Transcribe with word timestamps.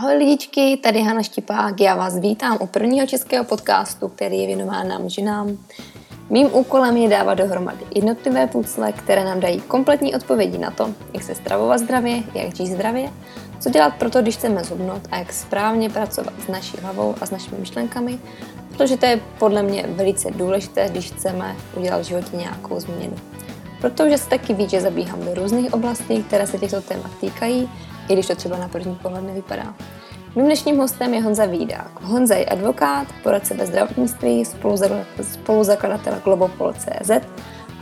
Ahoj 0.00 0.16
lidičky, 0.16 0.76
tady 0.76 1.02
Hana 1.02 1.22
Štipák, 1.22 1.80
já 1.80 1.94
vás 1.94 2.18
vítám 2.18 2.58
u 2.60 2.66
prvního 2.66 3.06
českého 3.06 3.44
podcastu, 3.44 4.08
který 4.08 4.38
je 4.38 4.46
věnován 4.46 4.88
nám 4.88 5.08
ženám. 5.08 5.58
Mým 6.30 6.48
úkolem 6.52 6.96
je 6.96 7.08
dávat 7.08 7.34
dohromady 7.34 7.84
jednotlivé 7.94 8.46
pucle, 8.46 8.92
které 8.92 9.24
nám 9.24 9.40
dají 9.40 9.60
kompletní 9.60 10.14
odpovědi 10.14 10.58
na 10.58 10.70
to, 10.70 10.90
jak 11.14 11.22
se 11.22 11.34
stravovat 11.34 11.80
zdravě, 11.80 12.22
jak 12.34 12.56
žít 12.56 12.66
zdravě, 12.66 13.10
co 13.60 13.70
dělat 13.70 13.94
pro 13.94 14.10
to, 14.10 14.22
když 14.22 14.36
chceme 14.36 14.64
zhubnout 14.64 15.02
a 15.10 15.18
jak 15.18 15.32
správně 15.32 15.90
pracovat 15.90 16.34
s 16.44 16.48
naší 16.48 16.76
hlavou 16.82 17.14
a 17.20 17.26
s 17.26 17.30
našimi 17.30 17.58
myšlenkami, 17.58 18.18
protože 18.76 18.96
to 18.96 19.06
je 19.06 19.20
podle 19.38 19.62
mě 19.62 19.84
velice 19.88 20.30
důležité, 20.30 20.88
když 20.88 21.12
chceme 21.12 21.56
udělat 21.76 21.98
v 21.98 22.04
životě 22.04 22.36
nějakou 22.36 22.80
změnu. 22.80 23.16
Protože 23.80 24.18
se 24.18 24.28
taky 24.28 24.54
ví, 24.54 24.68
že 24.68 24.80
zabíhám 24.80 25.24
do 25.24 25.34
různých 25.34 25.74
oblastí, 25.74 26.22
které 26.22 26.46
se 26.46 26.58
těchto 26.58 26.80
témat 26.80 27.10
týkají, 27.20 27.68
i 28.10 28.12
když 28.12 28.26
to 28.26 28.34
třeba 28.34 28.58
na 28.58 28.68
první 28.68 28.94
pohled 28.94 29.24
nevypadá. 29.24 29.74
Mým 30.36 30.44
dnešním 30.44 30.78
hostem 30.78 31.14
je 31.14 31.22
Honza 31.22 31.44
Vídák. 31.44 32.00
Honza 32.02 32.34
je 32.34 32.44
advokát, 32.44 33.06
poradce 33.22 33.54
ve 33.54 33.66
zdravotnictví, 33.66 34.44
spoluzakladatel 35.22 36.14
Globopol.cz 36.24 37.10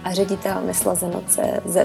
a 0.04 0.12
ředitel 0.12 0.62
Neslazeno.cz. 0.66 1.76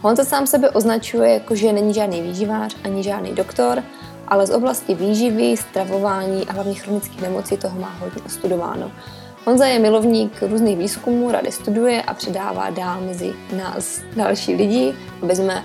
Honza 0.00 0.24
sám 0.24 0.46
sebe 0.46 0.70
označuje 0.70 1.34
jako, 1.34 1.54
že 1.54 1.72
není 1.72 1.94
žádný 1.94 2.22
výživář 2.22 2.76
ani 2.84 3.02
žádný 3.02 3.32
doktor, 3.32 3.82
ale 4.28 4.46
z 4.46 4.50
oblasti 4.50 4.94
výživy, 4.94 5.56
stravování 5.56 6.46
a 6.48 6.52
hlavně 6.52 6.74
chronických 6.74 7.22
nemocí 7.22 7.56
toho 7.56 7.80
má 7.80 7.96
hodně 8.00 8.22
studováno. 8.26 8.90
Honza 9.46 9.66
je 9.66 9.78
milovník 9.78 10.42
různých 10.42 10.78
výzkumů, 10.78 11.30
rady 11.30 11.52
studuje 11.52 12.02
a 12.02 12.14
předává 12.14 12.70
dál 12.70 13.00
mezi 13.00 13.32
nás 13.56 14.00
další 14.16 14.54
lidi, 14.54 14.94
aby 15.22 15.36
jsme 15.36 15.64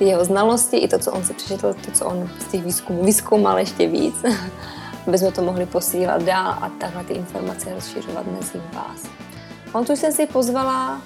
jeho 0.00 0.24
znalosti 0.24 0.76
i 0.76 0.88
to, 0.88 0.98
co 0.98 1.12
on 1.12 1.24
si 1.24 1.34
přečetl, 1.34 1.74
to, 1.74 1.90
co 1.90 2.06
on 2.06 2.30
z 2.38 2.44
těch 2.44 2.64
výzkumů 2.64 3.04
vyzkoumal 3.04 3.58
ještě 3.58 3.88
víc, 3.88 4.14
aby 5.06 5.18
jsme 5.18 5.32
to 5.32 5.42
mohli 5.42 5.66
posílat 5.66 6.22
dál 6.22 6.48
a 6.48 6.70
takhle 6.80 7.04
ty 7.04 7.14
informace 7.14 7.74
rozšiřovat 7.74 8.26
mezi 8.26 8.60
vás. 8.72 9.02
On 9.72 9.84
tu 9.84 9.92
jsem 9.92 10.12
si 10.12 10.26
pozvala 10.26 11.00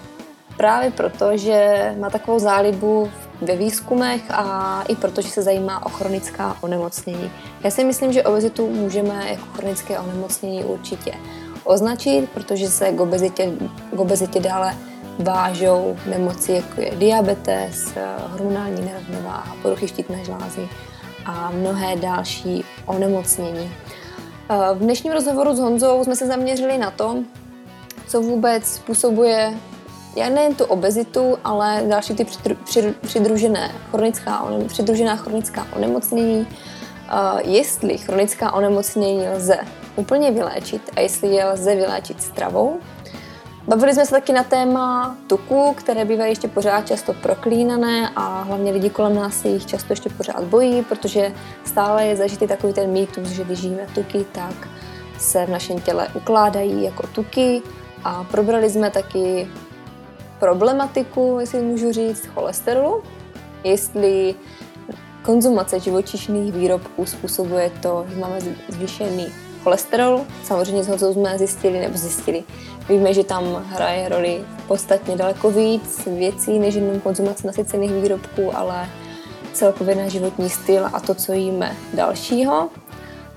právě 0.57 0.91
proto, 0.91 1.37
že 1.37 1.91
má 2.01 2.11
takovou 2.11 2.39
zálibu 2.39 3.11
ve 3.41 3.57
výzkumech 3.57 4.23
a 4.31 4.83
i 4.89 4.97
proto, 4.97 5.23
že 5.23 5.29
se 5.29 5.43
zajímá 5.43 5.87
o 5.87 5.89
chronická 5.89 6.57
onemocnění. 6.61 7.31
Já 7.65 7.71
si 7.71 7.85
myslím, 7.85 8.13
že 8.13 8.23
obezitu 8.23 8.71
můžeme 8.71 9.31
jako 9.31 9.47
chronické 9.53 9.99
onemocnění 9.99 10.65
určitě 10.65 11.13
označit, 11.65 12.29
protože 12.35 12.69
se 12.69 12.93
k 12.93 13.01
obezitě, 13.01 13.53
k 13.97 14.01
obezitě 14.01 14.41
dále 14.41 14.77
vážou 15.23 15.97
nemoci, 16.07 16.53
jako 16.53 16.81
je 16.81 16.91
diabetes, 16.91 17.95
hormonální 18.31 18.85
nerovnováha, 18.85 19.57
poruchy 19.63 19.89
štítné 19.89 20.25
žlázy 20.25 20.69
a 21.27 21.51
mnohé 21.51 21.97
další 21.97 22.65
onemocnění. 22.87 23.71
V 24.75 24.79
dnešním 24.79 25.13
rozhovoru 25.13 25.55
s 25.55 25.59
Honzou 25.59 26.05
jsme 26.05 26.17
se 26.17 26.27
zaměřili 26.27 26.79
na 26.79 26.91
to, 26.91 27.17
co 28.07 28.21
vůbec 28.21 28.65
způsobuje 28.67 29.55
já 30.17 30.29
nejen 30.29 30.55
tu 30.55 30.65
obezitu, 30.65 31.39
ale 31.45 31.83
další 31.89 32.15
ty 32.15 32.27
přidružené 33.03 33.71
chronická, 33.91 34.47
přidružená 34.67 35.17
chronická 35.17 35.67
onemocnění, 35.77 36.47
jestli 37.45 37.99
chronická 37.99 38.53
onemocnění 38.53 39.29
lze 39.29 39.59
úplně 39.97 40.31
vyléčit 40.31 40.91
a 40.97 41.01
jestli 41.01 41.29
je 41.29 41.45
lze 41.45 41.75
vyléčit 41.75 42.23
stravou, 42.23 42.81
Bavili 43.71 43.95
jsme 43.95 44.07
se 44.07 44.11
taky 44.11 44.33
na 44.33 44.45
téma 44.45 45.17
tuku, 45.27 45.75
které 45.77 46.05
bývají 46.05 46.31
ještě 46.33 46.49
pořád 46.49 46.87
často 46.87 47.13
proklínané 47.13 48.11
a 48.17 48.43
hlavně 48.43 48.73
lidi 48.73 48.91
kolem 48.91 49.15
nás 49.15 49.41
se 49.41 49.49
jich 49.49 49.67
často 49.67 49.93
ještě 49.93 50.11
pořád 50.11 50.45
bojí, 50.45 50.83
protože 50.83 51.33
stále 51.65 52.07
je 52.07 52.17
zažitý 52.17 52.47
takový 52.47 52.73
ten 52.73 52.91
mýtus, 52.91 53.29
že 53.29 53.45
když 53.45 53.59
žijeme 53.59 53.87
tuky, 53.95 54.27
tak 54.33 54.69
se 55.19 55.47
v 55.47 55.51
našem 55.51 55.81
těle 55.81 56.09
ukládají 56.15 56.85
jako 56.85 57.07
tuky 57.07 57.63
a 58.05 58.25
probrali 58.25 58.71
jsme 58.71 58.91
taky 58.91 59.49
problematiku, 60.39 61.37
jestli 61.41 61.63
můžu 61.63 61.93
říct, 61.93 62.27
cholesterolu, 62.27 63.03
jestli 63.65 64.35
konzumace 65.23 65.81
živočišných 65.81 66.53
výrobků 66.53 67.07
způsobuje 67.07 67.71
to, 67.83 68.07
že 68.09 68.17
máme 68.17 68.39
zvýšený 68.69 69.27
cholesterol. 69.63 70.21
Samozřejmě 70.45 70.85
z 70.85 71.13
jsme 71.13 71.39
zjistili, 71.39 71.81
nebo 71.81 71.99
zjistili, 71.99 72.45
Víme, 72.91 73.15
že 73.15 73.25
tam 73.25 73.65
hraje 73.67 74.09
roli 74.09 74.45
podstatně 74.69 75.17
daleko 75.17 75.51
víc 75.51 76.07
věcí, 76.07 76.59
než 76.59 76.75
jenom 76.75 77.01
konzumace 77.01 77.47
nasycených 77.47 77.93
výrobků, 77.93 78.57
ale 78.57 78.89
celkově 79.53 79.95
na 79.95 80.09
životní 80.09 80.51
styl 80.51 80.87
a 80.93 81.01
to, 81.01 81.15
co 81.15 81.33
jíme 81.33 81.77
dalšího. 81.95 82.71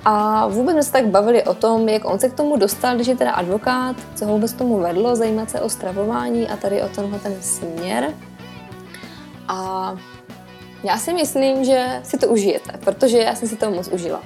A 0.06 0.48
vůbec 0.48 0.74
jsme 0.74 0.84
se 0.84 0.92
tak 0.92 1.08
bavili 1.08 1.44
o 1.44 1.54
tom, 1.54 1.90
jak 1.90 2.06
on 2.06 2.20
se 2.20 2.30
k 2.30 2.34
tomu 2.34 2.58
dostal, 2.58 2.96
když 2.96 3.08
je 3.08 3.16
teda 3.16 3.32
advokát, 3.32 3.96
co 4.16 4.26
ho 4.26 4.34
vůbec 4.34 4.54
tomu 4.54 4.80
vedlo, 4.80 5.16
zajímat 5.16 5.50
se 5.50 5.62
o 5.62 5.70
stravování 5.70 6.50
a 6.50 6.58
tady 6.58 6.82
o 6.82 6.88
tenhle 6.88 7.20
ten 7.20 7.36
směr. 7.42 8.14
A 9.48 9.96
já 10.84 10.98
si 10.98 11.14
myslím, 11.14 11.64
že 11.64 12.02
si 12.04 12.18
to 12.18 12.28
užijete, 12.28 12.72
protože 12.78 13.18
já 13.18 13.36
jsem 13.36 13.48
si 13.48 13.56
to 13.56 13.72
moc 13.72 13.88
užila. 13.88 14.24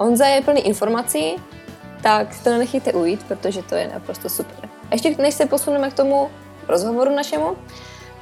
Honza 0.00 0.26
je 0.26 0.42
plný 0.42 0.60
informací, 0.60 1.36
tak 2.02 2.42
to 2.44 2.50
nenechejte 2.50 2.92
ujít, 2.92 3.24
protože 3.28 3.62
to 3.62 3.74
je 3.74 3.90
naprosto 3.94 4.28
super. 4.28 4.68
A 4.90 4.94
ještě 4.94 5.14
než 5.18 5.34
se 5.34 5.46
posuneme 5.46 5.90
k 5.90 5.94
tomu 5.94 6.30
rozhovoru 6.68 7.16
našemu, 7.16 7.56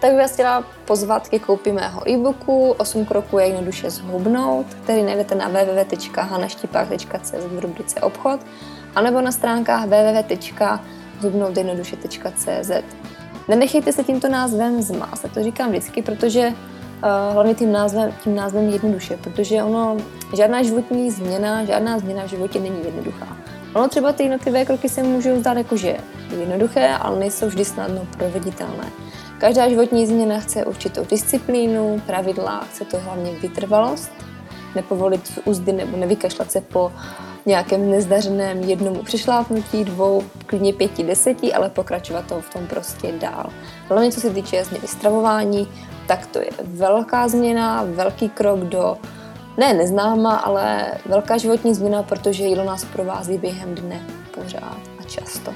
tak 0.00 0.11
bych 0.11 0.21
vás 0.21 0.33
chtěla 0.33 0.65
pozvat 0.84 1.28
ke 1.28 1.38
koupi 1.38 1.72
mého 1.72 2.11
e-booku 2.11 2.71
8 2.71 3.05
kroků, 3.05 3.38
jak 3.38 3.49
jednoduše 3.49 3.91
zhubnout, 3.91 4.67
který 4.75 5.03
najdete 5.03 5.34
na 5.34 5.49
www.hanaštipák.cz 5.49 7.34
v 7.47 7.59
rubrice 7.59 8.00
obchod, 8.00 8.41
anebo 8.94 9.21
na 9.21 9.33
stránkách 9.33 9.84
www.zhubnoutjednoduše.cz. 9.84 12.71
Nenechejte 13.49 13.93
se 13.93 14.05
tímto 14.05 14.28
názvem 14.28 14.83
zmást, 14.83 15.27
to 15.34 15.43
říkám 15.43 15.69
vždycky, 15.69 16.03
protože 16.03 16.53
hlavně 17.32 17.54
tím 17.54 17.72
názvem, 17.72 18.12
tím 18.25 18.34
názvem 18.34 18.69
jednoduše, 18.69 19.16
protože 19.16 19.62
ono, 19.62 19.97
žádná 20.36 20.62
životní 20.62 21.10
změna, 21.10 21.64
žádná 21.64 21.98
změna 21.98 22.25
v 22.25 22.28
životě 22.28 22.60
není 22.60 22.84
jednoduchá. 22.84 23.36
Ono 23.75 23.88
třeba 23.88 24.12
ty 24.12 24.22
jednotlivé 24.22 24.64
kroky 24.64 24.88
se 24.88 25.03
můžou 25.03 25.41
zdát 25.41 25.56
jako, 25.56 25.76
že 25.76 25.97
jednoduché, 26.41 26.88
ale 26.88 27.19
nejsou 27.19 27.47
vždy 27.47 27.64
snadno 27.64 28.06
proveditelné. 28.19 28.84
Každá 29.38 29.69
životní 29.69 30.06
změna 30.06 30.41
chce 30.41 30.64
určitou 30.64 31.04
disciplínu, 31.10 32.03
pravidla, 32.06 32.60
chce 32.70 32.84
to 32.84 32.98
hlavně 32.98 33.32
vytrvalost, 33.32 34.12
nepovolit 34.75 35.41
úzdy 35.44 35.72
nebo 35.72 35.97
nevykašlat 35.97 36.53
se 36.53 36.60
po 36.60 36.92
nějakém 37.47 37.91
nezdařeném 37.91 38.60
jednomu 38.62 39.03
přešlápnutí, 39.03 39.84
dvou, 39.84 40.22
klidně 40.47 40.72
pěti, 40.72 41.04
deseti, 41.04 41.53
ale 41.53 41.70
pokračovat 41.70 42.25
to 42.28 42.41
v 42.41 42.50
tom 42.50 42.66
prostě 42.66 43.12
dál. 43.12 43.50
Hlavně 43.88 44.12
co 44.12 44.20
se 44.20 44.31
týče 44.31 44.64
změny 44.64 44.88
stravování, 44.88 45.69
tak 46.08 46.26
to 46.26 46.38
je 46.38 46.50
velká 46.64 47.28
změna, 47.28 47.84
velký 47.86 48.28
krok 48.28 48.60
do 48.60 48.98
ne 49.56 49.74
neznámá, 49.74 50.36
ale 50.36 50.86
velká 51.06 51.36
životní 51.36 51.74
změna, 51.74 52.02
protože 52.02 52.44
jídlo 52.44 52.64
nás 52.64 52.84
provází 52.84 53.38
během 53.38 53.74
dne 53.74 54.00
pořád 54.34 54.80
a 55.00 55.02
často. 55.02 55.54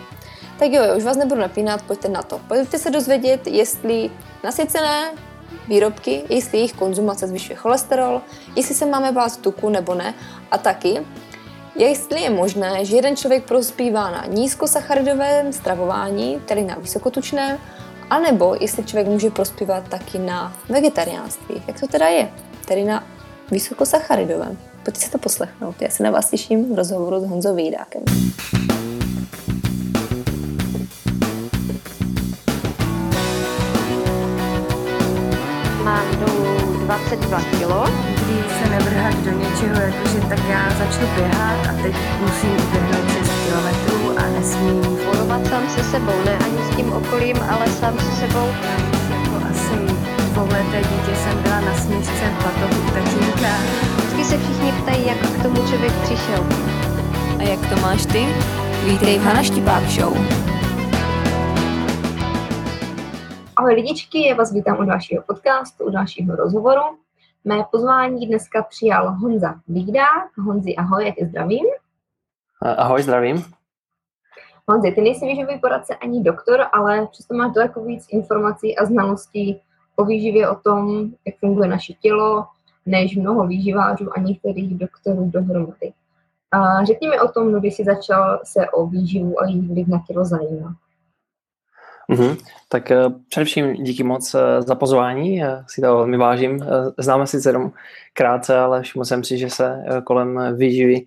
Tak 0.59 0.73
jo, 0.73 0.83
už 0.97 1.05
vás 1.05 1.17
nebudu 1.17 1.41
napínat, 1.41 1.83
pojďte 1.83 2.09
na 2.09 2.23
to. 2.23 2.41
Pojďte 2.49 2.79
se 2.79 2.91
dozvědět, 2.91 3.47
jestli 3.47 4.11
nasycené 4.45 5.11
výrobky, 5.69 6.23
jestli 6.29 6.59
jejich 6.59 6.73
konzumace 6.73 7.27
zvyšuje 7.27 7.57
cholesterol, 7.57 8.21
jestli 8.57 8.75
se 8.75 8.87
máme 8.87 9.13
bát 9.13 9.37
tuku 9.37 9.69
nebo 9.69 9.95
ne 9.95 10.15
a 10.51 10.59
taky, 10.59 11.01
jestli 11.77 12.21
je 12.21 12.31
možné, 12.31 12.85
že 12.85 12.97
jeden 12.97 13.17
člověk 13.17 13.45
prospívá 13.45 14.11
na 14.11 14.25
nízkosacharidovém 14.27 15.53
stravování, 15.53 16.41
tedy 16.45 16.65
na 16.65 16.75
vysokotučném, 16.75 17.59
anebo 18.11 18.57
jestli 18.61 18.85
člověk 18.85 19.07
může 19.07 19.31
prospívat 19.31 19.89
taky 19.89 20.19
na 20.19 20.57
vegetariánství. 20.69 21.63
Jak 21.67 21.81
to 21.81 21.87
teda 21.87 22.07
je? 22.07 22.29
Tedy 22.65 22.85
na 22.85 23.05
vysokosacharidovém. 23.51 24.59
Pojďte 24.83 25.01
si 25.01 25.11
to 25.11 25.19
poslechnout. 25.19 25.83
Já 25.83 25.91
se 25.91 26.03
na 26.03 26.11
vás 26.11 26.31
těším 26.31 26.75
v 26.75 26.77
rozhovoru 26.77 27.21
s 27.21 27.29
Honzou 27.29 27.55
Vídákem. 27.55 28.03
Mám 35.85 36.07
dolů 36.21 36.79
22 36.79 37.41
kg. 37.41 37.93
Nikdy 38.09 38.45
se 38.59 38.71
nevrhat 38.71 39.15
do 39.15 39.31
něčeho, 39.31 39.81
jakože 39.81 40.21
tak 40.29 40.39
já 40.49 40.71
začnu 40.79 41.07
běhat 41.15 41.67
a 41.67 41.83
teď 41.83 41.95
musím 42.21 42.51
uběhnout 42.51 43.11
6 43.13 43.29
km 43.29 43.83
a 43.89 43.92
nesmím 44.43 44.81
bojovat 44.83 45.47
sám 45.47 45.69
se 45.69 45.85
sebou, 45.85 46.25
ne 46.25 46.39
ani 46.39 46.59
s 46.59 46.77
tím 46.77 46.93
okolím, 46.93 47.37
ale 47.51 47.67
sám 47.67 47.99
se 47.99 48.13
sebou. 48.13 48.47
Jako 49.11 49.47
asi 49.51 49.77
dvouleté 50.33 50.79
dítě 50.79 51.17
jsem 51.17 51.43
byla 51.43 51.61
na 51.61 51.75
směšce 51.75 52.25
v 52.25 52.45
batohu 52.45 52.91
tatínka. 52.95 53.53
Vždycky 53.97 54.25
se 54.25 54.39
všichni 54.39 54.73
ptají, 54.73 55.07
jak 55.07 55.19
k 55.19 55.43
tomu 55.43 55.57
člověk 55.69 55.93
přišel. 55.93 56.47
A 57.39 57.43
jak 57.43 57.61
to 57.69 57.81
máš 57.81 58.07
ty? 58.07 58.27
Vítej 58.85 59.19
v 59.19 59.23
Hana 59.23 59.43
Štipák 59.43 59.83
Show. 59.83 60.17
Ahoj 63.57 63.75
lidičky, 63.75 64.29
já 64.29 64.35
vás 64.35 64.53
vítám 64.53 64.79
u 64.79 64.85
dalšího 64.85 65.23
podcastu, 65.23 65.85
u 65.85 65.91
dalšího 65.91 66.37
rozhovoru. 66.37 66.83
Mé 67.45 67.65
pozvání 67.71 68.27
dneska 68.27 68.63
přijal 68.63 69.15
Honza 69.15 69.55
Vídák. 69.69 70.39
Honzi, 70.39 70.77
ahoj, 70.77 71.07
jak 71.07 71.19
je 71.19 71.27
zdravím? 71.27 71.67
Ahoj, 72.77 73.03
zdravím. 73.03 73.62
Honzi, 74.73 74.93
ty 74.93 75.01
nejsi 75.01 75.27
výživový 75.27 75.59
poradce 75.59 75.95
ani 75.95 76.23
doktor, 76.23 76.61
ale 76.73 77.07
přesto 77.07 77.35
máš 77.35 77.53
daleko 77.53 77.85
víc 77.85 78.07
informací 78.11 78.79
a 78.79 78.85
znalostí 78.85 79.61
o 79.97 80.05
výživě, 80.05 80.49
o 80.49 80.55
tom, 80.55 81.11
jak 81.27 81.35
funguje 81.41 81.69
naše 81.69 81.93
tělo, 81.93 82.47
než 82.87 83.17
mnoho 83.17 83.47
výživářů 83.47 84.11
a 84.17 84.21
některých 84.21 84.79
doktorů 84.79 85.31
dohromady. 85.31 85.93
A 86.53 86.85
řekni 86.85 87.09
mi 87.09 87.21
o 87.21 87.29
tom, 87.29 87.53
kdy 87.59 87.71
jsi 87.71 87.85
začal 87.85 88.41
se 88.45 88.71
o 88.71 88.87
výživu 88.87 89.43
a 89.43 89.47
její 89.47 89.69
vliv 89.69 89.89
na 89.89 90.03
tělo 90.07 90.25
zajímat. 90.25 90.73
Mm-hmm. 92.11 92.37
Tak 92.69 92.91
uh, 92.91 93.13
především 93.29 93.75
díky 93.75 94.03
moc 94.03 94.35
uh, 94.35 94.41
za 94.59 94.75
pozvání, 94.75 95.43
uh, 95.43 95.49
si 95.67 95.81
to 95.81 95.97
velmi 95.97 96.17
vážím. 96.17 96.53
Uh, 96.53 96.67
známe 96.99 97.27
sice 97.27 97.49
jenom 97.49 97.73
krátce, 98.13 98.59
ale 98.59 98.83
všiml 98.83 99.05
jsem 99.05 99.25
si, 99.25 99.39
že 99.39 99.51
se 99.51 99.85
kolem 100.05 100.57
výživy 100.57 101.01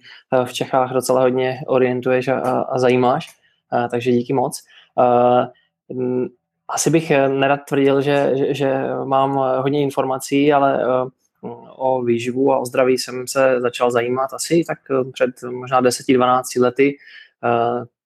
v 0.45 0.53
Čechách 0.53 0.94
docela 0.94 1.21
hodně 1.21 1.59
orientuješ 1.67 2.27
a, 2.27 2.39
a, 2.39 2.79
zajímáš, 2.79 3.44
takže 3.91 4.12
díky 4.12 4.33
moc. 4.33 4.63
Uh, 4.95 6.25
asi 6.67 6.89
bych 6.89 7.12
nerad 7.27 7.59
tvrdil, 7.67 8.01
že, 8.01 8.31
že, 8.33 8.53
že 8.53 8.73
mám 9.03 9.31
hodně 9.62 9.81
informací, 9.81 10.53
ale 10.53 10.88
uh, 10.88 11.09
o 11.75 12.03
výživu 12.03 12.53
a 12.53 12.59
o 12.59 12.65
zdraví 12.65 12.97
jsem 12.97 13.27
se 13.27 13.62
začal 13.62 13.91
zajímat 13.91 14.33
asi 14.33 14.63
tak 14.67 14.79
před 15.13 15.29
možná 15.51 15.81
10-12 15.81 16.62
lety. 16.62 16.97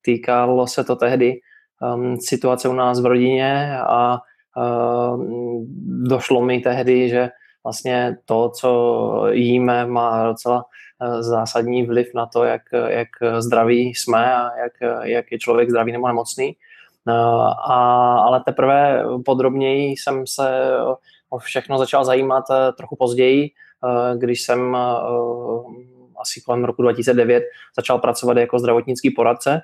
Týkalo 0.01 0.67
se 0.67 0.83
to 0.83 0.95
tehdy 0.95 1.39
um, 1.95 2.17
situace 2.17 2.69
u 2.69 2.73
nás 2.73 3.01
v 3.01 3.05
rodině 3.05 3.79
a 3.79 4.19
došlo 6.09 6.41
mi 6.41 6.59
tehdy, 6.59 7.09
že 7.09 7.29
vlastně 7.63 8.17
to, 8.25 8.49
co 8.49 9.27
jíme, 9.31 9.85
má 9.85 10.27
docela 10.27 10.65
zásadní 11.19 11.85
vliv 11.85 12.13
na 12.15 12.25
to, 12.25 12.43
jak, 12.43 12.61
jak 12.87 13.07
zdraví 13.39 13.87
jsme 13.87 14.35
a 14.35 14.57
jak, 14.57 14.73
jak 15.03 15.31
je 15.31 15.39
člověk 15.39 15.69
zdravý 15.69 15.91
nebo 15.91 16.07
nemocný. 16.07 16.55
Uh, 17.07 17.13
a, 17.71 18.17
ale 18.19 18.43
teprve 18.45 19.03
podrobněji 19.25 19.91
jsem 19.91 20.27
se 20.27 20.71
o 21.29 21.37
všechno 21.37 21.77
začal 21.77 22.05
zajímat 22.05 22.43
uh, 22.49 22.55
trochu 22.77 22.95
později, 22.95 23.49
když 24.15 24.41
jsem 24.41 24.77
asi 26.21 26.41
kolem 26.41 26.65
roku 26.65 26.81
2009 26.81 27.43
začal 27.75 27.99
pracovat 27.99 28.37
jako 28.37 28.59
zdravotnický 28.59 29.11
poradce 29.11 29.61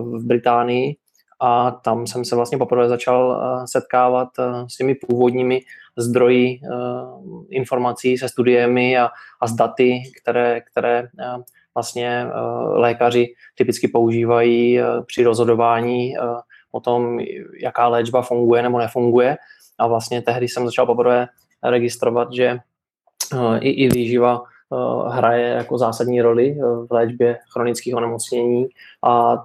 v 0.00 0.24
Británii 0.24 0.96
a 1.40 1.70
tam 1.70 2.06
jsem 2.06 2.24
se 2.24 2.36
vlastně 2.36 2.58
poprvé 2.58 2.88
začal 2.88 3.42
eh, 3.42 3.66
setkávat 3.66 4.28
eh, 4.38 4.68
s 4.68 4.76
těmi 4.76 4.94
původními 4.94 5.60
zdroji 5.96 6.60
eh, 6.64 6.68
informací, 7.48 8.18
se 8.18 8.28
studiemi 8.28 8.98
a, 8.98 9.10
a 9.40 9.46
s 9.46 9.52
daty, 9.52 10.02
které, 10.22 10.60
které 10.60 11.08
vlastně 11.74 12.26
lékaři 12.72 13.34
typicky 13.54 13.88
používají 13.88 14.80
při 15.06 15.24
rozhodování 15.24 16.14
o 16.72 16.80
tom, 16.80 17.18
jaká 17.62 17.88
léčba 17.88 18.22
funguje 18.22 18.62
nebo 18.62 18.78
nefunguje. 18.78 19.36
A 19.78 19.86
vlastně 19.86 20.22
tehdy 20.22 20.48
jsem 20.48 20.66
začal 20.66 20.86
poprvé 20.86 21.26
registrovat, 21.62 22.32
že 22.32 22.58
i, 23.60 23.70
i 23.70 23.88
výživa 23.88 24.42
hraje 25.08 25.48
jako 25.48 25.78
zásadní 25.78 26.22
roli 26.22 26.58
v 26.60 26.92
léčbě 26.92 27.38
chronických 27.52 27.94
onemocnění 27.94 28.66
a 29.04 29.44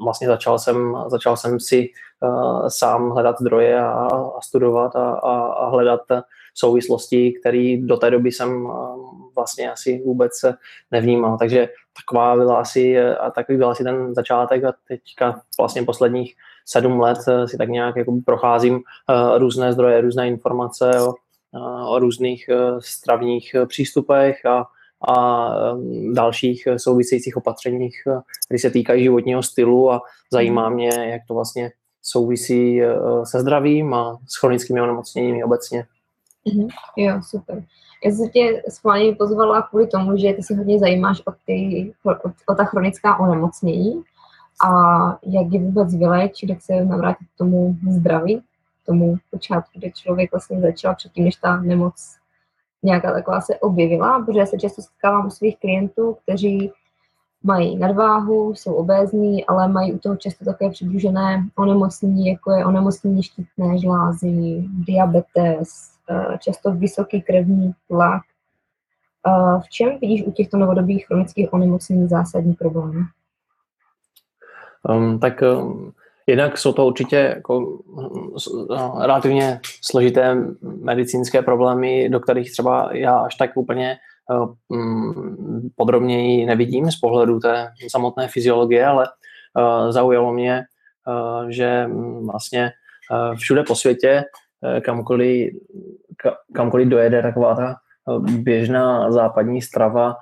vlastně 0.00 0.26
začal 0.26 0.58
jsem, 0.58 0.96
začal 1.06 1.36
jsem 1.36 1.60
si 1.60 1.88
uh, 2.20 2.66
sám 2.68 3.10
hledat 3.10 3.36
zdroje 3.40 3.80
a, 3.80 4.08
a 4.38 4.40
studovat 4.40 4.96
a, 4.96 5.10
a, 5.10 5.46
a 5.46 5.68
hledat 5.68 6.00
souvislosti, 6.54 7.32
které 7.40 7.76
do 7.80 7.96
té 7.96 8.10
doby 8.10 8.32
jsem 8.32 8.64
uh, 8.64 8.72
vlastně 9.34 9.72
asi 9.72 10.02
vůbec 10.06 10.32
nevnímal. 10.90 11.38
Takže 11.38 11.68
taková 11.96 12.36
byla 12.36 12.60
asi, 12.60 13.00
a 13.00 13.30
takový 13.30 13.58
byl 13.58 13.70
asi 13.70 13.84
ten 13.84 14.14
začátek 14.14 14.64
a 14.64 14.72
teďka 14.88 15.40
vlastně 15.58 15.82
posledních 15.82 16.34
sedm 16.66 17.00
let 17.00 17.18
si 17.46 17.58
tak 17.58 17.68
nějak 17.68 17.96
jako 17.96 18.16
procházím 18.24 18.80
různé 19.36 19.72
zdroje, 19.72 20.00
různé 20.00 20.28
informace 20.28 20.90
o, 21.00 21.14
o 21.88 21.98
různých 21.98 22.50
stravních 22.78 23.56
přístupech 23.66 24.46
a 24.46 24.66
a 25.10 25.48
dalších 26.12 26.68
souvisejících 26.76 27.36
opatřeních, 27.36 28.02
eh, 28.06 28.20
které 28.46 28.58
se 28.58 28.70
týkají 28.70 29.02
životního 29.02 29.42
stylu 29.42 29.92
a 29.92 30.00
zajímá 30.32 30.68
mě, 30.68 30.88
jak 30.88 31.22
to 31.28 31.34
vlastně 31.34 31.70
souvisí 32.02 32.82
eh, 32.82 32.96
se 33.24 33.40
zdravím 33.40 33.94
a 33.94 34.18
s 34.28 34.40
chronickými 34.40 34.80
onemocněními 34.80 35.44
obecně. 35.44 35.86
Mm-hmm. 36.46 36.68
Jo, 36.96 37.20
super. 37.30 37.64
Já 38.04 38.10
jsem 38.10 38.28
tě 38.28 38.62
schválně 38.68 39.14
pozvala 39.14 39.62
kvůli 39.62 39.86
tomu, 39.86 40.16
že 40.16 40.32
ty 40.32 40.42
se 40.42 40.56
hodně 40.56 40.78
zajímáš 40.78 41.22
o, 41.26 41.32
ty, 41.46 41.92
o, 42.04 42.10
o 42.52 42.54
ta 42.54 42.64
chronická 42.64 43.20
onemocnění 43.20 44.02
a 44.64 44.70
jak 45.22 45.52
je 45.52 45.60
vůbec 45.60 45.94
vyléčit, 45.94 46.50
jak 46.50 46.62
se 46.62 46.84
navrátit 46.84 47.28
k 47.34 47.38
tomu 47.38 47.76
zdraví, 47.90 48.42
tomu 48.86 49.16
počátku, 49.30 49.78
kde 49.78 49.90
člověk 49.90 50.32
vlastně 50.32 50.60
začal 50.60 50.94
předtím, 50.94 51.24
než 51.24 51.36
ta 51.36 51.60
nemoc 51.60 52.16
nějaká 52.84 53.12
taková 53.12 53.40
se 53.40 53.58
objevila, 53.58 54.24
protože 54.24 54.46
se 54.46 54.58
často 54.58 54.82
setkávám 54.82 55.26
u 55.26 55.30
svých 55.30 55.58
klientů, 55.58 56.16
kteří 56.22 56.72
mají 57.42 57.76
nadváhu, 57.76 58.54
jsou 58.54 58.74
obézní, 58.74 59.46
ale 59.46 59.68
mají 59.68 59.92
u 59.92 59.98
toho 59.98 60.16
často 60.16 60.44
také 60.44 60.70
přidružené 60.70 61.48
onemocnění, 61.56 62.26
jako 62.26 62.52
je 62.52 62.64
onemocnění 62.64 63.22
štítné 63.22 63.78
žlázy, 63.78 64.64
diabetes, 64.68 65.90
eh, 66.10 66.38
často 66.38 66.72
vysoký 66.72 67.22
krevní 67.22 67.72
tlak. 67.88 68.22
Eh, 69.26 69.60
v 69.60 69.68
čem 69.68 69.98
vidíš 70.00 70.26
u 70.26 70.32
těchto 70.32 70.56
novodobých 70.56 71.06
chronických 71.06 71.52
onemocnění 71.52 72.08
zásadní 72.08 72.52
problémy? 72.52 73.00
Um, 74.88 75.18
tak 75.18 75.42
um, 75.42 75.92
Jednak 76.26 76.58
jsou 76.58 76.72
to 76.72 76.86
určitě 76.86 77.16
jako 77.16 77.78
no, 78.70 78.94
relativně 79.00 79.60
složité 79.82 80.36
medicínské 80.62 81.42
problémy, 81.42 82.08
do 82.08 82.20
kterých 82.20 82.52
třeba 82.52 82.88
já 82.92 83.18
až 83.18 83.34
tak 83.34 83.56
úplně 83.56 83.96
uh, 84.30 84.54
podrobněji 85.76 86.46
nevidím 86.46 86.90
z 86.90 86.96
pohledu 86.96 87.40
té 87.40 87.72
samotné 87.90 88.28
fyziologie, 88.28 88.86
ale 88.86 89.06
uh, 89.06 89.90
zaujalo 89.90 90.32
mě, 90.32 90.64
uh, 91.08 91.48
že 91.48 91.88
vlastně 92.30 92.72
všude 93.36 93.62
po 93.62 93.74
světě, 93.74 94.24
kamkoliv, 94.84 95.52
kamkoliv 96.54 96.88
dojede 96.88 97.22
taková 97.22 97.54
ta 97.54 97.76
běžná 98.18 99.12
západní 99.12 99.62
strava, 99.62 100.16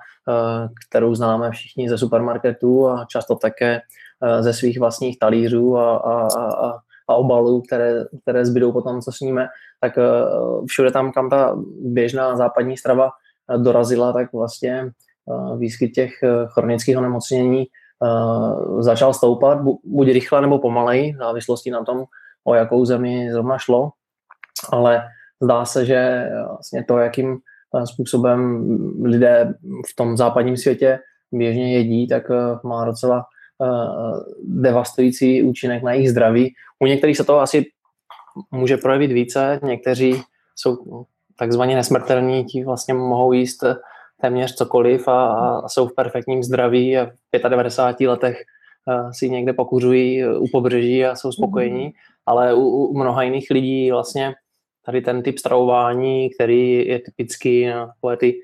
kterou 0.89 1.15
známe 1.15 1.51
všichni 1.51 1.89
ze 1.89 1.97
supermarketů 1.97 2.89
a 2.89 3.05
často 3.09 3.35
také 3.35 3.81
Eh, 4.12 4.12
ze 4.39 4.53
svých 4.53 4.79
vlastních 4.79 5.19
talířů 5.19 5.77
a, 5.77 5.97
a, 5.97 6.27
a, 6.37 6.79
a 7.07 7.15
obalů, 7.15 7.61
které, 7.61 8.05
které 8.21 8.45
zbydou 8.45 8.71
potom, 8.71 9.01
co 9.01 9.11
sníme, 9.11 9.47
tak 9.81 9.97
eh, 9.97 10.01
všude 10.67 10.91
tam, 10.91 11.11
kam 11.11 11.29
ta 11.29 11.55
běžná 11.81 12.35
západní 12.35 12.77
strava 12.77 13.09
eh, 13.09 13.57
dorazila, 13.57 14.13
tak 14.13 14.33
vlastně 14.33 14.91
výskyt 15.57 15.91
těch 15.91 16.11
chronických 16.47 16.97
onemocnění 16.97 17.65
začal 18.79 19.13
stoupat, 19.13 19.61
buď 19.83 20.07
rychle 20.07 20.41
nebo 20.41 20.59
pomalej, 20.59 21.13
v 21.13 21.17
závislosti 21.17 21.71
na 21.71 21.83
tom, 21.83 22.03
o 22.43 22.55
jakou 22.55 22.85
zemi 22.85 23.29
zrovna 23.31 23.57
šlo, 23.57 23.89
ale 24.71 25.03
zdá 25.41 25.65
se, 25.65 25.85
že 25.85 26.29
vlastně 26.47 26.83
to, 26.83 26.97
jakým 26.97 27.37
způsobem 27.85 28.67
lidé 29.03 29.53
v 29.91 29.95
tom 29.95 30.17
západním 30.17 30.57
světě 30.57 30.99
běžně 31.31 31.73
jedí, 31.73 32.07
tak 32.07 32.23
má 32.63 32.85
docela 32.85 33.23
Eh, 33.23 33.23
devastující 34.43 35.43
účinek 35.43 35.83
na 35.83 35.93
jejich 35.93 36.11
zdraví. 36.11 36.53
U 36.79 36.85
některých 36.85 37.17
se 37.17 37.23
to 37.23 37.39
asi 37.39 37.65
může 38.51 38.77
projevit 38.77 39.11
více, 39.11 39.59
někteří 39.63 40.21
jsou 40.55 41.05
takzvaně 41.39 41.75
nesmrtelní, 41.75 42.45
ti 42.45 42.63
vlastně 42.63 42.93
mohou 42.93 43.33
jíst 43.33 43.63
téměř 44.21 44.55
cokoliv 44.55 45.07
a, 45.07 45.33
a 45.59 45.69
jsou 45.69 45.87
v 45.87 45.95
perfektním 45.95 46.43
zdraví 46.43 46.97
a 46.97 47.05
v 47.05 47.49
95 47.49 48.07
letech 48.07 48.37
uh, 48.87 49.11
si 49.11 49.29
někde 49.29 49.53
pokuřují 49.53 50.27
u 50.27 50.47
pobřeží 50.51 51.05
a 51.05 51.15
jsou 51.15 51.31
spokojení, 51.31 51.85
mm. 51.85 51.91
ale 52.25 52.53
u, 52.53 52.61
u 52.61 52.97
mnoha 52.97 53.23
jiných 53.23 53.47
lidí 53.51 53.91
vlastně 53.91 54.33
tady 54.85 55.01
ten 55.01 55.23
typ 55.23 55.37
stravování, 55.39 56.29
který 56.29 56.87
je 56.87 56.99
typický 56.99 57.65
na 57.65 57.87
takové 57.87 58.17
ty 58.17 58.39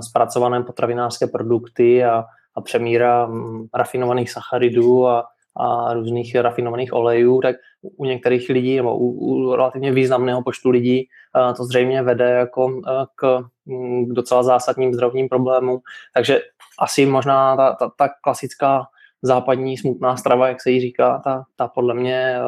zpracované 0.00 0.62
potravinářské 0.62 1.26
produkty 1.26 2.04
a 2.04 2.24
a 2.56 2.60
přemíra 2.60 3.30
rafinovaných 3.74 4.30
sacharidů 4.30 5.06
a, 5.06 5.26
a 5.56 5.94
různých 5.94 6.34
rafinovaných 6.34 6.92
olejů, 6.92 7.40
tak 7.40 7.56
u 7.96 8.04
některých 8.04 8.48
lidí 8.48 8.76
nebo 8.76 8.98
u, 8.98 9.10
u 9.10 9.56
relativně 9.56 9.92
významného 9.92 10.42
počtu 10.42 10.70
lidí 10.70 11.08
to 11.56 11.64
zřejmě 11.64 12.02
vede 12.02 12.30
jako 12.30 12.80
k, 13.14 13.44
mm, 13.66 14.06
k 14.06 14.12
docela 14.12 14.42
zásadním 14.42 14.94
zdravotním 14.94 15.28
problémům. 15.28 15.80
Takže 16.14 16.40
asi 16.78 17.06
možná 17.06 17.56
ta, 17.56 17.72
ta, 17.72 17.90
ta 17.96 18.08
klasická 18.22 18.86
západní 19.22 19.78
smutná 19.78 20.16
strava, 20.16 20.48
jak 20.48 20.62
se 20.62 20.70
jí 20.70 20.80
říká, 20.80 21.20
ta, 21.24 21.44
ta 21.56 21.68
podle 21.68 21.94
mě 21.94 22.38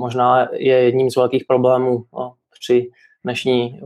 možná 0.00 0.48
je 0.52 0.74
jedním 0.74 1.10
z 1.10 1.16
velkých 1.16 1.44
problémů 1.48 2.04
při 2.60 2.90
dnešní 3.24 3.80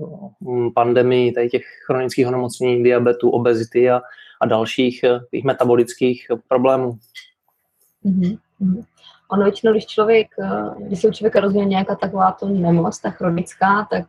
pandemii 0.74 1.32
tady 1.32 1.48
těch 1.48 1.64
chronických 1.86 2.26
onemocnění, 2.26 2.82
diabetu, 2.82 3.30
obezity 3.30 3.90
a, 3.90 4.00
a 4.40 4.46
dalších 4.46 5.00
těch 5.30 5.44
metabolických 5.44 6.26
problémů. 6.48 6.98
Mm-hmm. 8.04 8.38
Ono 9.30 9.42
většinou, 9.42 9.72
když 9.72 9.86
člověk, 9.86 10.26
když 10.78 11.00
se 11.00 11.08
u 11.08 11.12
člověka 11.12 11.40
rozvíjí 11.40 11.66
nějaká 11.66 11.94
taková 11.94 12.32
to 12.32 12.48
nemoc, 12.48 13.00
ta 13.00 13.10
chronická, 13.10 13.86
tak 13.90 14.06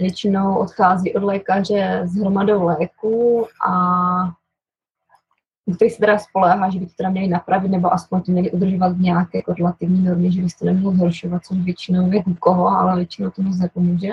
většinou 0.00 0.56
odchází 0.56 1.14
od 1.14 1.22
lékaře 1.22 2.02
s 2.04 2.14
hromadou 2.14 2.64
léků 2.64 3.46
a 3.68 3.72
který 5.76 5.90
se 5.90 5.98
teda 5.98 6.18
spoléhá, 6.18 6.70
že 6.70 6.78
by 6.78 6.86
to 6.86 6.92
teda 6.96 7.10
měli 7.10 7.28
napravit, 7.28 7.70
nebo 7.70 7.92
aspoň 7.92 8.22
to 8.22 8.32
měli 8.32 8.50
udržovat 8.50 8.92
v 8.92 9.00
nějaké 9.00 9.42
relativní 9.58 10.04
normě, 10.04 10.32
že 10.32 10.42
by 10.42 10.50
se 10.50 10.58
to 10.58 10.64
nemělo 10.64 10.92
zhoršovat, 10.92 11.44
což 11.44 11.58
většinou 11.58 12.12
je 12.12 12.24
u 12.26 12.34
koho, 12.34 12.68
ale 12.68 12.96
většinou 12.96 13.30
to 13.30 13.42
moc 13.42 13.58
nepomůže. 13.58 14.10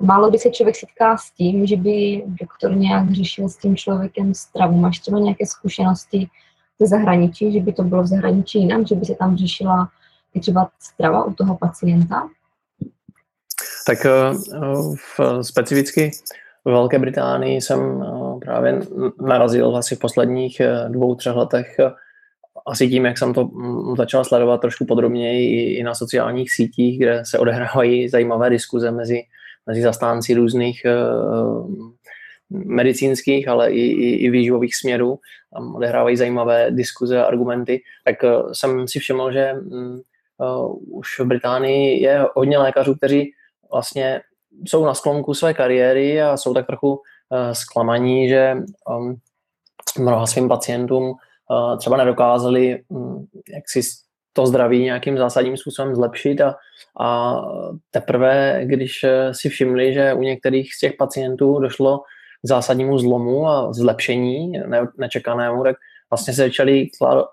Málo 0.00 0.28
kdy 0.28 0.38
se 0.38 0.50
člověk 0.50 0.76
setká 0.76 1.16
s 1.16 1.30
tím, 1.30 1.66
že 1.66 1.76
by 1.76 2.24
doktor 2.26 2.76
nějak 2.76 3.10
řešil 3.10 3.48
s 3.48 3.56
tím 3.56 3.76
člověkem 3.76 4.34
stravu. 4.34 4.76
Máš 4.76 4.98
třeba 4.98 5.18
nějaké 5.18 5.46
zkušenosti 5.46 6.28
ze 6.80 6.86
zahraničí, 6.86 7.52
že 7.52 7.60
by 7.60 7.72
to 7.72 7.82
bylo 7.82 8.02
v 8.02 8.06
zahraničí 8.06 8.58
jinak, 8.58 8.86
že 8.86 8.94
by 8.94 9.04
se 9.04 9.14
tam 9.14 9.36
řešila 9.36 9.88
i 10.34 10.40
třeba 10.40 10.70
strava 10.78 11.24
u 11.24 11.34
toho 11.34 11.56
pacienta? 11.56 12.28
Tak 13.86 14.06
eh, 14.06 14.10
v, 15.18 15.42
specificky 15.42 16.10
v 16.64 16.70
Velké 16.70 16.98
Británii 16.98 17.60
jsem 17.60 18.02
eh, 18.02 18.38
právě 18.44 18.80
narazil 19.20 19.76
asi 19.76 19.96
v 19.96 19.98
posledních 19.98 20.60
eh, 20.60 20.88
dvou, 20.88 21.14
třech 21.14 21.34
letech 21.34 21.76
asi 22.66 22.88
tím, 22.88 23.04
jak 23.04 23.18
jsem 23.18 23.34
to 23.34 23.44
mm, 23.44 23.96
začal 23.96 24.24
sledovat 24.24 24.60
trošku 24.60 24.86
podrobněji 24.86 25.74
i 25.78 25.82
na 25.82 25.94
sociálních 25.94 26.52
sítích, 26.52 26.98
kde 26.98 27.22
se 27.24 27.38
odehrávají 27.38 28.08
zajímavé 28.08 28.50
diskuze 28.50 28.90
mezi, 28.90 29.22
mezi 29.66 29.82
zastánci 29.82 30.34
různých 30.34 30.82
medicínských, 32.50 33.48
ale 33.48 33.70
i, 33.70 33.80
i, 33.80 34.16
i 34.16 34.30
výživových 34.30 34.76
směrů. 34.76 35.18
Tam 35.54 35.74
odehrávají 35.74 36.16
zajímavé 36.16 36.70
diskuze 36.70 37.18
a 37.18 37.24
argumenty. 37.24 37.82
Tak 38.04 38.16
jsem 38.52 38.88
si 38.88 38.98
všiml, 38.98 39.32
že 39.32 39.52
uh, 39.52 40.98
už 40.98 41.20
v 41.20 41.24
Británii 41.24 42.02
je 42.02 42.26
hodně 42.34 42.58
lékařů, 42.58 42.94
kteří 42.94 43.32
vlastně 43.72 44.20
jsou 44.68 44.84
na 44.84 44.94
sklonku 44.94 45.34
své 45.34 45.54
kariéry 45.54 46.22
a 46.22 46.36
jsou 46.36 46.54
tak 46.54 46.66
trochu 46.66 47.00
zklamaní, 47.52 48.28
že 48.28 48.56
mnoha 49.98 50.26
svým 50.26 50.48
pacientům 50.48 51.14
třeba 51.78 51.96
nedokázali 51.96 52.82
um, 52.88 53.26
jak 53.54 53.68
si 53.68 53.80
to 54.32 54.46
zdraví 54.46 54.84
nějakým 54.84 55.18
zásadním 55.18 55.56
způsobem 55.56 55.94
zlepšit 55.94 56.40
a, 56.40 56.56
a 57.00 57.36
teprve, 57.90 58.60
když 58.64 59.04
eh, 59.04 59.34
si 59.34 59.48
všimli, 59.48 59.94
že 59.94 60.14
u 60.14 60.22
některých 60.22 60.74
z 60.74 60.78
těch 60.78 60.92
pacientů 60.98 61.58
došlo 61.58 61.98
k 61.98 62.48
zásadnímu 62.48 62.98
zlomu 62.98 63.48
a 63.48 63.72
zlepšení 63.72 64.52
ne, 64.66 64.86
nečekanému, 64.98 65.64
tak 65.64 65.76
vlastně 66.10 66.34
se 66.34 66.42
začali 66.42 66.88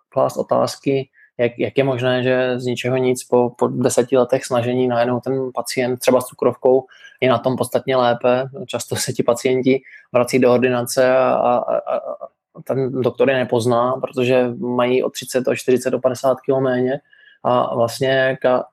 klást 0.10 0.38
otázky, 0.38 1.10
jak, 1.38 1.52
jak 1.60 1.78
je 1.78 1.84
možné, 1.84 2.24
že 2.24 2.60
z 2.60 2.66
ničeho 2.66 2.98
nic 2.98 3.24
po, 3.24 3.50
po 3.58 3.68
deseti 3.68 4.18
letech 4.18 4.46
snažení 4.46 4.88
najednou 4.88 5.20
ten 5.20 5.50
pacient 5.56 5.98
třeba 5.98 6.22
s 6.22 6.26
cukrovkou 6.26 6.86
je 7.22 7.30
na 7.30 7.38
tom 7.38 7.58
podstatně 7.58 7.96
lépe. 7.96 8.50
Často 8.66 8.96
se 8.96 9.14
ti 9.14 9.24
pacienti 9.24 9.82
vrací 10.14 10.40
do 10.40 10.54
ordinace 10.54 11.18
a, 11.18 11.32
a, 11.32 11.78
a 11.78 12.10
ten 12.64 13.02
doktor 13.02 13.30
je 13.30 13.36
nepozná, 13.36 13.94
protože 14.02 14.50
mají 14.58 15.04
o 15.04 15.10
30, 15.10 15.48
o 15.48 15.56
40, 15.56 15.94
o 15.94 16.00
50 16.00 16.38
kg 16.42 16.60
méně. 16.60 17.00
A 17.44 17.76
vlastně 17.76 18.38
ka, 18.42 18.66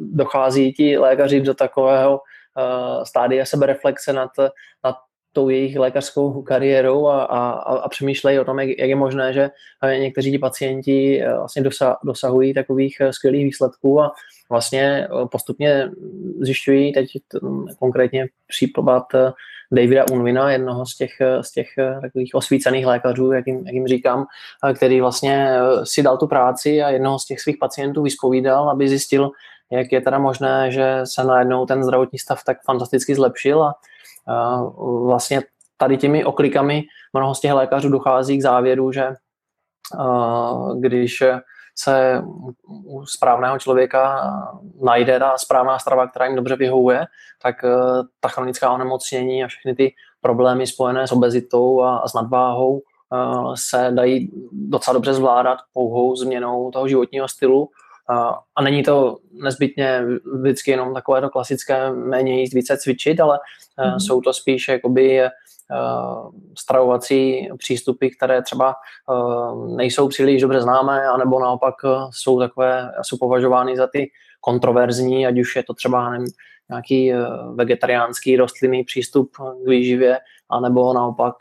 dochází 0.00 0.72
ti 0.72 0.98
lékaři 0.98 1.40
do 1.40 1.54
takového 1.54 2.12
uh, 2.12 3.04
stádia 3.04 3.44
sebereflexe 3.44 4.12
nad, 4.12 4.30
nad 4.84 4.96
tou 5.34 5.48
jejich 5.48 5.76
lékařskou 5.76 6.42
kariérou 6.42 7.06
a, 7.06 7.22
a, 7.22 7.50
a 7.76 7.88
přemýšlejí 7.88 8.38
o 8.38 8.44
tom, 8.44 8.58
jak, 8.58 8.68
jak 8.78 8.88
je 8.88 8.96
možné, 8.96 9.32
že 9.32 9.50
eh, 9.82 9.98
někteří 9.98 10.30
ti 10.30 10.38
pacienti 10.38 11.22
eh, 11.22 11.34
vlastně 11.34 11.62
dosa, 11.62 11.96
dosahují 12.04 12.54
takových 12.54 12.96
eh, 13.00 13.12
skvělých 13.12 13.44
výsledků 13.44 14.00
a 14.00 14.12
vlastně 14.50 15.08
postupně 15.30 15.90
zjišťují 16.40 16.92
teď 16.92 17.06
konkrétně 17.78 18.26
případ 18.48 19.04
Davida 19.72 20.04
Unvina, 20.12 20.52
jednoho 20.52 20.86
z 20.86 20.96
těch, 20.96 21.10
z 21.40 21.52
těch 21.52 21.68
takových 22.02 22.34
osvícených 22.34 22.86
lékařů, 22.86 23.32
jak 23.32 23.46
jim, 23.46 23.66
jak 23.66 23.74
jim 23.74 23.86
říkám, 23.86 24.26
který 24.74 25.00
vlastně 25.00 25.48
si 25.84 26.02
dal 26.02 26.18
tu 26.18 26.26
práci 26.26 26.82
a 26.82 26.90
jednoho 26.90 27.18
z 27.18 27.26
těch 27.26 27.40
svých 27.40 27.56
pacientů 27.60 28.02
vyspovídal, 28.02 28.70
aby 28.70 28.88
zjistil, 28.88 29.30
jak 29.72 29.92
je 29.92 30.00
teda 30.00 30.18
možné, 30.18 30.70
že 30.70 31.00
se 31.04 31.24
najednou 31.24 31.66
ten 31.66 31.84
zdravotní 31.84 32.18
stav 32.18 32.44
tak 32.44 32.56
fantasticky 32.64 33.14
zlepšil 33.14 33.62
a 33.62 33.74
vlastně 35.06 35.42
tady 35.76 35.96
těmi 35.96 36.24
oklikami 36.24 36.82
mnoho 37.12 37.34
z 37.34 37.40
těch 37.40 37.52
lékařů 37.52 37.88
dochází 37.88 38.38
k 38.38 38.42
závěru, 38.42 38.92
že 38.92 39.14
když 40.80 41.22
se 41.76 42.22
u 42.84 43.06
správného 43.06 43.58
člověka 43.58 44.32
najde 44.82 45.18
ta 45.18 45.38
správná 45.38 45.78
strava, 45.78 46.06
která 46.06 46.26
jim 46.26 46.36
dobře 46.36 46.56
vyhovuje, 46.56 47.06
tak 47.42 47.64
e, 47.64 47.68
ta 48.20 48.28
chronická 48.28 48.72
onemocnění 48.72 49.44
a 49.44 49.46
všechny 49.46 49.74
ty 49.74 49.94
problémy 50.20 50.66
spojené 50.66 51.06
s 51.06 51.12
obezitou 51.12 51.82
a, 51.82 52.08
s 52.08 52.14
nadváhou 52.14 52.82
se 53.54 53.90
dají 53.90 54.30
docela 54.52 54.94
dobře 54.94 55.14
zvládat 55.14 55.58
pouhou 55.72 56.16
změnou 56.16 56.70
toho 56.70 56.88
životního 56.88 57.28
stylu 57.28 57.68
a 58.56 58.62
není 58.62 58.82
to 58.82 59.18
nezbytně 59.42 60.04
vždycky 60.40 60.70
jenom 60.70 60.94
takové 60.94 61.20
to 61.20 61.30
klasické 61.30 61.92
méně 61.92 62.40
jíst, 62.40 62.54
více 62.54 62.76
cvičit, 62.76 63.20
ale 63.20 63.38
mm. 63.84 64.00
jsou 64.00 64.20
to 64.20 64.32
spíš 64.32 64.68
jakoby 64.68 65.22
stravovací 66.58 67.48
přístupy, 67.58 68.08
které 68.08 68.42
třeba 68.42 68.74
nejsou 69.76 70.08
příliš 70.08 70.42
dobře 70.42 70.60
známé, 70.60 71.06
anebo 71.06 71.40
naopak 71.40 71.74
jsou 72.10 72.38
takové, 72.38 72.92
jsou 73.02 73.16
považovány 73.16 73.76
za 73.76 73.86
ty 73.86 74.10
kontroverzní, 74.40 75.26
ať 75.26 75.38
už 75.38 75.56
je 75.56 75.62
to 75.62 75.74
třeba 75.74 76.10
nevím, 76.10 76.26
nějaký 76.68 77.12
vegetariánský 77.54 78.36
rostlinný 78.36 78.84
přístup 78.84 79.30
k 79.36 79.68
výživě, 79.68 80.18
anebo 80.50 80.92
naopak 80.92 81.34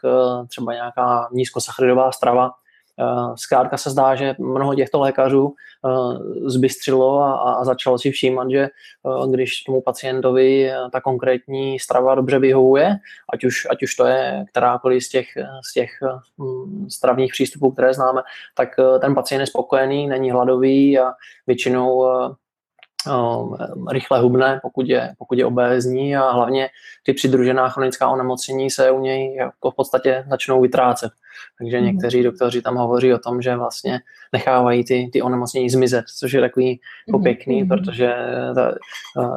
třeba 0.47 0.73
nějaká 0.73 1.29
nízkosacharidová 1.31 2.11
strava, 2.11 2.51
Eh, 2.51 2.62
zkrátka 3.35 3.77
se 3.77 3.89
zdá, 3.89 4.15
že 4.15 4.35
mnoho 4.39 4.75
těchto 4.75 4.99
lékařů 4.99 5.53
eh, 5.53 5.89
zbystřilo 6.49 7.19
a, 7.19 7.65
začalo 7.65 7.99
si 7.99 8.11
všímat, 8.11 8.49
že 8.51 8.59
eh, 8.59 9.27
když 9.31 9.63
tomu 9.63 9.81
pacientovi 9.81 10.71
ta 10.91 11.01
konkrétní 11.01 11.79
strava 11.79 12.15
dobře 12.15 12.39
vyhovuje, 12.39 12.95
ať 13.33 13.43
už, 13.43 13.67
ať 13.69 13.83
už 13.83 13.95
to 13.95 14.05
je 14.05 14.45
kterákoliv 14.49 15.03
z 15.03 15.09
těch, 15.09 15.27
z 15.69 15.73
těch 15.73 15.89
stravních 16.89 17.31
přístupů, 17.31 17.71
které 17.71 17.93
známe, 17.93 18.21
tak 18.55 18.69
ten 19.01 19.15
pacient 19.15 19.39
je 19.41 19.47
spokojený, 19.47 20.07
není 20.07 20.31
hladový 20.31 20.99
a 20.99 21.11
většinou 21.47 22.05
rychle 23.91 24.19
hubne, 24.19 24.59
pokud 24.61 24.89
je, 24.89 25.13
pokud 25.17 25.37
je 25.37 25.45
obézní 25.45 26.17
a 26.17 26.31
hlavně 26.31 26.69
ty 27.03 27.13
přidružená 27.13 27.69
chronická 27.69 28.09
onemocnění 28.09 28.69
se 28.69 28.91
u 28.91 28.99
něj 28.99 29.35
jako 29.35 29.71
v 29.71 29.75
podstatě 29.75 30.25
začnou 30.29 30.61
vytrácet. 30.61 31.11
Takže 31.57 31.79
mm. 31.79 31.85
někteří 31.85 32.23
doktoři 32.23 32.61
tam 32.61 32.75
hovoří 32.75 33.13
o 33.13 33.19
tom, 33.19 33.41
že 33.41 33.55
vlastně 33.55 33.99
nechávají 34.33 34.83
ty, 34.83 35.09
ty 35.13 35.21
onemocnění 35.21 35.69
zmizet, 35.69 36.05
což 36.19 36.31
je 36.31 36.41
takový 36.41 36.79
jako 37.07 37.17
mm. 37.17 37.23
pěkný, 37.23 37.63
mm. 37.63 37.69
protože 37.69 38.13
ta, 38.55 38.75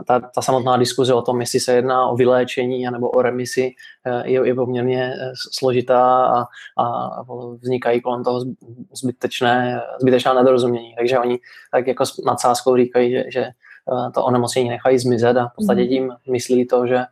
ta, 0.06 0.20
ta 0.20 0.42
samotná 0.42 0.76
diskuze 0.76 1.14
o 1.14 1.22
tom, 1.22 1.40
jestli 1.40 1.60
se 1.60 1.74
jedná 1.74 2.08
o 2.08 2.16
vyléčení 2.16 2.84
nebo 2.90 3.10
o 3.10 3.22
remisi, 3.22 3.70
eh, 4.04 4.30
je, 4.30 4.46
je 4.48 4.54
poměrně 4.54 5.14
eh, 5.14 5.32
složitá 5.52 6.26
a, 6.26 6.44
a 6.78 7.22
vznikají 7.62 8.00
kolem 8.00 8.24
toho 8.24 8.44
zbytečné, 8.92 9.80
zbytečná 10.00 10.34
nedorozumění. 10.34 10.94
Takže 10.98 11.18
oni 11.18 11.38
tak 11.72 11.86
jako 11.86 12.06
s 12.06 12.24
nadsázkou 12.24 12.76
říkají, 12.76 13.10
že, 13.12 13.24
že 13.28 13.40
eh, 13.40 14.10
to 14.14 14.24
onemocnění 14.24 14.68
nechají 14.68 14.98
zmizet 14.98 15.36
a 15.36 15.48
v 15.48 15.54
podstatě 15.56 15.86
tím 15.86 16.12
myslí 16.30 16.66
to, 16.66 16.86
že 16.86 17.04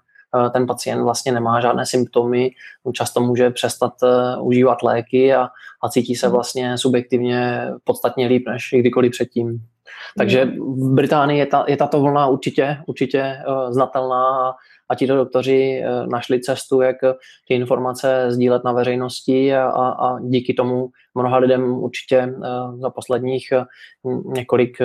ten 0.53 0.67
pacient 0.67 1.03
vlastně 1.03 1.33
nemá 1.33 1.61
žádné 1.61 1.87
symptomy, 1.87 2.51
často 2.93 3.21
může 3.21 3.51
přestat 3.51 3.93
eh, 4.03 4.41
užívat 4.41 4.83
léky 4.83 5.35
a, 5.35 5.49
a 5.83 5.89
cítí 5.89 6.15
se 6.15 6.27
hmm. 6.27 6.35
vlastně 6.35 6.79
subjektivně 6.79 7.69
podstatně 7.85 8.27
líp 8.27 8.49
než 8.49 8.75
kdykoliv 8.81 9.13
předtím. 9.13 9.59
Takže 10.19 10.45
hmm. 10.45 10.91
v 10.91 10.95
Británii 10.95 11.39
je, 11.39 11.47
ta, 11.47 11.65
je 11.69 11.77
tato 11.77 12.01
vlna 12.01 12.27
určitě, 12.27 12.77
určitě 12.87 13.37
uh, 13.49 13.73
znatelná 13.73 14.49
a, 14.49 14.55
a 14.89 14.95
ti 14.95 15.07
doktoři 15.07 15.83
uh, 15.83 16.07
našli 16.07 16.41
cestu, 16.41 16.81
jak 16.81 16.97
ty 17.49 17.55
informace 17.55 18.27
sdílet 18.29 18.65
na 18.65 18.73
veřejnosti 18.73 19.55
a, 19.55 19.67
a, 19.67 19.89
a 19.89 20.21
díky 20.21 20.55
tomu 20.55 20.89
mnoha 21.15 21.39
lidem 21.39 21.73
určitě 21.73 22.35
za 22.79 22.91
posledních 22.91 23.53
několik, 24.25 24.79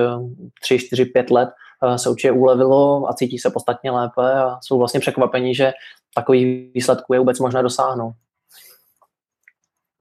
tři, 0.61 0.79
čtyři, 0.79 1.05
pět 1.05 1.31
let 1.31 1.49
Eh, 1.49 1.68
se 1.95 2.09
určitě 2.09 2.31
ulevilo 2.31 3.09
a 3.09 3.13
cítí 3.13 3.39
se 3.39 3.49
podstatně 3.49 3.91
lépe 3.91 4.33
a 4.33 4.59
jsou 4.61 4.77
vlastně 4.77 4.99
překvapení, 4.99 5.55
že 5.55 5.71
takový 6.15 6.71
výsledků 6.73 7.13
je 7.13 7.19
vůbec 7.19 7.39
možné 7.39 7.63
dosáhnout. 7.63 8.13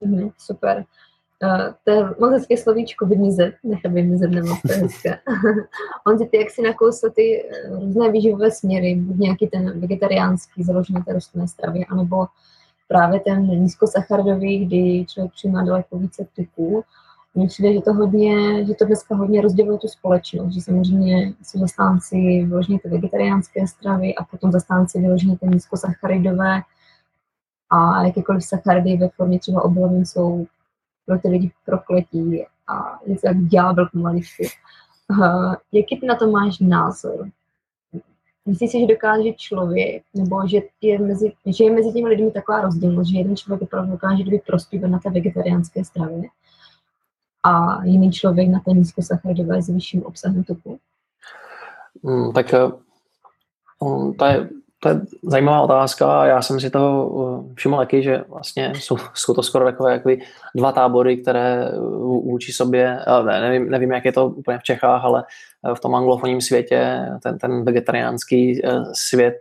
Mm, 0.01 0.29
super. 0.37 0.85
Uh, 1.43 1.73
to 1.83 1.91
je 1.91 2.03
moc 2.19 2.31
hezké 2.31 2.57
slovíčko 2.57 3.05
vymizet, 3.05 3.55
nechat 3.63 3.91
vymizet 3.91 4.31
nemoc, 4.31 4.61
to 4.61 4.73
hezké. 4.73 5.19
On 6.07 6.29
ty, 6.29 6.37
jak 6.37 6.49
si 6.49 6.61
nakousl 6.61 7.09
ty 7.09 7.49
eh, 7.49 7.69
různé 7.69 8.11
výživové 8.11 8.51
směry, 8.51 8.95
buď 8.95 9.17
nějaký 9.17 9.47
ten 9.47 9.79
vegetariánský, 9.79 10.63
založený 10.63 11.03
té 11.03 11.13
rostlinné 11.13 11.47
stravě, 11.47 11.85
anebo 11.85 12.27
právě 12.87 13.19
ten 13.19 13.45
nízkosacharidový, 13.45 14.65
kdy 14.65 15.05
člověk 15.05 15.33
přijímá 15.33 15.63
daleko 15.63 15.97
více 15.97 16.27
typů. 16.35 16.83
Mně 17.33 17.47
přijde, 17.47 17.73
že 17.73 17.81
to, 17.81 17.93
hodně, 17.93 18.65
že 18.65 18.73
to 18.73 18.85
dneska 18.85 19.15
hodně 19.15 19.41
rozděluje 19.41 19.77
tu 19.77 19.87
společnost, 19.87 20.53
že 20.53 20.61
samozřejmě 20.61 21.33
jsou 21.43 21.59
zastánci 21.59 22.15
vyloženě 22.45 22.79
ty 22.79 22.89
vegetariánské 22.89 23.67
stravy 23.67 24.15
a 24.15 24.23
potom 24.23 24.51
zastánci 24.51 24.99
vyloženě 25.01 25.37
ty 25.37 25.47
nízkosacharidové 25.47 26.61
a 27.69 28.03
jakékoliv 28.03 28.45
sacharidy 28.45 28.97
ve 28.97 29.09
formě 29.09 29.39
třeba 29.39 29.63
obilovin 29.63 30.05
jsou 30.05 30.47
pro 31.05 31.19
ty 31.19 31.27
lidi 31.27 31.51
prokletí 31.65 32.45
a 32.67 32.99
je 33.05 33.15
to 33.15 33.27
jak 33.27 33.37
ďábel 33.37 33.89
pomaličky. 33.91 34.47
Uh, 35.11 35.55
jaký 35.71 35.99
ty 35.99 36.05
na 36.05 36.15
to 36.15 36.31
máš 36.31 36.59
názor? 36.59 37.29
Myslíš 38.45 38.71
si, 38.71 38.79
že 38.79 38.87
dokáže 38.87 39.33
člověk, 39.33 40.03
nebo 40.13 40.47
že 40.47 40.61
je 40.81 40.99
mezi, 40.99 41.31
že 41.45 41.63
je 41.63 41.71
mezi 41.71 41.93
těmi 41.93 42.09
lidmi 42.09 42.31
taková 42.31 42.61
rozdílnost, 42.61 43.09
že 43.09 43.17
jeden 43.17 43.35
člověk 43.37 43.61
opravdu 43.61 43.91
dokáže 43.91 44.23
kdyby 44.23 44.39
prospívat 44.39 44.91
na 44.91 44.99
té 44.99 45.09
vegetariánské 45.09 45.85
stravě 45.85 46.21
a 47.43 47.83
jiný 47.83 48.11
člověk 48.11 48.49
na 48.49 48.59
té 48.59 48.71
nízkosacharidové 48.71 49.61
s 49.61 49.69
vyšším 49.69 50.03
obsahem 50.03 50.43
tuku? 50.43 50.79
Hmm, 52.03 52.33
tak 52.33 52.53
um, 53.79 54.13
to 54.13 54.25
je 54.25 54.49
to 54.81 54.89
je 54.89 55.01
zajímavá 55.23 55.61
otázka. 55.61 56.25
Já 56.25 56.41
jsem 56.41 56.59
si 56.59 56.69
toho 56.69 57.07
uh, 57.07 57.53
všiml 57.53 57.77
taky, 57.77 58.03
že 58.03 58.23
vlastně 58.27 58.73
jsou, 58.75 58.97
jsou 59.13 59.33
to 59.33 59.43
skoro 59.43 59.65
takové 59.65 59.91
jako 59.91 60.09
dva 60.55 60.71
tábory, 60.71 61.17
které 61.17 61.71
vůči 62.23 62.53
sobě, 62.53 62.99
ne, 63.25 63.41
nevím, 63.41 63.69
nevím, 63.69 63.91
jak 63.91 64.05
je 64.05 64.11
to 64.11 64.27
úplně 64.27 64.57
v 64.57 64.63
Čechách, 64.63 65.03
ale 65.03 65.23
v 65.73 65.79
tom 65.79 65.95
anglofonním 65.95 66.41
světě, 66.41 67.05
ten, 67.23 67.37
ten 67.37 67.65
vegetariánský 67.65 68.61
svět, 68.93 69.37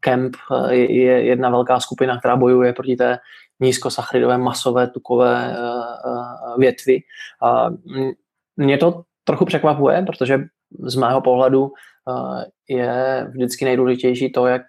Camp 0.00 0.36
je 0.70 1.24
jedna 1.24 1.50
velká 1.50 1.80
skupina, 1.80 2.18
která 2.18 2.36
bojuje 2.36 2.72
proti 2.72 2.96
té 2.96 3.18
nízkosacharidové, 3.60 4.38
masové, 4.38 4.90
tukové 4.90 5.56
větvi. 6.58 6.98
Mě 8.56 8.78
to 8.78 9.02
trochu 9.24 9.44
překvapuje, 9.44 10.02
protože 10.06 10.40
z 10.80 10.96
mého 10.96 11.20
pohledu 11.20 11.72
je 12.68 13.26
vždycky 13.30 13.64
nejdůležitější 13.64 14.32
to, 14.32 14.46
jak 14.46 14.62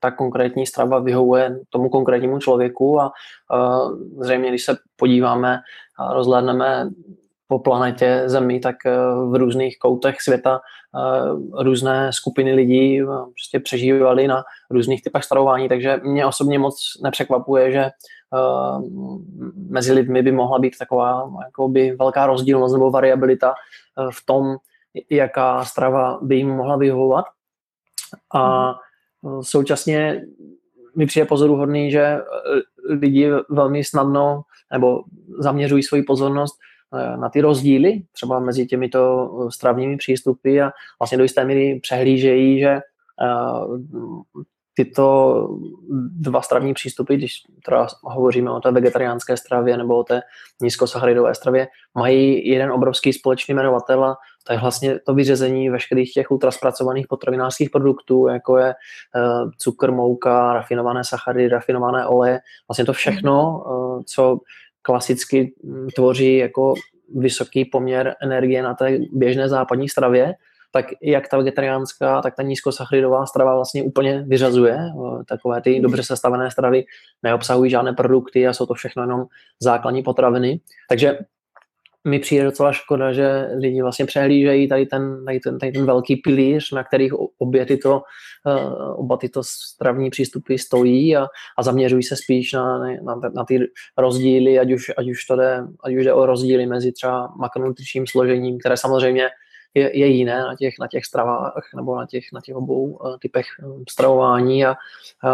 ta 0.00 0.10
konkrétní 0.10 0.66
strava 0.66 0.98
vyhovuje 0.98 1.60
tomu 1.70 1.88
konkrétnímu 1.88 2.38
člověku 2.38 3.00
a 3.00 3.12
zřejmě, 4.20 4.48
když 4.48 4.64
se 4.64 4.76
podíváme 4.96 5.60
a 5.98 6.12
rozhlédneme 6.12 6.90
po 7.48 7.58
planetě 7.58 8.22
Zemi, 8.26 8.60
tak 8.60 8.86
e, 8.86 8.96
v 9.30 9.34
různých 9.38 9.78
koutech 9.78 10.20
světa 10.20 10.60
e, 10.60 11.62
různé 11.64 12.12
skupiny 12.12 12.52
lidí 12.54 13.00
prostě 13.04 13.60
přežívaly 13.60 14.28
na 14.28 14.44
různých 14.70 15.02
typech 15.02 15.24
stravování, 15.24 15.68
takže 15.68 16.00
mě 16.04 16.26
osobně 16.26 16.58
moc 16.58 16.76
nepřekvapuje, 17.02 17.72
že 17.72 17.90
mezi 19.70 19.92
lidmi 19.92 20.22
by 20.22 20.32
mohla 20.32 20.58
být 20.58 20.78
taková 20.78 21.30
jakoby 21.44 21.96
velká 21.98 22.26
rozdílnost 22.26 22.72
nebo 22.72 22.90
variabilita 22.90 23.54
v 24.10 24.26
tom, 24.26 24.56
jaká 25.10 25.64
strava 25.64 26.18
by 26.22 26.36
jim 26.36 26.48
mohla 26.48 26.76
vyhovovat. 26.76 27.24
A 28.34 28.74
současně 29.40 30.22
mi 30.96 31.06
přijde 31.06 31.26
pozoruhodný, 31.26 31.90
že 31.90 32.00
eh, 32.00 32.22
lidi 32.94 33.30
velmi 33.48 33.84
snadno 33.84 34.42
nebo 34.72 35.04
zaměřují 35.38 35.82
svoji 35.82 36.02
pozornost 36.02 36.54
eh, 36.54 36.64
na 36.92 37.28
ty 37.28 37.40
rozdíly, 37.40 38.02
třeba 38.12 38.40
mezi 38.40 38.66
těmito 38.66 39.30
eh, 39.46 39.50
stravními 39.50 39.96
přístupy 39.96 40.62
a 40.62 40.72
vlastně 41.00 41.18
do 41.18 41.24
jisté 41.24 41.44
míry 41.44 41.80
přehlížejí, 41.82 42.60
že 42.60 42.80
tyto 44.78 45.48
dva 46.10 46.42
stravní 46.42 46.74
přístupy, 46.74 47.16
když 47.16 47.42
teda 47.64 47.86
hovoříme 48.02 48.50
o 48.50 48.60
té 48.60 48.70
vegetariánské 48.70 49.36
stravě 49.36 49.76
nebo 49.76 49.98
o 49.98 50.04
té 50.04 50.20
nízkosacharidové 50.62 51.34
stravě, 51.34 51.68
mají 51.94 52.48
jeden 52.48 52.72
obrovský 52.72 53.12
společný 53.12 53.54
jmenovatel 53.54 54.04
a 54.04 54.16
to 54.46 54.52
je 54.52 54.58
vlastně 54.58 54.98
to 54.98 55.14
vyřezení 55.14 55.70
veškerých 55.70 56.12
těch 56.12 56.30
ultraspracovaných 56.30 57.06
potravinářských 57.06 57.70
produktů, 57.70 58.26
jako 58.26 58.58
je 58.58 58.74
cukr, 59.58 59.90
mouka, 59.90 60.52
rafinované 60.52 61.04
sacharidy, 61.04 61.48
rafinované 61.48 62.06
oleje, 62.06 62.40
vlastně 62.68 62.84
to 62.84 62.92
všechno, 62.92 63.64
co 64.06 64.38
klasicky 64.88 65.52
tvoří 65.96 66.36
jako 66.36 66.74
vysoký 67.14 67.64
poměr 67.64 68.14
energie 68.22 68.62
na 68.62 68.74
té 68.74 68.98
běžné 69.12 69.48
západní 69.48 69.88
stravě, 69.88 70.34
tak 70.72 70.86
jak 71.02 71.28
ta 71.28 71.36
vegetariánská, 71.36 72.22
tak 72.22 72.36
ta 72.36 72.42
nízkosacharidová 72.42 73.26
strava 73.26 73.54
vlastně 73.54 73.82
úplně 73.82 74.24
vyřazuje. 74.26 74.78
Takové 75.28 75.60
ty 75.60 75.80
dobře 75.80 76.02
sestavené 76.02 76.50
stravy 76.50 76.84
neobsahují 77.22 77.70
žádné 77.70 77.92
produkty 77.92 78.48
a 78.48 78.52
jsou 78.52 78.66
to 78.66 78.74
všechno 78.74 79.02
jenom 79.02 79.24
základní 79.60 80.02
potraviny. 80.02 80.60
Takže 80.88 81.18
mi 82.04 82.18
přijde 82.18 82.44
docela 82.44 82.72
škoda, 82.72 83.12
že 83.12 83.48
lidi 83.56 83.82
vlastně 83.82 84.06
přehlížejí 84.06 84.68
tady 84.68 84.86
ten, 84.86 85.24
tady 85.24 85.40
ten, 85.40 85.58
tady 85.58 85.72
ten 85.72 85.86
velký 85.86 86.16
pilíř, 86.16 86.72
na 86.72 86.84
kterých 86.84 87.12
obě 87.38 87.66
tyto, 87.66 88.02
uh, 88.46 89.00
oba 89.00 89.16
tyto 89.16 89.42
stravní 89.44 90.10
přístupy 90.10 90.56
stojí 90.56 91.16
a, 91.16 91.26
a 91.58 91.62
zaměřují 91.62 92.02
se 92.02 92.16
spíš 92.16 92.52
na, 92.52 92.78
na, 92.78 93.20
na 93.34 93.44
ty 93.44 93.70
rozdíly, 93.98 94.58
ať 94.58 94.72
už, 94.72 94.90
ať, 94.96 95.10
už 95.10 95.24
to 95.24 95.36
jde, 95.36 95.64
ať 95.84 95.94
už 95.94 96.04
jde 96.04 96.12
o 96.12 96.26
rozdíly 96.26 96.66
mezi 96.66 96.92
třeba 96.92 97.34
makronutričním 97.38 98.06
složením, 98.06 98.58
které 98.58 98.76
samozřejmě 98.76 99.28
je, 99.74 99.98
je 99.98 100.06
jiné 100.06 100.40
na 100.40 100.56
těch, 100.56 100.74
na 100.80 100.86
těch 100.88 101.04
stravách 101.04 101.62
nebo 101.76 101.96
na 101.96 102.06
těch, 102.06 102.24
na 102.32 102.40
těch 102.40 102.56
obou 102.56 102.84
uh, 102.84 103.16
typech 103.18 103.46
um, 103.64 103.84
stravování 103.90 104.64
a 104.64 104.76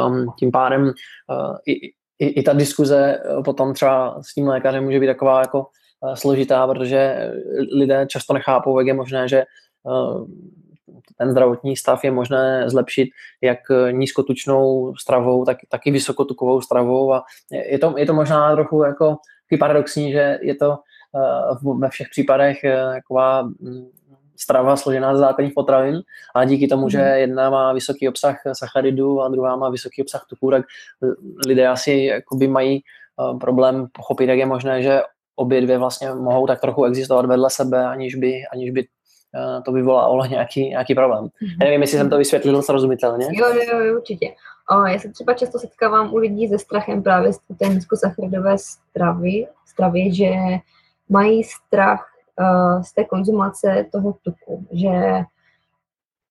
um, 0.06 0.26
tím 0.38 0.50
pádem 0.50 0.82
uh, 0.82 1.56
i, 1.66 1.72
i, 2.18 2.26
i 2.26 2.42
ta 2.42 2.52
diskuze 2.52 3.22
potom 3.44 3.74
třeba 3.74 4.22
s 4.22 4.34
tím 4.34 4.48
lékařem 4.48 4.84
může 4.84 5.00
být 5.00 5.06
taková 5.06 5.40
jako 5.40 5.66
složitá, 6.14 6.66
protože 6.66 7.30
lidé 7.72 8.06
často 8.08 8.34
nechápou, 8.34 8.78
jak 8.78 8.86
je 8.86 8.94
možné, 8.94 9.28
že 9.28 9.44
uh, 9.82 10.26
ten 11.18 11.30
zdravotní 11.30 11.76
stav 11.76 12.04
je 12.04 12.10
možné 12.10 12.70
zlepšit 12.70 13.08
jak 13.42 13.58
nízkotučnou 13.90 14.94
stravou, 14.96 15.44
tak, 15.44 15.58
tak 15.68 15.86
i 15.86 15.90
vysokotukovou 15.90 16.60
stravou 16.60 17.12
a 17.12 17.24
je 17.70 17.78
to, 17.78 17.94
je 17.98 18.06
to 18.06 18.14
možná 18.14 18.54
trochu 18.54 18.82
jako 18.82 19.16
paradoxní, 19.58 20.12
že 20.12 20.38
je 20.42 20.54
to 20.54 20.78
ve 21.78 21.88
všech 21.88 22.08
případech 22.10 22.56
taková 22.94 23.42
mm, 23.42 23.86
strava 24.36 24.76
složená 24.76 25.14
ze 25.14 25.20
základních 25.20 25.54
potravin 25.54 26.02
a 26.34 26.44
díky 26.44 26.66
tomu, 26.66 26.88
že 26.88 26.98
mhm. 26.98 27.08
jedna 27.08 27.50
má 27.50 27.72
vysoký 27.72 28.08
obsah 28.08 28.36
sacharidů 28.52 29.20
a 29.20 29.28
druhá 29.28 29.56
má 29.56 29.70
vysoký 29.70 30.02
obsah 30.02 30.26
tuků, 30.28 30.50
tak 30.50 30.64
lidé 31.46 31.68
asi 31.68 31.92
jakoby 31.92 32.48
mají 32.48 32.82
problém 33.40 33.86
pochopit, 33.92 34.28
jak 34.28 34.38
je 34.38 34.46
možné, 34.46 34.82
že 34.82 35.02
obě 35.36 35.60
dvě 35.60 35.78
vlastně 35.78 36.10
mohou 36.14 36.46
tak 36.46 36.60
trochu 36.60 36.84
existovat 36.84 37.26
vedle 37.26 37.50
sebe, 37.50 37.86
aniž 37.86 38.14
by, 38.14 38.42
aniž 38.52 38.70
by 38.70 38.80
uh, 38.80 39.62
to 39.62 39.72
vyvolalo 39.72 40.26
nějaký, 40.26 40.68
nějaký 40.68 40.94
problém. 40.94 41.24
Mm-hmm. 41.24 41.58
Nevím, 41.60 41.80
jestli 41.80 41.98
jsem 41.98 42.10
to 42.10 42.18
vysvětlil 42.18 42.62
srozumitelně. 42.62 43.26
Jo, 43.30 43.46
jo, 43.46 43.78
jo, 43.78 43.96
určitě. 43.96 44.34
O, 44.70 44.86
já 44.86 44.98
se 44.98 45.08
třeba 45.08 45.34
často 45.34 45.58
setkávám 45.58 46.14
u 46.14 46.16
lidí 46.16 46.48
se 46.48 46.58
strachem 46.58 47.02
právě 47.02 47.32
z 47.32 47.38
té 47.58 47.68
nízkosacharidové 47.68 48.58
stravy, 48.58 49.46
stravy, 49.66 50.14
že 50.14 50.30
mají 51.08 51.44
strach 51.44 52.06
uh, 52.40 52.82
z 52.82 52.92
té 52.92 53.04
konzumace 53.04 53.86
toho 53.92 54.16
tuku, 54.22 54.66
že 54.72 54.90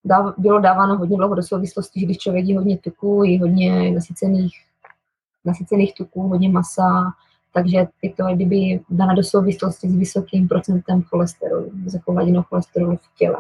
dáv, 0.05 0.33
bylo 0.37 0.59
dáváno 0.59 0.97
hodně 0.97 1.17
dlouho 1.17 1.35
do 1.35 1.43
souvislosti, 1.43 1.99
že 1.99 2.05
když 2.05 2.17
člověk 2.17 2.45
jí 2.45 2.55
hodně 2.55 2.77
tuku, 2.77 3.23
jí 3.23 3.39
hodně 3.39 3.91
nasycených, 3.91 4.53
nasycených 5.45 5.93
tuků, 5.93 6.27
hodně 6.27 6.49
masa, 6.49 7.03
takže 7.53 7.87
je 8.01 8.13
to 8.13 8.23
kdyby 8.35 8.79
dána 8.89 9.13
do 9.13 9.23
souvislosti 9.23 9.89
s 9.89 9.95
vysokým 9.95 10.47
procentem 10.47 11.01
cholesterolu, 11.01 11.71
s 11.85 11.99
hladinou 12.07 12.41
cholesterolu 12.41 12.97
v 12.97 13.17
těle. 13.17 13.37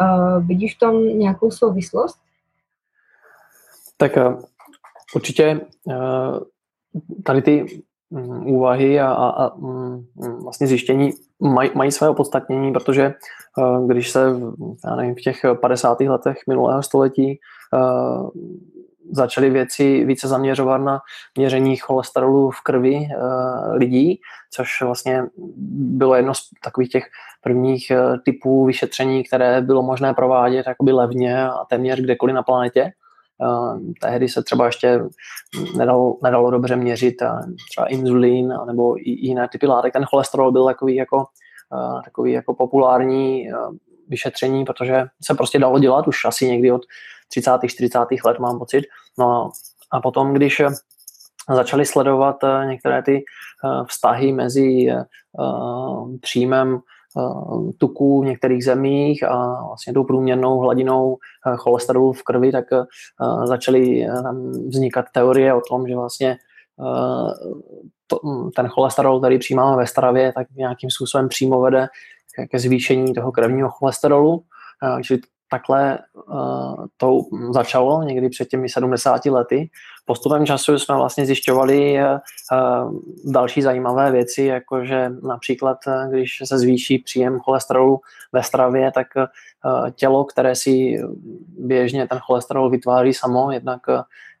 Uh, 0.00 0.46
vidíš 0.46 0.76
v 0.76 0.78
tom 0.78 1.18
nějakou 1.18 1.50
souvislost? 1.50 2.18
Tak 3.96 4.16
uh, 4.16 4.42
určitě 5.14 5.60
uh, 5.84 6.38
tady 7.24 7.42
ty 7.42 7.82
Mm, 8.10 8.46
úvahy 8.46 9.00
a, 9.00 9.12
a, 9.12 9.28
a 9.28 9.56
mm, 9.56 10.06
vlastně 10.42 10.66
zjištění 10.66 11.12
maj, 11.40 11.70
mají 11.74 11.92
své 11.92 12.08
opodstatnění, 12.08 12.72
protože 12.72 13.02
eh, 13.04 13.86
když 13.86 14.10
se 14.10 14.20
já 14.84 14.96
nevím, 14.96 15.14
v 15.14 15.20
těch 15.20 15.40
50. 15.60 16.00
letech 16.00 16.36
minulého 16.48 16.82
století 16.82 17.38
uh, 17.74 18.30
začaly 19.12 19.50
věci 19.50 20.04
více 20.04 20.28
zaměřovat 20.28 20.78
na 20.78 21.00
měření 21.36 21.76
cholesterolu 21.76 22.50
v 22.50 22.60
krvi 22.60 22.94
uh, 22.94 23.74
lidí, 23.74 24.20
což 24.50 24.82
vlastně 24.82 25.24
bylo 25.96 26.14
jedno 26.14 26.34
z 26.34 26.40
takových 26.64 26.90
těch 26.90 27.04
prvních 27.42 27.92
uh, 27.94 28.16
typů 28.24 28.64
vyšetření, 28.64 29.24
které 29.24 29.60
bylo 29.60 29.82
možné 29.82 30.14
provádět 30.14 30.66
jakoby 30.66 30.92
levně 30.92 31.48
a 31.48 31.64
téměř 31.64 32.00
kdekoliv 32.00 32.34
na 32.34 32.42
planetě, 32.42 32.92
tehdy 34.00 34.28
se 34.28 34.42
třeba 34.42 34.66
ještě 34.66 35.00
nedalo, 35.76 36.18
nedalo 36.22 36.50
dobře 36.50 36.76
měřit 36.76 37.14
třeba 37.70 37.86
inzulín 37.86 38.54
nebo 38.66 38.96
i 38.98 39.10
jiné 39.10 39.48
typy 39.48 39.66
látek. 39.66 39.92
Ten 39.92 40.04
cholesterol 40.04 40.52
byl 40.52 40.66
takový 40.66 40.94
jako, 40.94 41.24
takový 42.04 42.32
jako 42.32 42.54
populární 42.54 43.48
vyšetření, 44.08 44.64
protože 44.64 45.04
se 45.24 45.34
prostě 45.34 45.58
dalo 45.58 45.78
dělat 45.78 46.08
už 46.08 46.24
asi 46.24 46.48
někdy 46.48 46.72
od 46.72 46.82
30. 47.28 47.58
40. 47.66 47.98
let, 48.24 48.38
mám 48.38 48.58
pocit. 48.58 48.84
No 49.18 49.50
a 49.92 50.00
potom, 50.00 50.34
když 50.34 50.62
začali 51.54 51.86
sledovat 51.86 52.36
některé 52.64 53.02
ty 53.02 53.24
vztahy 53.88 54.32
mezi 54.32 54.88
příjmem 56.20 56.80
Eh, 57.18 57.72
tuků 57.78 58.22
v 58.22 58.24
některých 58.24 58.64
zemích 58.64 59.22
a 59.22 59.66
vlastně 59.66 59.92
tou 59.92 60.04
průměrnou 60.04 60.58
hladinou 60.58 61.16
eh, 61.46 61.56
cholesterolu 61.56 62.12
v 62.12 62.22
krvi, 62.22 62.52
tak 62.52 62.64
eh, 62.72 62.84
začaly 63.46 64.06
tam 64.22 64.50
vznikat 64.50 65.06
teorie 65.12 65.54
o 65.54 65.60
tom, 65.60 65.88
že 65.88 65.94
vlastně 65.94 66.36
to, 68.06 68.18
ten 68.56 68.68
cholesterol, 68.68 69.20
který 69.20 69.38
přijímáme 69.38 69.76
ve 69.76 69.86
stravě, 69.86 70.32
tak 70.32 70.46
nějakým 70.56 70.90
způsobem 70.90 71.28
přímo 71.28 71.60
vede 71.60 71.88
ke 72.50 72.58
zvýšení 72.58 73.14
toho 73.14 73.32
krevního 73.32 73.70
cholesterolu. 73.70 74.42
Čili 75.02 75.20
takhle 75.50 75.98
uh, 76.28 76.86
to 76.96 77.20
začalo 77.50 78.02
někdy 78.02 78.28
před 78.28 78.48
těmi 78.48 78.68
70 78.68 79.26
lety. 79.26 79.70
Postupem 80.06 80.46
času 80.46 80.78
jsme 80.78 80.96
vlastně 80.96 81.26
zjišťovali 81.26 81.98
uh, 81.98 82.92
další 83.24 83.62
zajímavé 83.62 84.10
věci, 84.10 84.42
jakože 84.42 85.10
například, 85.22 85.78
když 86.10 86.42
se 86.44 86.58
zvýší 86.58 86.98
příjem 86.98 87.40
cholesterolu 87.40 88.00
ve 88.32 88.42
stravě, 88.42 88.92
tak 88.92 89.06
tělo, 89.94 90.24
které 90.24 90.54
si 90.54 91.02
běžně 91.58 92.08
ten 92.08 92.18
cholesterol 92.18 92.70
vytváří 92.70 93.14
samo, 93.14 93.50
jednak 93.50 93.80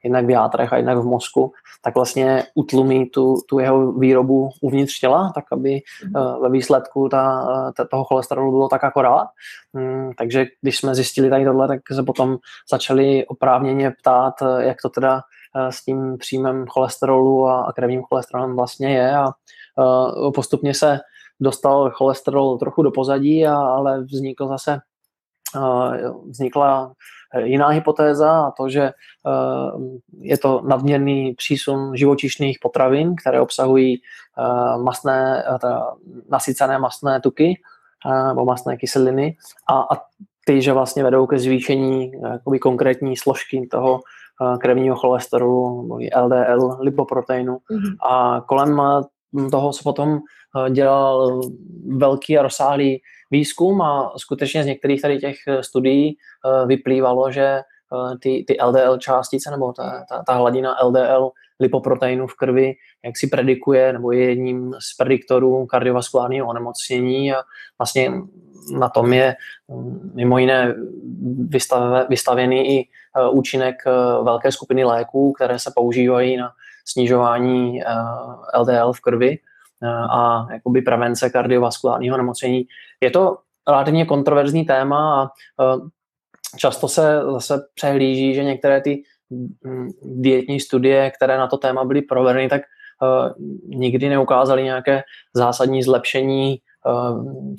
jednak 0.06 0.26
v 0.26 0.30
játrech 0.30 0.72
a 0.72 0.76
jednak 0.76 0.98
v 0.98 1.04
mozku, 1.04 1.52
tak 1.82 1.94
vlastně 1.94 2.44
utlumí 2.54 3.06
tu, 3.06 3.36
tu 3.48 3.58
jeho 3.58 3.92
výrobu 3.92 4.50
uvnitř 4.60 5.00
těla, 5.00 5.32
tak 5.34 5.44
aby 5.52 5.80
uh, 6.16 6.42
ve 6.42 6.50
výsledku 6.50 7.08
ta, 7.08 7.46
ta, 7.76 7.84
toho 7.84 8.04
cholesterolu 8.04 8.50
bylo 8.50 8.68
tak 8.68 8.84
akorát. 8.84 9.28
Um, 9.72 10.12
takže 10.18 10.46
když 10.60 10.78
jsme 10.78 10.94
zjistili 10.94 11.30
tady 11.30 11.44
tohle, 11.44 11.68
tak 11.68 11.80
se 11.92 12.02
potom 12.02 12.36
začali 12.70 13.26
oprávněně 13.26 13.90
ptát, 13.90 14.34
eh, 14.42 14.64
jak 14.64 14.76
to 14.82 14.88
teda 14.88 15.20
s 15.70 15.84
tím 15.84 16.18
příjmem 16.18 16.66
cholesterolu 16.66 17.46
a, 17.46 17.72
krevním 17.72 18.02
cholesterolem 18.02 18.56
vlastně 18.56 18.94
je 18.94 19.16
a 19.16 19.26
postupně 20.34 20.74
se 20.74 20.98
dostal 21.40 21.90
cholesterol 21.90 22.58
trochu 22.58 22.82
do 22.82 22.90
pozadí, 22.90 23.46
a, 23.46 23.56
ale 23.56 24.04
vznikl 24.04 24.48
zase 24.48 24.78
vznikla 26.28 26.92
jiná 27.44 27.68
hypotéza 27.68 28.46
a 28.46 28.50
to, 28.50 28.68
že 28.68 28.92
je 30.18 30.38
to 30.38 30.62
nadměrný 30.66 31.34
přísun 31.34 31.96
živočišných 31.96 32.58
potravin, 32.62 33.14
které 33.16 33.40
obsahují 33.40 34.02
masné, 34.82 35.44
nasycené 36.30 36.78
masné 36.78 37.20
tuky 37.20 37.60
nebo 38.28 38.44
masné 38.44 38.76
kyseliny. 38.76 39.36
A, 39.68 39.80
a 39.80 40.02
ty, 40.46 40.62
že 40.62 40.72
vlastně 40.72 41.04
vedou 41.04 41.26
ke 41.26 41.38
zvýšení 41.38 42.12
jakoby 42.32 42.58
konkrétní 42.58 43.16
složky 43.16 43.68
toho 43.70 44.00
krevního 44.60 44.96
cholesterolu, 44.96 45.98
LDL, 46.16 46.76
lipoproteinu. 46.80 47.56
Mm-hmm. 47.56 47.96
A 48.10 48.40
kolem 48.40 48.80
toho 49.50 49.72
se 49.72 49.80
potom 49.84 50.20
dělal 50.70 51.40
velký 51.86 52.38
a 52.38 52.42
rozsáhlý 52.42 53.00
výzkum 53.30 53.82
a 53.82 54.12
skutečně 54.16 54.62
z 54.62 54.66
některých 54.66 55.02
tady 55.02 55.18
těch 55.18 55.36
eh, 55.48 55.62
studií 55.62 56.16
eh, 56.16 56.66
vyplývalo, 56.66 57.32
že 57.32 57.42
eh, 57.42 57.62
ty, 58.22 58.44
ty 58.48 58.56
LDL 58.62 58.98
částice 58.98 59.50
nebo 59.50 59.72
ta, 59.72 60.04
ta, 60.08 60.22
ta 60.26 60.34
hladina 60.34 60.76
LDL 60.82 61.30
lipoproteinů 61.60 62.26
v 62.26 62.34
krvi, 62.34 62.74
jak 63.04 63.18
si 63.18 63.26
predikuje, 63.26 63.92
nebo 63.92 64.12
je 64.12 64.28
jedním 64.28 64.74
z 64.78 64.96
prediktorů 64.96 65.66
kardiovaskulárního 65.66 66.48
onemocnění 66.48 67.32
a 67.32 67.42
vlastně 67.78 68.12
na 68.70 68.88
tom 68.88 69.12
je 69.12 69.36
mm, 69.68 70.12
mimo 70.14 70.38
jiné 70.38 70.74
vystavený 72.08 72.78
i 72.78 72.88
účinek 73.30 73.76
velké 74.22 74.52
skupiny 74.52 74.84
léků, 74.84 75.32
které 75.32 75.58
se 75.58 75.72
používají 75.74 76.36
na 76.36 76.50
snižování 76.84 77.80
LDL 78.58 78.92
v 78.92 79.00
krvi 79.00 79.38
a 80.10 80.46
jakoby 80.52 80.82
prevence 80.82 81.30
kardiovaskulárního 81.30 82.16
nemocnění. 82.16 82.66
Je 83.00 83.10
to 83.10 83.38
relativně 83.68 84.04
kontroverzní 84.04 84.64
téma 84.64 85.22
a 85.22 85.30
často 86.56 86.88
se 86.88 87.20
zase 87.32 87.68
přehlíží, 87.74 88.34
že 88.34 88.44
některé 88.44 88.80
ty 88.80 89.02
mm, 89.64 89.88
dietní 90.02 90.60
studie, 90.60 91.10
které 91.10 91.38
na 91.38 91.46
to 91.46 91.56
téma 91.56 91.84
byly 91.84 92.02
provedeny, 92.02 92.48
tak 92.48 92.62
nikdy 93.66 94.08
neukázaly 94.08 94.64
nějaké 94.64 95.02
zásadní 95.34 95.82
zlepšení 95.82 96.58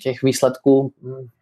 těch 0.03 0.23
výsledků 0.23 0.91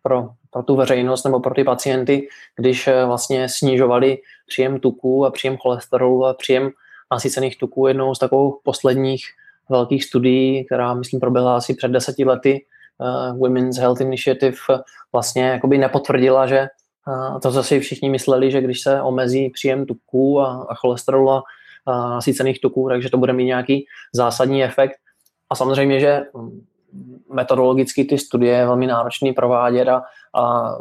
pro, 0.01 0.29
pro 0.51 0.63
tu 0.63 0.75
veřejnost 0.75 1.23
nebo 1.23 1.39
pro 1.39 1.53
ty 1.53 1.63
pacienty, 1.63 2.27
když 2.55 2.89
vlastně 3.05 3.49
snižovali 3.49 4.17
příjem 4.47 4.79
tuků 4.79 5.25
a 5.25 5.31
příjem 5.31 5.57
cholesterolu 5.57 6.25
a 6.25 6.33
příjem 6.33 6.69
nasycených 7.11 7.57
tuků. 7.57 7.87
Jednou 7.87 8.15
z 8.15 8.19
takových 8.19 8.53
posledních 8.63 9.23
velkých 9.69 10.03
studií, 10.03 10.65
která, 10.65 10.93
myslím, 10.93 11.19
proběhla 11.19 11.55
asi 11.55 11.73
před 11.73 11.91
deseti 11.91 12.25
lety, 12.25 12.65
uh, 12.97 13.39
Women's 13.39 13.77
Health 13.77 14.01
Initiative, 14.01 14.57
vlastně 15.11 15.43
jakoby 15.43 15.77
nepotvrdila, 15.77 16.47
že 16.47 16.67
uh, 17.07 17.39
to 17.39 17.51
zase 17.51 17.79
všichni 17.79 18.09
mysleli, 18.09 18.51
že 18.51 18.61
když 18.61 18.81
se 18.81 19.01
omezí 19.01 19.49
příjem 19.49 19.85
tuků 19.85 20.41
a, 20.41 20.67
a 20.69 20.75
cholesterolu 20.75 21.29
a 21.29 21.43
nasycených 21.87 22.61
tuků, 22.61 22.89
takže 22.89 23.09
to 23.09 23.17
bude 23.17 23.33
mít 23.33 23.45
nějaký 23.45 23.85
zásadní 24.13 24.63
efekt. 24.63 24.95
A 25.49 25.55
samozřejmě, 25.55 25.99
že 25.99 26.21
metodologicky 27.33 28.05
ty 28.05 28.17
studie 28.17 28.55
je 28.55 28.65
velmi 28.65 28.87
náročný 28.87 29.33
provádět 29.33 29.87
a, 29.87 30.03
a 30.35 30.75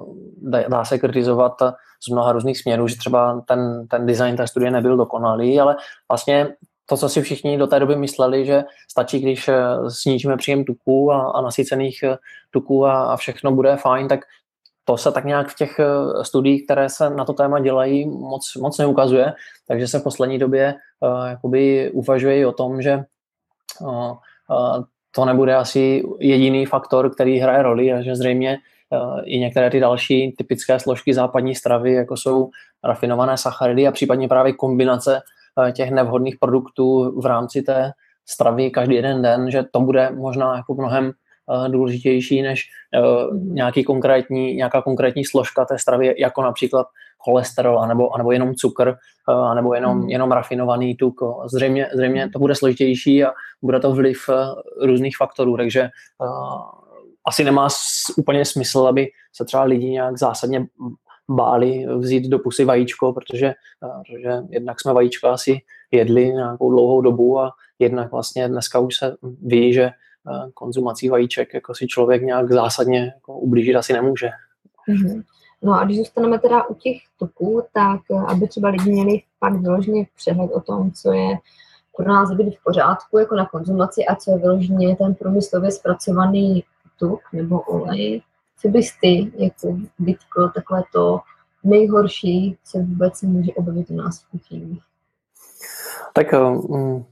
dá 0.68 0.84
se 0.84 0.98
kritizovat 0.98 1.52
z 2.06 2.08
mnoha 2.08 2.32
různých 2.32 2.58
směrů, 2.58 2.88
že 2.88 2.96
třeba 2.96 3.40
ten, 3.48 3.86
ten 3.88 4.06
design 4.06 4.36
té 4.36 4.46
studie 4.46 4.70
nebyl 4.70 4.96
dokonalý, 4.96 5.60
ale 5.60 5.76
vlastně 6.08 6.48
to, 6.86 6.96
co 6.96 7.08
si 7.08 7.22
všichni 7.22 7.58
do 7.58 7.66
té 7.66 7.80
doby 7.80 7.96
mysleli, 7.96 8.46
že 8.46 8.64
stačí, 8.90 9.20
když 9.20 9.48
eh, 9.48 9.54
snížíme 9.88 10.36
příjem 10.36 10.64
tuků 10.64 11.12
a, 11.12 11.30
a 11.30 11.40
nasycených 11.40 12.02
eh, 12.02 12.16
tuků 12.50 12.86
a, 12.86 13.04
a 13.04 13.16
všechno 13.16 13.52
bude 13.52 13.76
fajn, 13.76 14.08
tak 14.08 14.20
to 14.84 14.96
se 14.96 15.12
tak 15.12 15.24
nějak 15.24 15.48
v 15.48 15.54
těch 15.54 15.78
eh, 15.78 16.24
studiích, 16.24 16.64
které 16.64 16.88
se 16.88 17.10
na 17.10 17.24
to 17.24 17.32
téma 17.32 17.60
dělají, 17.60 18.08
moc, 18.08 18.56
moc 18.60 18.78
neukazuje. 18.78 19.32
Takže 19.68 19.88
se 19.88 19.98
v 19.98 20.02
poslední 20.02 20.38
době 20.38 20.74
uh, 21.00 21.26
jakoby 21.26 21.90
uvažuje 21.90 22.46
o 22.46 22.52
tom, 22.52 22.82
že 22.82 23.04
uh, 23.80 24.12
to 25.14 25.24
nebude 25.24 25.54
asi 25.54 26.02
jediný 26.20 26.66
faktor, 26.66 27.14
který 27.14 27.38
hraje 27.38 27.62
roli 27.62 27.92
a 27.92 28.02
že 28.02 28.16
zřejmě 28.16 28.58
uh, 28.90 29.20
i 29.24 29.38
některé 29.38 29.70
ty 29.70 29.80
další 29.80 30.34
typické 30.38 30.80
složky 30.80 31.14
západní 31.14 31.54
stravy, 31.54 31.92
jako 31.92 32.16
jsou 32.16 32.48
rafinované 32.84 33.36
sacharidy 33.36 33.86
a 33.86 33.92
případně 33.92 34.28
právě 34.28 34.52
kombinace 34.52 35.22
Eh, 35.60 35.72
těch 35.72 35.90
nevhodných 35.90 36.36
produktů 36.40 37.20
v 37.20 37.26
rámci 37.26 37.62
té 37.62 37.92
stravy 38.26 38.70
každý 38.70 38.94
jeden 38.94 39.22
den, 39.22 39.50
že 39.50 39.62
to 39.70 39.80
bude 39.80 40.10
možná 40.10 40.56
jako 40.56 40.74
mnohem 40.74 41.10
eh, 41.10 41.68
důležitější 41.68 42.42
než 42.42 42.62
eh, 42.94 43.00
nějaký 43.34 43.84
konkrétní, 43.84 44.54
nějaká 44.54 44.82
konkrétní 44.82 45.24
složka 45.24 45.64
té 45.64 45.78
stravy, 45.78 46.14
jako 46.18 46.42
například 46.42 46.86
cholesterol, 47.24 47.78
anebo, 47.78 48.14
anebo 48.14 48.32
jenom 48.32 48.54
cukr, 48.54 48.94
anebo 49.28 49.74
jenom, 49.74 50.00
hmm. 50.00 50.08
jenom 50.08 50.32
rafinovaný 50.32 50.96
tuk. 50.96 51.20
Zřejmě, 51.46 51.90
zřejmě 51.94 52.30
to 52.30 52.38
bude 52.38 52.54
složitější 52.54 53.24
a 53.24 53.32
bude 53.62 53.80
to 53.80 53.92
vliv 53.92 54.18
různých 54.82 55.16
faktorů, 55.16 55.56
takže 55.56 55.88
asi 57.26 57.44
nemá 57.44 57.68
úplně 58.16 58.44
smysl, 58.44 58.86
aby 58.86 59.06
se 59.32 59.44
třeba 59.44 59.62
lidi 59.62 59.90
nějak 59.90 60.18
zásadně 60.18 60.66
báli 61.30 61.86
vzít 61.98 62.28
do 62.28 62.38
pusy 62.38 62.64
vajíčko, 62.64 63.12
protože, 63.12 63.54
protože 63.80 64.30
jednak 64.50 64.80
jsme 64.80 64.92
vajíčko 64.92 65.28
asi 65.28 65.58
jedli 65.90 66.28
nějakou 66.28 66.70
dlouhou 66.70 67.00
dobu 67.00 67.40
a 67.40 67.50
jednak 67.78 68.12
vlastně 68.12 68.48
dneska 68.48 68.78
už 68.78 68.96
se 68.96 69.16
ví, 69.42 69.72
že 69.72 69.90
konzumací 70.54 71.08
vajíček 71.08 71.54
jako 71.54 71.74
si 71.74 71.86
člověk 71.86 72.22
nějak 72.22 72.52
zásadně 72.52 73.12
jako 73.14 73.38
ublížit 73.38 73.76
asi 73.76 73.92
nemůže. 73.92 74.28
Mm-hmm. 74.88 75.22
No 75.64 75.80
a 75.80 75.84
když 75.84 75.98
zůstaneme 75.98 76.38
teda 76.38 76.66
u 76.66 76.74
těch 76.74 76.96
tuků, 77.18 77.62
tak 77.72 78.00
aby 78.26 78.48
třeba 78.48 78.68
lidi 78.68 78.92
měli 78.92 79.22
fakt 79.38 79.60
vyloženě 79.60 80.06
přehled 80.16 80.50
o 80.52 80.60
tom, 80.60 80.92
co 80.92 81.12
je 81.12 81.38
pro 81.96 82.08
nás 82.08 82.30
v 82.30 82.64
pořádku 82.64 83.18
jako 83.18 83.34
na 83.34 83.46
konzumaci 83.46 84.06
a 84.06 84.14
co 84.14 84.30
je 84.30 84.38
vyloženě 84.38 84.96
ten 84.96 85.14
průmyslově 85.14 85.70
zpracovaný 85.70 86.64
tuk 86.98 87.20
nebo 87.32 87.60
olej, 87.60 88.22
co 88.62 88.68
bys 88.68 88.92
ty 89.00 89.32
jako 89.36 89.76
vytkl 89.98 90.48
takové 90.54 90.82
to 90.92 91.20
nejhorší, 91.64 92.58
co 92.64 92.78
vůbec 92.78 93.22
může 93.22 93.52
objevit 93.52 93.90
u 93.90 93.94
nás 93.96 94.22
v 94.22 94.30
kuchyni? 94.30 94.78
Tak 96.12 96.26
um, 96.32 97.04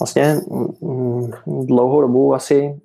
vlastně 0.00 0.36
um, 0.80 1.30
dlouhou 1.46 2.00
dobu 2.00 2.34
asi 2.34 2.80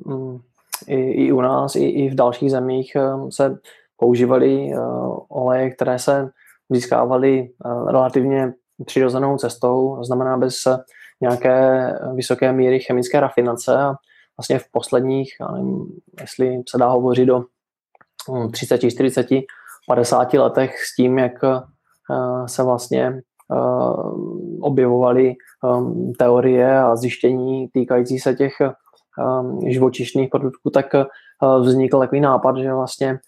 i, 0.87 0.95
i 0.95 1.31
u 1.31 1.41
nás, 1.41 1.75
i, 1.75 1.83
i 1.83 2.09
v 2.09 2.15
dalších 2.15 2.51
zemích 2.51 2.97
um, 3.15 3.31
se 3.31 3.59
používaly 4.01 4.73
uh, 4.73 5.17
oleje, 5.29 5.69
které 5.69 5.99
se 5.99 6.29
získávaly 6.69 7.49
uh, 7.65 7.91
relativně 7.91 8.53
přirozenou 8.85 9.37
cestou, 9.37 9.95
to 9.97 10.03
znamená 10.03 10.37
bez 10.37 10.55
nějaké 11.21 11.87
vysoké 12.15 12.53
míry 12.53 12.79
chemické 12.79 13.19
rafinace. 13.19 13.77
A 13.77 13.93
vlastně 14.37 14.59
v 14.59 14.71
posledních, 14.71 15.29
nevím, 15.53 15.85
jestli 16.21 16.61
se 16.69 16.77
dá 16.77 16.87
hovořit 16.87 17.25
do 17.25 17.43
30, 18.51 18.77
40, 18.77 19.27
50 19.87 20.33
letech 20.33 20.85
s 20.85 20.95
tím, 20.95 21.17
jak 21.17 21.31
se 22.45 22.63
vlastně 22.63 23.21
objevovaly 24.61 25.33
teorie 26.17 26.79
a 26.79 26.95
zjištění 26.95 27.67
týkající 27.73 28.19
se 28.19 28.33
těch 28.33 28.53
živočišných 29.67 30.29
produktů, 30.29 30.69
tak 30.69 30.85
vznikl 31.61 31.99
takový 31.99 32.21
nápad, 32.21 32.57
že 32.57 32.73
vlastně 32.73 33.19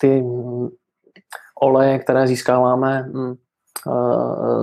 ty 0.00 0.24
oleje, 1.60 1.98
které 1.98 2.26
získáváme 2.26 3.02
hm, 3.02 3.34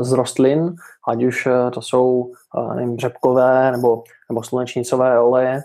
z 0.01 0.11
rostlin, 0.11 0.75
ať 1.07 1.23
už 1.23 1.47
to 1.73 1.81
jsou 1.81 2.31
nevím, 2.75 2.97
řepkové 2.97 3.71
nebo, 3.71 4.03
nebo 4.29 4.43
slunečnicové 4.43 5.19
oleje, 5.19 5.61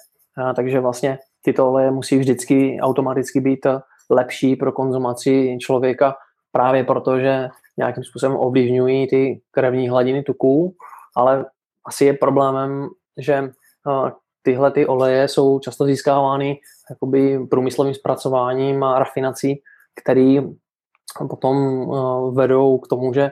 takže 0.56 0.80
vlastně 0.80 1.18
tyto 1.42 1.68
oleje 1.68 1.90
musí 1.90 2.18
vždycky 2.18 2.78
automaticky 2.80 3.40
být 3.40 3.66
lepší 4.10 4.56
pro 4.56 4.72
konzumaci 4.72 5.58
člověka 5.60 6.16
právě 6.52 6.84
proto, 6.84 7.18
že 7.18 7.48
nějakým 7.76 8.04
způsobem 8.04 8.36
ovlivňují 8.36 9.08
ty 9.08 9.40
krevní 9.50 9.88
hladiny 9.88 10.22
tuků, 10.22 10.74
ale 11.16 11.44
asi 11.84 12.04
je 12.04 12.14
problémem, 12.14 12.88
že 13.16 13.50
tyhle 14.46 14.70
ty 14.70 14.86
oleje 14.86 15.28
jsou 15.28 15.58
často 15.58 15.84
získávány 15.84 16.60
jakoby 16.90 17.46
průmyslovým 17.50 17.94
zpracováním 17.94 18.82
a 18.82 18.98
rafinací, 18.98 19.62
který 20.02 20.40
potom 21.30 21.86
vedou 22.34 22.78
k 22.78 22.88
tomu, 22.88 23.14
že 23.14 23.30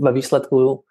ve 0.00 0.12
výsledku 0.12 0.84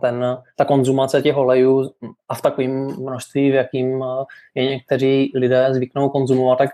ten, 0.00 0.38
ta 0.56 0.64
konzumace 0.64 1.22
těch 1.22 1.36
olejů 1.36 1.90
a 2.28 2.34
v 2.34 2.42
takovém 2.42 2.86
množství, 2.98 3.50
v 3.50 3.54
jakým 3.54 4.04
je 4.54 4.70
někteří 4.70 5.32
lidé 5.34 5.68
zvyknou 5.70 6.08
konzumovat, 6.08 6.58
tak 6.58 6.70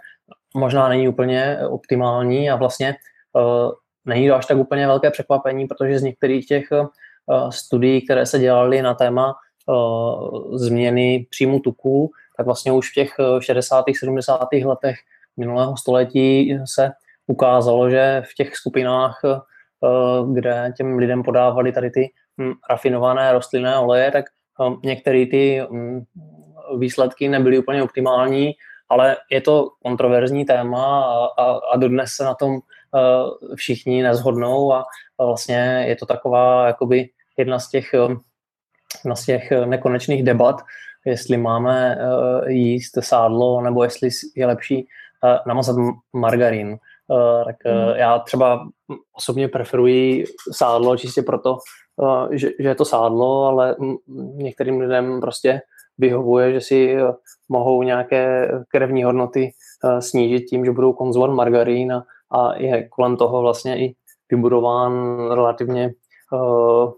možná 0.56 0.88
není 0.88 1.08
úplně 1.08 1.58
optimální 1.68 2.50
a 2.50 2.56
vlastně 2.56 2.94
není 4.04 4.28
to 4.28 4.34
až 4.34 4.46
tak 4.46 4.58
úplně 4.58 4.86
velké 4.86 5.10
překvapení, 5.10 5.66
protože 5.66 5.98
z 5.98 6.02
některých 6.02 6.46
těch 6.46 6.64
studií, 7.50 8.04
které 8.04 8.26
se 8.26 8.38
dělaly 8.38 8.82
na 8.82 8.94
téma 8.94 9.34
změny 10.52 11.26
příjmu 11.30 11.60
tuků, 11.60 12.10
tak 12.36 12.46
vlastně 12.46 12.72
už 12.72 12.90
v 12.90 12.94
těch 12.94 13.14
60. 13.40 13.84
70. 13.98 14.48
letech 14.64 14.96
minulého 15.36 15.76
století 15.76 16.58
se 16.64 16.90
ukázalo, 17.26 17.90
že 17.90 18.22
v 18.30 18.34
těch 18.34 18.56
skupinách, 18.56 19.20
kde 20.32 20.72
těm 20.76 20.98
lidem 20.98 21.22
podávali 21.22 21.72
tady 21.72 21.90
ty 21.90 22.10
hm, 22.40 22.52
rafinované 22.70 23.32
rostlinné 23.32 23.78
oleje, 23.78 24.10
tak 24.10 24.24
některé 24.84 25.26
ty 25.26 25.62
hm, 25.70 26.04
výsledky 26.78 27.28
nebyly 27.28 27.58
úplně 27.58 27.82
optimální, 27.82 28.52
ale 28.88 29.16
je 29.30 29.40
to 29.40 29.68
kontroverzní 29.82 30.44
téma 30.44 31.04
a, 31.04 31.42
a, 31.42 31.60
a 31.72 31.76
dodnes 31.76 32.12
se 32.12 32.24
na 32.24 32.34
tom 32.34 32.60
všichni 33.54 34.02
nezhodnou 34.02 34.72
a 34.72 34.84
vlastně 35.18 35.84
je 35.88 35.96
to 35.96 36.06
taková 36.06 36.66
jakoby 36.66 37.08
jedna 37.38 37.58
z 37.58 37.68
těch 37.68 37.94
jedna 39.04 39.14
z 39.14 39.24
těch 39.24 39.52
nekonečných 39.64 40.22
debat, 40.22 40.56
jestli 41.04 41.36
máme 41.36 41.98
jíst 42.46 42.98
sádlo, 43.00 43.60
nebo 43.60 43.84
jestli 43.84 44.08
je 44.36 44.46
lepší 44.46 44.86
namazat 45.46 45.76
margarín. 46.12 46.76
Tak 47.44 47.56
mm. 47.64 47.96
já 47.96 48.18
třeba 48.18 48.68
osobně 49.12 49.48
preferuji 49.48 50.24
sádlo 50.52 50.96
čistě 50.96 51.22
proto, 51.22 51.58
že, 52.30 52.50
že 52.58 52.68
je 52.68 52.74
to 52.74 52.84
sádlo, 52.84 53.44
ale 53.44 53.76
některým 54.34 54.80
lidem 54.80 55.20
prostě 55.20 55.60
vyhovuje, 55.98 56.52
že 56.52 56.60
si 56.60 56.96
mohou 57.48 57.82
nějaké 57.82 58.50
krevní 58.68 59.04
hodnoty 59.04 59.50
snížit 59.98 60.40
tím, 60.40 60.64
že 60.64 60.70
budou 60.70 60.92
konzumovat 60.92 61.34
margarín 61.34 61.92
a, 61.92 62.04
a 62.30 62.54
je 62.58 62.88
kolem 62.88 63.16
toho 63.16 63.40
vlastně 63.42 63.86
i 63.86 63.94
vybudován 64.30 64.92
relativně 65.30 65.92
uh, 66.32 66.92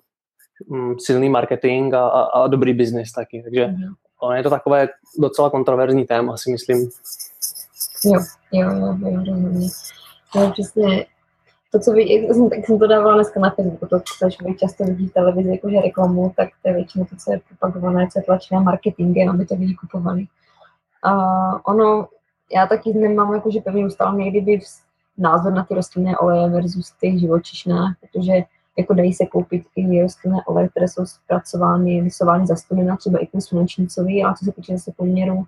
silný 0.98 1.28
marketing 1.28 1.94
a, 1.94 2.08
a, 2.08 2.20
a 2.22 2.46
dobrý 2.46 2.74
biznis 2.74 3.12
taky. 3.12 3.42
Takže 3.42 3.66
mm-hmm. 3.66 4.34
je 4.34 4.42
to 4.42 4.50
takové 4.50 4.88
docela 5.18 5.50
kontroverzní 5.50 6.04
téma, 6.04 6.36
si 6.36 6.52
myslím. 6.52 6.90
Jo, 8.04 8.20
jo, 8.52 8.70
jo, 8.70 8.96
jo 9.00 9.16
rozumím. 9.16 9.70
No, 10.36 10.50
přesně 10.50 11.06
to, 11.74 11.80
co 11.80 11.94
jak 11.94 12.34
jsem, 12.34 12.50
tak 12.50 12.66
jsem 12.66 12.78
to 12.78 12.86
dávala 12.86 13.14
dneska 13.14 13.40
na 13.40 13.50
Facebooku, 13.50 13.86
to, 13.86 14.00
co 14.18 14.30
člověk 14.30 14.58
často 14.58 14.84
vidí 14.84 15.08
v 15.08 15.12
televizi, 15.12 15.50
jakože 15.50 15.80
reklamu, 15.80 16.32
tak 16.36 16.48
to 16.62 16.68
je 16.68 16.74
většinou 16.74 17.04
to, 17.04 17.16
co 17.16 17.32
je 17.32 17.40
propagované, 17.48 18.08
co 18.12 18.18
je 18.18 18.22
tlačené 18.22 18.60
marketingem, 18.60 19.30
aby 19.30 19.46
to 19.46 19.54
lidi 19.54 19.74
kupovali. 19.74 20.26
A 21.02 21.12
ono, 21.68 22.08
já 22.54 22.66
taky 22.66 22.92
nemám 22.92 23.34
jakože 23.34 23.60
pevně 23.60 23.86
ustálený 23.86 24.30
kdyby 24.30 24.60
názor 25.18 25.52
na 25.52 25.64
ty 25.64 25.74
rostlinné 25.74 26.16
oleje 26.16 26.48
versus 26.48 26.92
ty 27.00 27.18
živočišné, 27.18 27.94
protože 28.00 28.32
jako 28.78 28.94
dají 28.94 29.14
se 29.14 29.26
koupit 29.26 29.64
i 29.76 30.02
rostlinné 30.02 30.38
oleje, 30.46 30.68
které 30.68 30.88
jsou 30.88 31.06
zpracovány, 31.06 32.02
vysovány 32.02 32.46
za 32.46 32.56
studena, 32.56 32.96
třeba 32.96 33.18
i 33.18 33.26
ten 33.26 33.40
slunečnicový, 33.40 34.24
ale 34.24 34.34
co 34.38 34.44
se 34.44 34.52
týče 34.52 34.72
zase 34.72 34.92
poměru 34.96 35.44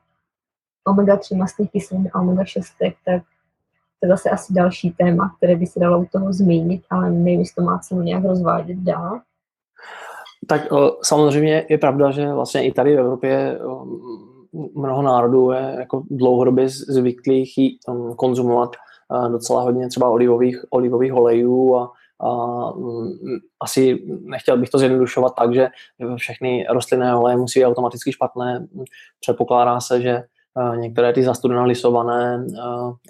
omega-3 0.89 1.37
mastných 1.37 1.71
kyselin 1.71 2.11
a 2.13 2.21
omega-6, 2.21 2.63
tak 3.07 3.21
to 4.01 4.07
je 4.07 4.09
zase 4.09 4.31
asi 4.31 4.53
další 4.53 4.91
téma, 4.91 5.35
které 5.37 5.57
by 5.57 5.67
se 5.67 5.81
dalo 5.81 6.01
u 6.01 6.07
toho 6.13 6.33
zmínit, 6.33 6.83
ale 6.91 7.11
nevím, 7.11 7.41
jestli 7.41 7.55
to 7.55 7.63
má 7.63 7.79
cenu 7.79 8.03
nějak 8.03 8.25
rozvádět 8.25 8.79
dál. 8.79 9.21
Tak 10.49 10.61
samozřejmě 11.03 11.67
je 11.69 11.79
pravda, 11.79 12.11
že 12.11 12.33
vlastně 12.33 12.67
i 12.67 12.73
tady 12.73 12.97
v 12.97 12.99
Evropě 12.99 13.59
mnoho 14.75 15.03
národů 15.03 15.51
je 15.51 15.77
jako 15.79 16.03
dlouhodobě 16.11 16.69
zvyklých 16.69 17.55
um, 17.89 18.15
konzumovat 18.15 18.71
docela 19.31 19.63
hodně 19.63 19.89
třeba 19.89 20.09
olivových, 20.09 20.65
olivových 20.71 21.15
olejů 21.15 21.77
a, 21.77 21.93
a 22.21 22.31
um, 22.71 23.19
asi 23.61 24.07
nechtěl 24.25 24.59
bych 24.59 24.71
to 24.71 24.79
zjednodušovat 24.79 25.33
tak, 25.39 25.55
že 25.55 25.69
všechny 26.17 26.67
rostlinné 26.71 27.17
oleje 27.17 27.37
musí 27.37 27.61
být 27.61 27.67
automaticky 27.67 28.13
špatné. 28.13 28.67
Předpokládá 29.21 29.81
se, 29.81 30.03
že 30.03 30.23
některé 30.77 31.13
ty 31.13 31.23
zastudené 31.23 31.65
lisované 31.65 32.47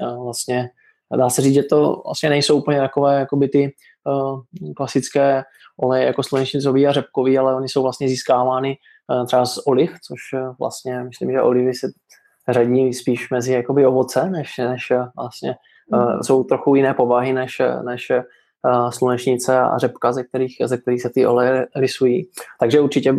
uh, 0.03 0.25
vlastně 0.25 0.71
dá 1.17 1.31
se 1.31 1.43
říct, 1.43 1.55
že 1.55 1.63
to 1.63 2.03
vlastně 2.05 2.29
nejsou 2.29 2.59
úplně 2.59 2.81
takové 2.81 3.19
jakoby 3.19 3.49
ty 3.49 3.75
uh, 4.05 4.41
klasické 4.77 5.45
oleje 5.77 6.07
jako 6.07 6.23
slunečnicový 6.23 6.87
a 6.87 6.93
řepkový, 6.93 7.39
ale 7.39 7.55
oni 7.55 7.69
jsou 7.69 7.83
vlastně 7.83 8.09
získávány 8.09 8.77
uh, 9.11 9.27
třeba 9.27 9.47
z 9.47 9.59
oliv, 9.67 9.91
což 10.07 10.19
vlastně 10.61 11.03
myslím, 11.03 11.33
že 11.33 11.43
olivy 11.43 11.75
se 11.75 11.87
řadí 12.49 12.95
spíš 12.95 13.31
mezi 13.31 13.53
jakoby 13.53 13.87
ovoce, 13.87 14.31
než, 14.31 14.59
než 14.59 14.93
vlastně 15.17 15.57
uh, 15.93 16.21
jsou 16.21 16.45
trochu 16.45 16.75
jiné 16.75 16.95
povahy 16.95 17.33
než, 17.33 17.63
než 17.85 18.13
slunečnice 18.91 19.61
a 19.61 19.79
řepka, 19.79 20.13
ze 20.13 20.25
kterých, 20.25 20.57
ze 20.65 20.77
kterých 20.77 21.03
se 21.03 21.11
ty 21.11 21.27
oleje 21.27 21.67
rysují. 21.77 22.29
Takže 22.61 22.81
určitě 22.81 23.13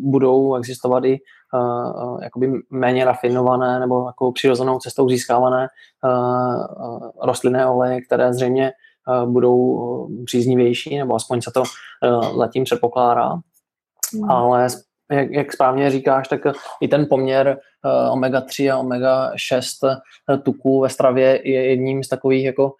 budou 0.00 0.54
existovat 0.54 1.04
i 1.04 1.18
uh, 1.54 2.22
jakoby 2.22 2.52
méně 2.70 3.04
rafinované 3.04 3.80
nebo 3.80 4.06
jako 4.06 4.32
přirozenou 4.32 4.78
cestou 4.78 5.08
získávané 5.08 5.68
uh, 6.04 7.10
rostlinné 7.22 7.66
oleje, 7.66 8.00
které 8.00 8.34
zřejmě 8.34 8.72
uh, 9.08 9.32
budou 9.32 10.08
příznivější, 10.24 10.98
nebo 10.98 11.14
aspoň 11.14 11.40
se 11.40 11.50
to 11.54 11.62
zatím 12.38 12.64
předpokládá. 12.64 13.34
Mm. 14.14 14.30
Ale 14.30 14.68
jak, 15.12 15.30
jak 15.30 15.52
správně 15.52 15.90
říkáš, 15.90 16.28
tak 16.28 16.40
i 16.80 16.88
ten 16.88 17.06
poměr 17.10 17.58
uh, 17.84 18.18
omega-3 18.18 18.74
a 18.74 18.82
omega-6 18.82 19.96
tuků 20.42 20.80
ve 20.80 20.88
stravě 20.88 21.40
je 21.44 21.66
jedním 21.66 22.04
z 22.04 22.08
takových 22.08 22.44
jako 22.44 22.72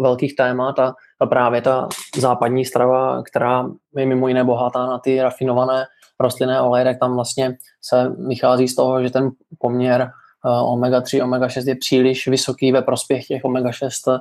velkých 0.00 0.36
témat 0.36 0.78
a 0.78 0.94
právě 1.26 1.62
ta 1.62 1.88
západní 2.16 2.64
strava, 2.64 3.22
která 3.22 3.66
je 3.96 4.06
mimo 4.06 4.28
jiné 4.28 4.44
bohatá 4.44 4.86
na 4.86 4.98
ty 4.98 5.22
rafinované 5.22 5.84
rostlinné 6.20 6.60
oleje, 6.60 6.84
tak 6.84 6.98
tam 6.98 7.14
vlastně 7.14 7.56
se 7.82 8.12
vychází 8.26 8.68
z 8.68 8.74
toho, 8.74 9.02
že 9.02 9.10
ten 9.10 9.30
poměr 9.58 10.10
uh, 10.44 10.78
omega-3, 10.78 11.24
omega-6 11.24 11.68
je 11.68 11.74
příliš 11.74 12.28
vysoký 12.28 12.72
ve 12.72 12.82
prospěch 12.82 13.26
těch 13.26 13.44
omega-6 13.44 13.90
uh, 14.10 14.20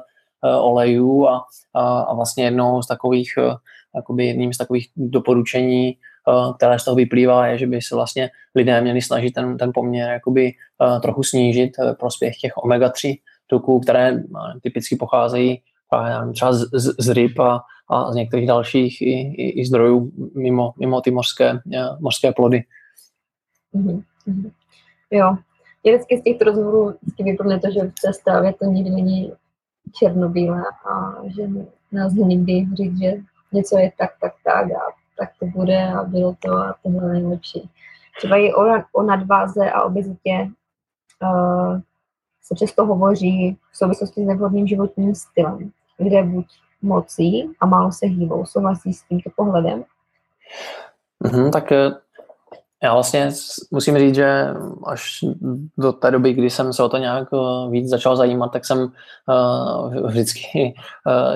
olejů 0.66 1.28
a, 1.28 1.46
a, 1.74 2.00
a 2.00 2.14
vlastně 2.14 2.44
jednou 2.44 2.82
z 2.82 2.88
takových, 2.88 3.34
uh, 3.38 3.54
jakoby 3.96 4.26
jedním 4.26 4.54
z 4.54 4.58
takových 4.58 4.90
doporučení, 4.96 5.98
které 6.58 6.80
z 6.80 6.86
toho 6.86 6.96
vyplývá, 6.96 7.48
je, 7.48 7.58
že 7.58 7.68
by 7.68 7.82
se 7.82 7.96
vlastně 7.96 8.30
lidé 8.56 8.82
měli 8.82 9.02
snažit 9.02 9.32
ten, 9.32 9.58
ten 9.58 9.72
poměr 9.74 10.10
jakoby 10.10 10.52
trochu 11.02 11.24
snížit 11.24 11.78
ve 11.78 11.94
prospěch 11.94 12.38
těch 12.38 12.54
omega-3 12.58 13.20
tuků, 13.48 13.80
které 13.80 14.24
typicky 14.62 14.96
pocházejí 14.96 15.62
třeba 16.34 16.54
z, 16.54 16.70
z, 16.74 16.96
z 17.00 17.10
ryb 17.10 17.40
a, 17.40 17.62
a 17.90 18.12
z 18.12 18.16
některých 18.16 18.48
dalších 18.48 19.02
i, 19.02 19.12
i, 19.12 19.62
i 19.62 19.66
zdrojů 19.66 20.12
mimo, 20.36 20.74
mimo 20.80 21.02
ty 21.02 21.12
mořské, 21.12 21.60
eh, 21.74 21.88
mořské 22.00 22.32
plody. 22.32 22.64
Mm-hmm. 23.76 24.04
Jo, 25.12 25.36
je 25.84 25.96
vždycky 25.96 26.18
z 26.18 26.24
těchto 26.24 26.46
rozhovorů 26.46 26.96
vždycky 27.02 27.24
vyplně 27.24 27.60
to, 27.60 27.72
že 27.72 27.80
v 27.80 27.94
té 28.06 28.14
stávě 28.14 28.54
to 28.54 28.66
nikdy 28.66 28.90
není 28.90 29.32
černobílé 30.00 30.64
a 30.92 31.14
že 31.28 31.50
nás 31.92 32.14
nikdy 32.14 32.68
říct, 32.74 33.00
že 33.00 33.14
něco 33.52 33.78
je 33.78 33.92
tak, 33.98 34.10
tak, 34.22 34.34
tak 34.44 34.66
a 34.66 35.00
tak 35.18 35.30
to 35.40 35.46
bude 35.46 35.88
a 35.88 36.04
bylo 36.04 36.36
to 36.46 36.54
a 36.54 36.76
tohle 36.84 37.14
nejlepší. 37.14 37.70
Třeba 38.18 38.38
i 38.38 38.54
o, 38.54 38.64
o 38.94 39.04
nadváze 39.04 39.72
a 39.72 39.84
obezitě 39.84 40.50
uh, 41.24 41.80
se 42.42 42.56
často 42.56 42.86
hovoří 42.86 43.58
v 43.72 43.78
souvislosti 43.78 44.24
s 44.24 44.28
nevhodným 44.28 44.68
životním 44.68 45.16
stylem, 45.16 45.72
kde 46.00 46.24
buď 46.24 46.46
mocí 46.82 47.50
a 47.60 47.66
málo 47.66 47.92
se 47.92 48.06
hýbou. 48.06 48.46
Souhlasí 48.46 48.94
s 48.94 49.04
tímto 49.04 49.30
pohledem? 49.36 49.84
Mm-hmm, 51.24 51.52
tak 51.52 51.72
eh, 51.72 51.92
já 52.84 52.94
vlastně 52.94 53.32
musím 53.72 53.98
říct, 53.98 54.16
že 54.16 54.48
až 54.86 55.26
do 55.78 55.94
té 55.94 56.12
doby, 56.12 56.34
kdy 56.34 56.50
jsem 56.50 56.74
se 56.74 56.84
o 56.84 56.90
to 56.90 56.98
nějak 56.98 57.28
eh, 57.34 57.70
víc 57.70 57.90
začal 57.90 58.16
zajímat, 58.16 58.48
tak 58.48 58.66
jsem 58.66 58.80
uh, 58.80 60.08
vždycky, 60.08 60.74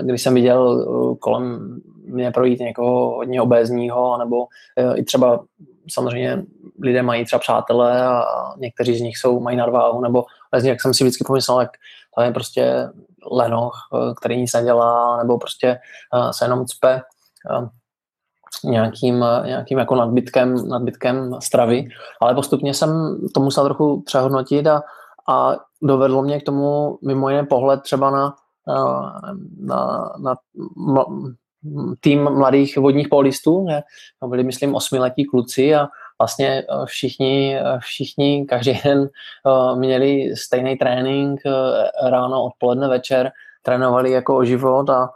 když 0.01 0.21
jsem 0.21 0.33
viděl 0.33 0.85
kolem 1.19 1.77
mě 2.05 2.31
projít 2.31 2.59
někoho 2.59 3.15
hodně 3.15 3.41
obézního, 3.41 4.17
nebo 4.17 4.47
i 4.95 5.03
třeba 5.03 5.43
samozřejmě 5.89 6.43
lidé 6.81 7.01
mají 7.01 7.25
třeba 7.25 7.39
přátelé 7.39 8.05
a 8.05 8.25
někteří 8.57 8.95
z 8.95 9.01
nich 9.01 9.17
jsou, 9.17 9.39
mají 9.39 9.57
nadváhu, 9.57 10.01
nebo 10.01 10.25
jak 10.63 10.81
jsem 10.81 10.93
si 10.93 11.03
vždycky 11.03 11.23
pomyslel, 11.23 11.59
jak 11.59 11.71
to 12.15 12.21
je 12.21 12.31
prostě 12.31 12.89
lenoch, 13.31 13.73
který 14.17 14.37
nic 14.37 14.53
nedělá, 14.53 15.17
nebo 15.17 15.37
prostě 15.37 15.79
se 16.31 16.45
jenom 16.45 16.65
cpe 16.65 17.01
nějakým, 18.63 19.25
nějakým 19.45 19.77
jako 19.77 19.95
nadbytkem, 19.95 20.69
nadbytkem 20.69 21.35
stravy, 21.39 21.87
ale 22.21 22.35
postupně 22.35 22.73
jsem 22.73 23.17
to 23.33 23.39
musel 23.39 23.63
trochu 23.63 24.01
přehodnotit 24.01 24.67
a, 24.67 24.81
a 25.29 25.55
dovedlo 25.81 26.23
mě 26.23 26.39
k 26.39 26.43
tomu 26.43 26.97
mimo 27.05 27.29
jiné 27.29 27.43
pohled 27.43 27.81
třeba 27.81 28.11
na, 28.11 28.35
na, 29.59 30.09
na, 30.19 30.35
tým 31.99 32.23
mladých 32.23 32.77
vodních 32.77 33.07
polistů, 33.07 33.65
že 33.69 33.81
byli, 34.27 34.43
myslím, 34.43 34.75
osmiletí 34.75 35.25
kluci 35.25 35.75
a 35.75 35.87
vlastně 36.23 36.63
všichni, 36.85 37.57
všichni 37.79 38.45
každý 38.45 38.79
den 38.83 39.09
měli 39.75 40.35
stejný 40.35 40.77
trénink 40.77 41.41
ráno, 42.09 42.43
odpoledne, 42.43 42.87
večer, 42.87 43.31
trénovali 43.61 44.11
jako 44.11 44.37
o 44.37 44.43
život 44.43 44.89
a 44.89 45.09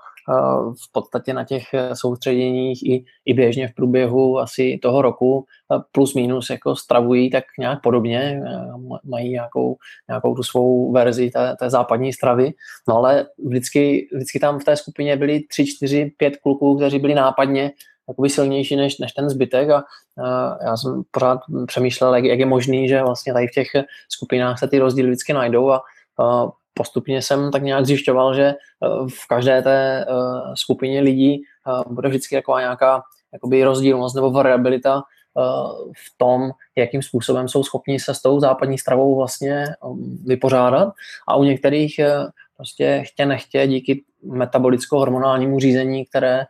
v 0.87 0.91
podstatě 0.91 1.33
na 1.33 1.43
těch 1.43 1.73
eh, 1.73 1.95
soustředěních 1.95 2.85
i, 2.85 3.05
i 3.25 3.33
běžně 3.33 3.67
v 3.67 3.73
průběhu 3.73 4.39
asi 4.39 4.79
toho 4.81 5.01
roku 5.01 5.45
plus 5.91 6.13
minus 6.13 6.49
jako 6.49 6.75
stravují 6.75 7.29
tak 7.29 7.43
nějak 7.59 7.81
podobně, 7.81 8.41
eh, 8.45 8.97
mají 9.03 9.29
nějakou, 9.29 9.75
nějakou 10.09 10.35
tu 10.35 10.43
svou 10.43 10.91
verzi 10.91 11.31
té, 11.31 11.55
té 11.59 11.69
západní 11.69 12.13
stravy, 12.13 12.53
no 12.87 12.95
ale 12.95 13.25
vždycky, 13.45 14.07
vždycky 14.15 14.39
tam 14.39 14.59
v 14.59 14.63
té 14.63 14.75
skupině 14.75 15.17
byli 15.17 15.39
tři, 15.39 15.65
čtyři, 15.65 16.11
pět 16.17 16.37
kluků, 16.37 16.75
kteří 16.75 16.99
byli 16.99 17.13
nápadně 17.13 17.71
jakoby 18.09 18.29
silnější 18.29 18.75
než, 18.75 18.97
než 18.97 19.11
ten 19.11 19.29
zbytek 19.29 19.69
a, 19.69 19.83
a 20.23 20.63
já 20.63 20.77
jsem 20.77 21.01
pořád 21.11 21.39
přemýšlel, 21.67 22.15
jak, 22.15 22.23
jak 22.23 22.39
je 22.39 22.45
možný, 22.45 22.87
že 22.87 23.03
vlastně 23.03 23.33
tady 23.33 23.47
v 23.47 23.51
těch 23.51 23.67
skupinách 24.09 24.59
se 24.59 24.67
ty 24.67 24.79
rozdíly 24.79 25.07
vždycky 25.07 25.33
najdou 25.33 25.69
a, 25.69 25.81
a 26.19 26.47
postupně 26.77 27.21
jsem 27.21 27.51
tak 27.51 27.63
nějak 27.63 27.85
zjišťoval, 27.85 28.35
že 28.35 28.43
eh, 28.43 28.55
v 29.09 29.27
každé 29.27 29.61
té 29.61 30.05
eh, 30.05 30.05
skupině 30.53 31.01
lidí 31.01 31.41
eh, 31.41 31.83
bude 31.89 32.09
vždycky 32.09 32.35
taková 32.35 32.59
nějaká 32.59 33.01
jakoby 33.33 33.63
rozdílnost 33.63 34.15
nebo 34.15 34.31
variabilita 34.31 35.01
v 35.97 36.17
tom, 36.17 36.51
jakým 36.75 37.01
způsobem 37.01 37.47
jsou 37.47 37.63
schopni 37.63 37.99
se 37.99 38.13
s 38.13 38.21
tou 38.21 38.39
západní 38.39 38.77
stravou 38.77 39.15
vlastně 39.15 39.65
vypořádat. 40.25 40.93
A 41.27 41.35
u 41.35 41.43
některých 41.43 41.99
prostě 42.57 43.03
chtě 43.05 43.25
nechtě 43.25 43.67
díky 43.67 44.03
metabolicko-hormonálnímu 44.23 45.59
řízení, 45.59 46.05
které 46.05 46.45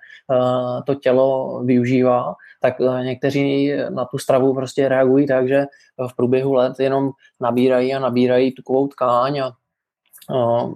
to 0.85 0.95
tělo 0.95 1.59
využívá, 1.65 2.35
tak 2.61 2.75
někteří 3.03 3.73
na 3.89 4.05
tu 4.05 4.17
stravu 4.17 4.53
prostě 4.53 4.89
reagují 4.89 5.27
tak, 5.27 5.47
že 5.47 5.65
v 6.11 6.15
průběhu 6.15 6.53
let 6.53 6.79
jenom 6.79 7.11
nabírají 7.39 7.93
a 7.93 7.99
nabírají 7.99 8.51
tukovou 8.51 8.87
tkáň 8.87 9.39
a 9.39 9.51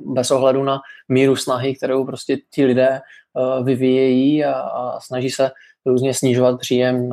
bez 0.06 0.32
ohledu 0.32 0.64
na 0.64 0.82
míru 1.10 1.36
snahy, 1.36 1.76
kterou 1.76 2.06
prostě 2.06 2.38
ti 2.50 2.66
lidé 2.66 3.02
vyvíjejí 3.64 4.46
a, 4.46 4.54
a 4.54 5.00
snaží 5.00 5.30
se 5.30 5.52
různě 5.86 6.14
snižovat 6.14 6.60
příjem 6.60 7.10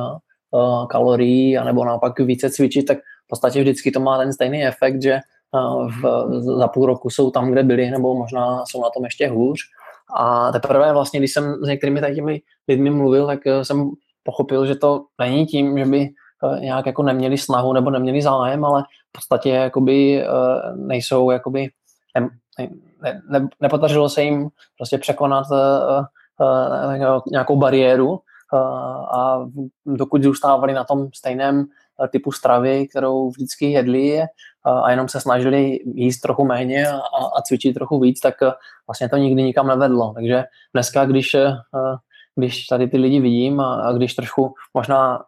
kalorií 0.89 1.57
anebo 1.57 1.85
naopak 1.85 2.19
více 2.19 2.49
cvičit, 2.49 2.85
tak 2.85 2.97
v 2.97 3.27
podstatě 3.27 3.61
vždycky 3.61 3.91
to 3.91 3.99
má 3.99 4.17
ten 4.17 4.33
stejný 4.33 4.65
efekt, 4.65 5.01
že 5.01 5.19
v, 6.01 6.25
za 6.41 6.67
půl 6.67 6.85
roku 6.85 7.09
jsou 7.09 7.31
tam, 7.31 7.51
kde 7.51 7.63
byli, 7.63 7.91
nebo 7.91 8.15
možná 8.15 8.65
jsou 8.65 8.81
na 8.81 8.89
tom 8.89 9.03
ještě 9.03 9.27
hůř. 9.27 9.59
A 10.15 10.51
teprve 10.51 10.93
vlastně, 10.93 11.19
když 11.19 11.33
jsem 11.33 11.55
s 11.63 11.67
některými 11.67 12.01
těmi 12.15 12.41
lidmi 12.67 12.89
mluvil, 12.89 13.27
tak 13.27 13.47
e, 13.47 13.65
jsem 13.65 13.89
pochopil, 14.23 14.65
že 14.65 14.75
to 14.75 15.05
není 15.19 15.45
tím, 15.45 15.77
že 15.77 15.85
by 15.85 16.01
e, 16.01 16.59
nějak 16.59 16.85
jako 16.85 17.03
neměli 17.03 17.37
snahu 17.37 17.73
nebo 17.73 17.89
neměli 17.89 18.21
zájem, 18.21 18.65
ale 18.65 18.83
v 18.83 19.11
podstatě 19.11 19.49
jakoby 19.49 20.25
nejsou 20.75 21.31
jakoby 21.31 21.69
ne, 22.19 22.29
ne, 23.01 23.21
ne, 23.29 23.47
nepodařilo 23.61 24.09
se 24.09 24.23
jim 24.23 24.49
prostě 24.77 24.97
překonat 24.97 25.45
nějakou 27.31 27.55
bariéru 27.55 28.19
a 29.17 29.45
dokud 29.85 30.23
zůstávali 30.23 30.73
na 30.73 30.83
tom 30.83 31.07
stejném 31.15 31.65
typu 32.07 32.31
stravy, 32.31 32.87
kterou 32.87 33.29
vždycky 33.29 33.71
jedli 33.71 34.21
a 34.63 34.91
jenom 34.91 35.07
se 35.07 35.21
snažili 35.21 35.79
jíst 35.85 36.19
trochu 36.19 36.45
méně 36.45 36.87
a, 36.87 36.97
a 37.37 37.41
cvičit 37.41 37.75
trochu 37.75 37.99
víc, 37.99 38.19
tak 38.19 38.35
vlastně 38.87 39.09
to 39.09 39.17
nikdy 39.17 39.43
nikam 39.43 39.67
nevedlo. 39.67 40.13
Takže 40.13 40.43
dneska, 40.73 41.05
když, 41.05 41.35
když 42.35 42.65
tady 42.65 42.87
ty 42.87 42.97
lidi 42.97 43.19
vidím 43.19 43.59
a, 43.59 43.93
když 43.93 44.15
trošku 44.15 44.53
možná 44.73 45.23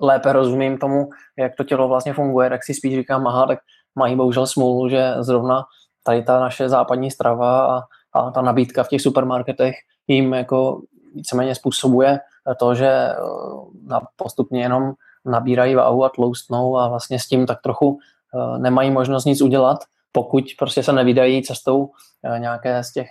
lépe 0.00 0.32
rozumím 0.32 0.78
tomu, 0.78 1.08
jak 1.38 1.56
to 1.56 1.64
tělo 1.64 1.88
vlastně 1.88 2.12
funguje, 2.14 2.50
tak 2.50 2.64
si 2.64 2.74
spíš 2.74 2.94
říkám, 2.94 3.26
aha, 3.26 3.46
tak 3.46 3.58
mají 3.94 4.16
bohužel 4.16 4.46
smůlu, 4.46 4.88
že 4.88 5.14
zrovna 5.18 5.64
tady 6.04 6.22
ta 6.22 6.40
naše 6.40 6.68
západní 6.68 7.10
strava 7.10 7.78
a, 7.78 7.82
a 8.12 8.30
ta 8.30 8.42
nabídka 8.42 8.84
v 8.84 8.88
těch 8.88 9.00
supermarketech 9.00 9.74
jim 10.06 10.32
jako 10.32 10.80
víceméně 11.14 11.54
způsobuje 11.54 12.20
to, 12.58 12.74
že 12.74 12.88
eh, 12.88 14.00
postupně 14.16 14.62
jenom 14.62 14.92
nabírají 15.24 15.74
váhu 15.74 16.04
a 16.04 16.08
tloustnou 16.08 16.78
a 16.78 16.88
vlastně 16.88 17.18
s 17.18 17.26
tím 17.26 17.46
tak 17.46 17.62
trochu 17.62 17.98
eh, 17.98 18.58
nemají 18.58 18.90
možnost 18.90 19.24
nic 19.24 19.42
udělat, 19.42 19.78
pokud 20.12 20.44
prostě 20.58 20.82
se 20.82 20.92
nevydají 20.92 21.42
cestou 21.42 21.90
eh, 22.22 22.38
nějaké 22.38 22.84
z 22.84 22.92
těch, 22.92 23.08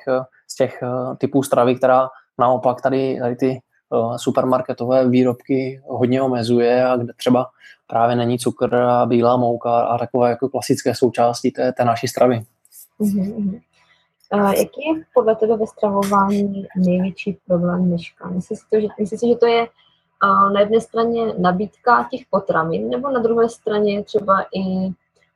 z 0.47 0.55
těch 0.55 0.83
typů 1.17 1.43
stravy, 1.43 1.75
která 1.75 2.09
naopak 2.39 2.81
tady, 2.81 3.19
tady 3.19 3.35
ty 3.35 3.61
supermarketové 4.15 5.09
výrobky 5.09 5.81
hodně 5.87 6.21
omezuje 6.21 6.85
a 6.85 6.97
kde 6.97 7.13
třeba 7.17 7.49
právě 7.87 8.15
není 8.15 8.39
cukr 8.39 8.75
a 8.75 9.05
bílá 9.05 9.37
mouka 9.37 9.81
a 9.81 9.97
takové 9.97 10.29
jako 10.29 10.49
klasické 10.49 10.95
součásti 10.95 11.51
té, 11.51 11.71
té 11.71 11.85
naší 11.85 12.07
stravy. 12.07 12.45
Uh, 12.99 14.51
jaký 14.51 14.81
je 14.87 15.03
podle 15.13 15.35
tebe 15.35 15.57
ve 15.57 15.67
stravování 15.67 16.67
největší 16.77 17.37
problém 17.47 17.85
dneška? 17.85 18.29
Myslíš 18.29 18.59
to, 18.69 18.79
že, 18.79 18.87
myslíš 18.99 19.19
si, 19.19 19.27
že 19.27 19.35
to 19.35 19.45
je 19.45 19.67
na 20.53 20.59
jedné 20.59 20.81
straně 20.81 21.33
nabídka 21.37 22.07
těch 22.11 22.21
potravin, 22.29 22.89
nebo 22.89 23.11
na 23.11 23.19
druhé 23.19 23.49
straně 23.49 24.03
třeba 24.03 24.45
i 24.55 24.93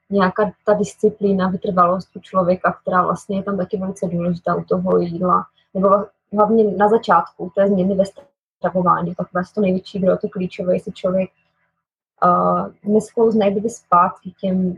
nějaká 0.10 0.52
ta 0.66 0.74
disciplína, 0.74 1.50
vytrvalost 1.50 2.16
u 2.16 2.20
člověka, 2.20 2.78
která 2.82 3.02
vlastně 3.02 3.38
je 3.38 3.44
tam 3.44 3.58
taky 3.58 3.78
velice 3.78 4.08
důležitá 4.08 4.56
u 4.56 4.64
toho 4.64 4.98
jídla, 4.98 5.46
nebo 5.74 5.90
hlavně 6.34 6.64
na 6.78 6.90
začátku 6.90 7.52
té 7.56 7.68
změny 7.68 7.96
ve 7.96 8.04
stravování, 8.60 9.16
tak 9.16 9.34
vlastně 9.34 9.56
to 9.56 9.62
největší, 9.62 10.00
kdo 10.00 10.18
to 10.18 10.30
klíčové, 10.30 10.76
jestli 10.76 10.92
člověk 10.92 11.30
uh, 12.26 12.94
nesklouzne 12.94 13.52
kdyby 13.52 13.70
zpátky 13.70 14.34
těm 14.42 14.76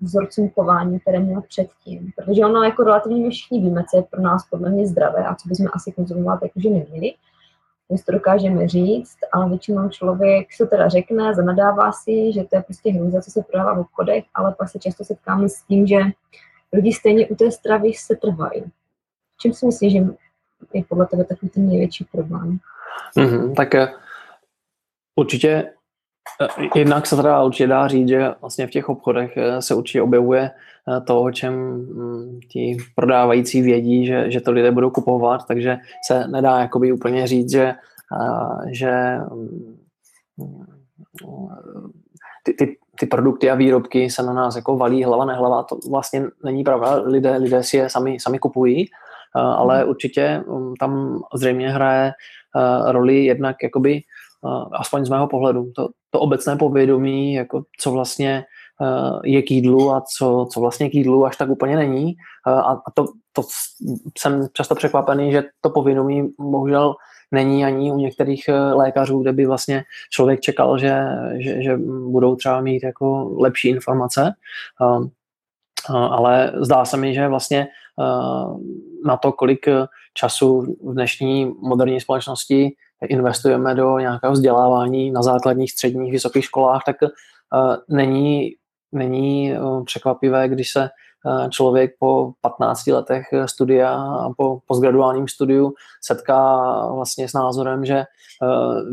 vzorcům 0.00 0.50
chování, 0.50 1.00
které 1.00 1.20
měl 1.20 1.42
předtím. 1.48 2.10
Protože 2.16 2.46
ono 2.46 2.62
jako 2.62 2.84
relativně 2.84 3.30
všichni 3.30 3.60
víme, 3.60 3.84
co 3.90 3.96
je 3.96 4.02
pro 4.02 4.22
nás 4.22 4.46
podle 4.50 4.70
mě 4.70 4.86
zdravé 4.86 5.24
a 5.26 5.34
co 5.34 5.48
bychom 5.48 5.66
asi 5.72 5.92
konzumovat 5.92 6.42
jakože 6.42 6.70
neměli. 6.70 7.14
My 7.92 7.98
to 7.98 8.12
dokážeme 8.12 8.68
říct, 8.68 9.16
ale 9.32 9.48
většinou 9.48 9.88
člověk 9.88 10.52
se 10.52 10.66
teda 10.66 10.88
řekne, 10.88 11.34
zanadává 11.34 11.92
si, 11.92 12.32
že 12.32 12.44
to 12.44 12.56
je 12.56 12.62
prostě 12.62 12.92
hrůza, 12.92 13.20
co 13.20 13.30
se 13.30 13.42
prodává 13.42 13.74
v 13.74 13.80
obchodech, 13.80 14.24
ale 14.34 14.54
pak 14.58 14.68
se 14.68 14.78
často 14.78 15.04
setkáme 15.04 15.48
s 15.48 15.62
tím, 15.62 15.86
že 15.86 15.96
lidi 16.72 16.92
stejně 16.92 17.26
u 17.26 17.34
té 17.34 17.50
stravy 17.50 17.92
se 17.92 18.16
trvají. 18.16 18.64
Čím 19.40 19.52
si 19.52 19.66
myslíš, 19.66 19.92
že 19.92 19.98
je 20.74 20.84
podle 20.88 21.06
tebe 21.06 21.24
takový 21.24 21.50
ten 21.50 21.68
největší 21.68 22.04
problém? 22.04 22.58
Mm-hmm, 23.16 23.54
tak 23.54 23.74
eh, 23.74 23.88
určitě 25.16 25.72
jednak 26.74 27.06
se 27.06 27.16
teda 27.16 27.42
určitě 27.42 27.66
dá 27.66 27.88
říct, 27.88 28.08
že 28.08 28.34
vlastně 28.40 28.66
v 28.66 28.70
těch 28.70 28.88
obchodech 28.88 29.36
eh, 29.36 29.62
se 29.62 29.74
určitě 29.74 30.02
objevuje 30.02 30.50
eh, 30.50 31.00
to, 31.00 31.22
o 31.22 31.30
čem 31.30 31.54
mm, 31.54 32.40
ti 32.48 32.76
prodávající 32.94 33.62
vědí, 33.62 34.06
že, 34.06 34.30
že 34.30 34.40
to 34.40 34.52
lidé 34.52 34.70
budou 34.70 34.90
kupovat, 34.90 35.46
takže 35.48 35.76
se 36.06 36.28
nedá 36.28 36.60
jakoby 36.60 36.92
úplně 36.92 37.26
říct, 37.26 37.50
že, 37.52 37.74
že 38.70 39.18
mm, 39.32 39.76
ty, 42.42 42.52
ty, 42.52 42.76
ty 43.00 43.06
produkty 43.06 43.50
a 43.50 43.54
výrobky 43.54 44.10
se 44.10 44.22
na 44.22 44.32
nás 44.32 44.56
jako 44.56 44.76
valí 44.76 45.04
hlava 45.04 45.24
nehlava, 45.24 45.62
to 45.62 45.78
vlastně 45.90 46.24
není 46.44 46.64
pravda, 46.64 46.94
lidé, 46.94 47.36
lidé 47.36 47.62
si 47.62 47.76
je 47.76 47.90
sami, 47.90 48.16
sami 48.20 48.38
kupují 48.38 48.88
ale 49.34 49.84
určitě 49.84 50.42
um, 50.46 50.74
tam 50.80 51.20
zřejmě 51.34 51.70
hraje 51.70 52.12
roli 52.86 53.24
jednak 53.24 53.56
jakoby, 53.62 54.00
aspoň 54.72 55.04
z 55.04 55.08
mého 55.08 55.26
pohledu, 55.26 55.72
to, 55.76 55.88
to 56.10 56.20
obecné 56.20 56.56
povědomí, 56.56 57.34
jako 57.34 57.62
co 57.80 57.90
vlastně 57.90 58.44
je 59.24 59.42
k 59.42 59.50
jídlu 59.50 59.92
a 59.92 60.00
co, 60.00 60.46
co 60.52 60.60
vlastně 60.60 60.90
k 60.90 60.94
jídlu 60.94 61.26
až 61.26 61.36
tak 61.36 61.50
úplně 61.50 61.76
není. 61.76 62.14
A 62.46 62.90
to, 62.94 63.04
to 63.32 63.42
jsem 64.18 64.46
často 64.52 64.74
překvapený, 64.74 65.32
že 65.32 65.44
to 65.60 65.70
povědomí 65.70 66.28
bohužel 66.38 66.94
není 67.30 67.64
ani 67.64 67.92
u 67.92 67.96
některých 67.96 68.44
lékařů, 68.72 69.18
kde 69.22 69.32
by 69.32 69.46
vlastně 69.46 69.84
člověk 70.10 70.40
čekal, 70.40 70.78
že, 70.78 71.00
že, 71.38 71.62
že 71.62 71.76
budou 72.10 72.36
třeba 72.36 72.60
mít 72.60 72.82
jako 72.82 73.36
lepší 73.38 73.68
informace. 73.68 74.32
Ale 75.88 76.52
zdá 76.56 76.84
se 76.84 76.96
mi, 76.96 77.14
že 77.14 77.28
vlastně 77.28 77.68
na 79.04 79.16
to, 79.16 79.32
kolik 79.32 79.66
času 80.14 80.76
v 80.82 80.94
dnešní 80.94 81.52
moderní 81.62 82.00
společnosti 82.00 82.72
investujeme 83.02 83.74
do 83.74 83.98
nějakého 83.98 84.32
vzdělávání 84.32 85.10
na 85.10 85.22
základních, 85.22 85.72
středních, 85.72 86.12
vysokých 86.12 86.44
školách, 86.44 86.82
tak 86.86 86.96
není, 87.88 88.50
není 88.92 89.54
překvapivé, 89.84 90.48
když 90.48 90.70
se 90.72 90.88
člověk 91.50 91.90
po 91.98 92.32
15 92.40 92.86
letech 92.86 93.24
studia 93.46 93.90
a 93.94 94.30
po 94.36 94.60
postgraduálním 94.66 95.28
studiu 95.28 95.74
setká 96.02 96.56
vlastně 96.94 97.28
s 97.28 97.32
názorem, 97.32 97.84
že 97.84 98.04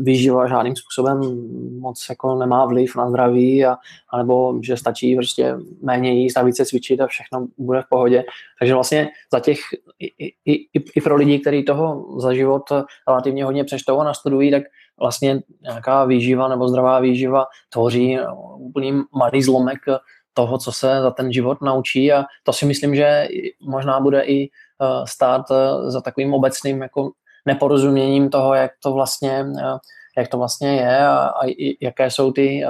výživa 0.00 0.48
žádným 0.48 0.76
způsobem 0.76 1.20
moc 1.80 2.06
jako 2.10 2.34
nemá 2.34 2.66
vliv 2.66 2.96
na 2.96 3.10
zdraví 3.10 3.64
a, 3.64 3.76
anebo 4.12 4.58
že 4.62 4.76
stačí 4.76 5.16
prostě 5.16 5.56
méně 5.82 6.12
jíst 6.12 6.36
a 6.36 6.42
více 6.42 6.64
cvičit 6.64 7.00
a 7.00 7.06
všechno 7.06 7.46
bude 7.58 7.82
v 7.82 7.88
pohodě. 7.88 8.24
Takže 8.58 8.74
vlastně 8.74 9.08
za 9.32 9.40
těch 9.40 9.58
i, 9.98 10.26
i, 10.44 10.68
i 10.96 11.00
pro 11.00 11.16
lidi, 11.16 11.38
kteří 11.38 11.64
toho 11.64 12.20
za 12.20 12.34
život 12.34 12.62
relativně 13.08 13.44
hodně 13.44 13.64
přečtou 13.64 13.98
a 13.98 14.04
nastudují, 14.04 14.50
tak 14.50 14.62
vlastně 15.00 15.40
nějaká 15.62 16.04
výživa 16.04 16.48
nebo 16.48 16.68
zdravá 16.68 17.00
výživa 17.00 17.46
tvoří 17.70 18.18
úplný 18.58 19.02
malý 19.18 19.42
zlomek 19.42 19.78
toho, 20.36 20.58
co 20.58 20.72
se 20.72 21.00
za 21.02 21.10
ten 21.10 21.32
život 21.32 21.60
naučí 21.62 22.12
a 22.12 22.24
to 22.44 22.52
si 22.52 22.66
myslím, 22.66 22.94
že 22.94 23.28
možná 23.60 24.00
bude 24.00 24.20
i 24.22 24.44
eh, 24.44 25.06
stát 25.08 25.48
eh, 25.50 25.90
za 25.90 26.00
takovým 26.00 26.34
obecným 26.34 26.82
jako 26.82 27.10
neporozuměním 27.46 28.30
toho, 28.30 28.54
jak 28.54 28.70
to 28.82 28.92
vlastně, 28.92 29.46
eh, 29.58 29.78
jak 30.18 30.28
to 30.28 30.38
vlastně 30.38 30.76
je 30.76 30.98
a, 31.06 31.16
a 31.16 31.42
jaké 31.80 32.10
jsou 32.10 32.32
ty, 32.32 32.64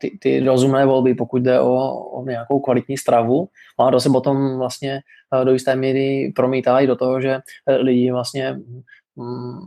ty, 0.00 0.18
ty 0.20 0.40
rozumné 0.40 0.86
volby, 0.86 1.14
pokud 1.14 1.42
jde 1.42 1.60
o, 1.60 1.74
o 2.10 2.24
nějakou 2.24 2.60
kvalitní 2.60 2.98
stravu. 2.98 3.48
No 3.78 3.86
a 3.86 3.90
to 3.90 4.00
se 4.00 4.10
potom 4.10 4.58
vlastně 4.58 5.00
do 5.44 5.52
jisté 5.52 5.76
míry 5.76 6.32
promítá 6.36 6.80
i 6.80 6.86
do 6.86 6.96
toho, 6.96 7.20
že 7.20 7.38
lidi 7.66 8.10
vlastně 8.10 8.58
mm, 9.16 9.58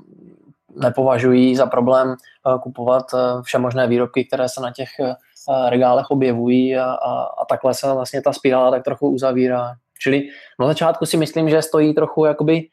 nepovažují 0.75 1.55
za 1.55 1.65
problém 1.65 2.15
kupovat 2.63 3.03
všemožné 3.41 3.87
výrobky, 3.87 4.25
které 4.25 4.49
se 4.49 4.61
na 4.61 4.71
těch 4.71 4.89
regálech 5.69 6.11
objevují 6.11 6.77
a, 6.77 6.85
a, 6.85 7.23
a 7.23 7.45
takhle 7.49 7.73
se 7.73 7.93
vlastně 7.93 8.21
ta 8.21 8.33
spirála 8.33 8.71
tak 8.71 8.83
trochu 8.83 9.09
uzavírá. 9.09 9.75
Čili 9.99 10.21
na 10.59 10.67
začátku 10.67 11.05
si 11.05 11.17
myslím, 11.17 11.49
že 11.49 11.61
stojí 11.61 11.93
trochu 11.93 12.25
jakoby 12.25 12.67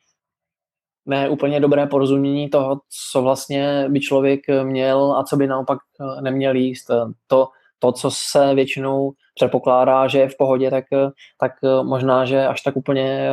ne 1.07 1.28
úplně 1.28 1.61
dobré 1.61 1.86
porozumění 1.86 2.48
toho, 2.48 2.80
co 3.12 3.22
vlastně 3.22 3.84
by 3.88 4.01
člověk 4.01 4.40
měl 4.62 5.16
a 5.16 5.24
co 5.24 5.36
by 5.36 5.46
naopak 5.46 5.78
eh, 6.01 6.20
neměl 6.20 6.57
jíst. 6.57 6.90
To, 7.26 7.48
to 7.80 7.92
co 7.92 8.10
se 8.10 8.54
většinou 8.54 9.12
předpokládá, 9.34 10.08
že 10.08 10.18
je 10.18 10.28
v 10.28 10.36
pohodě, 10.36 10.70
tak, 10.70 10.84
tak 11.40 11.52
možná, 11.82 12.24
že 12.24 12.46
až 12.46 12.60
tak 12.60 12.76
úplně 12.76 13.30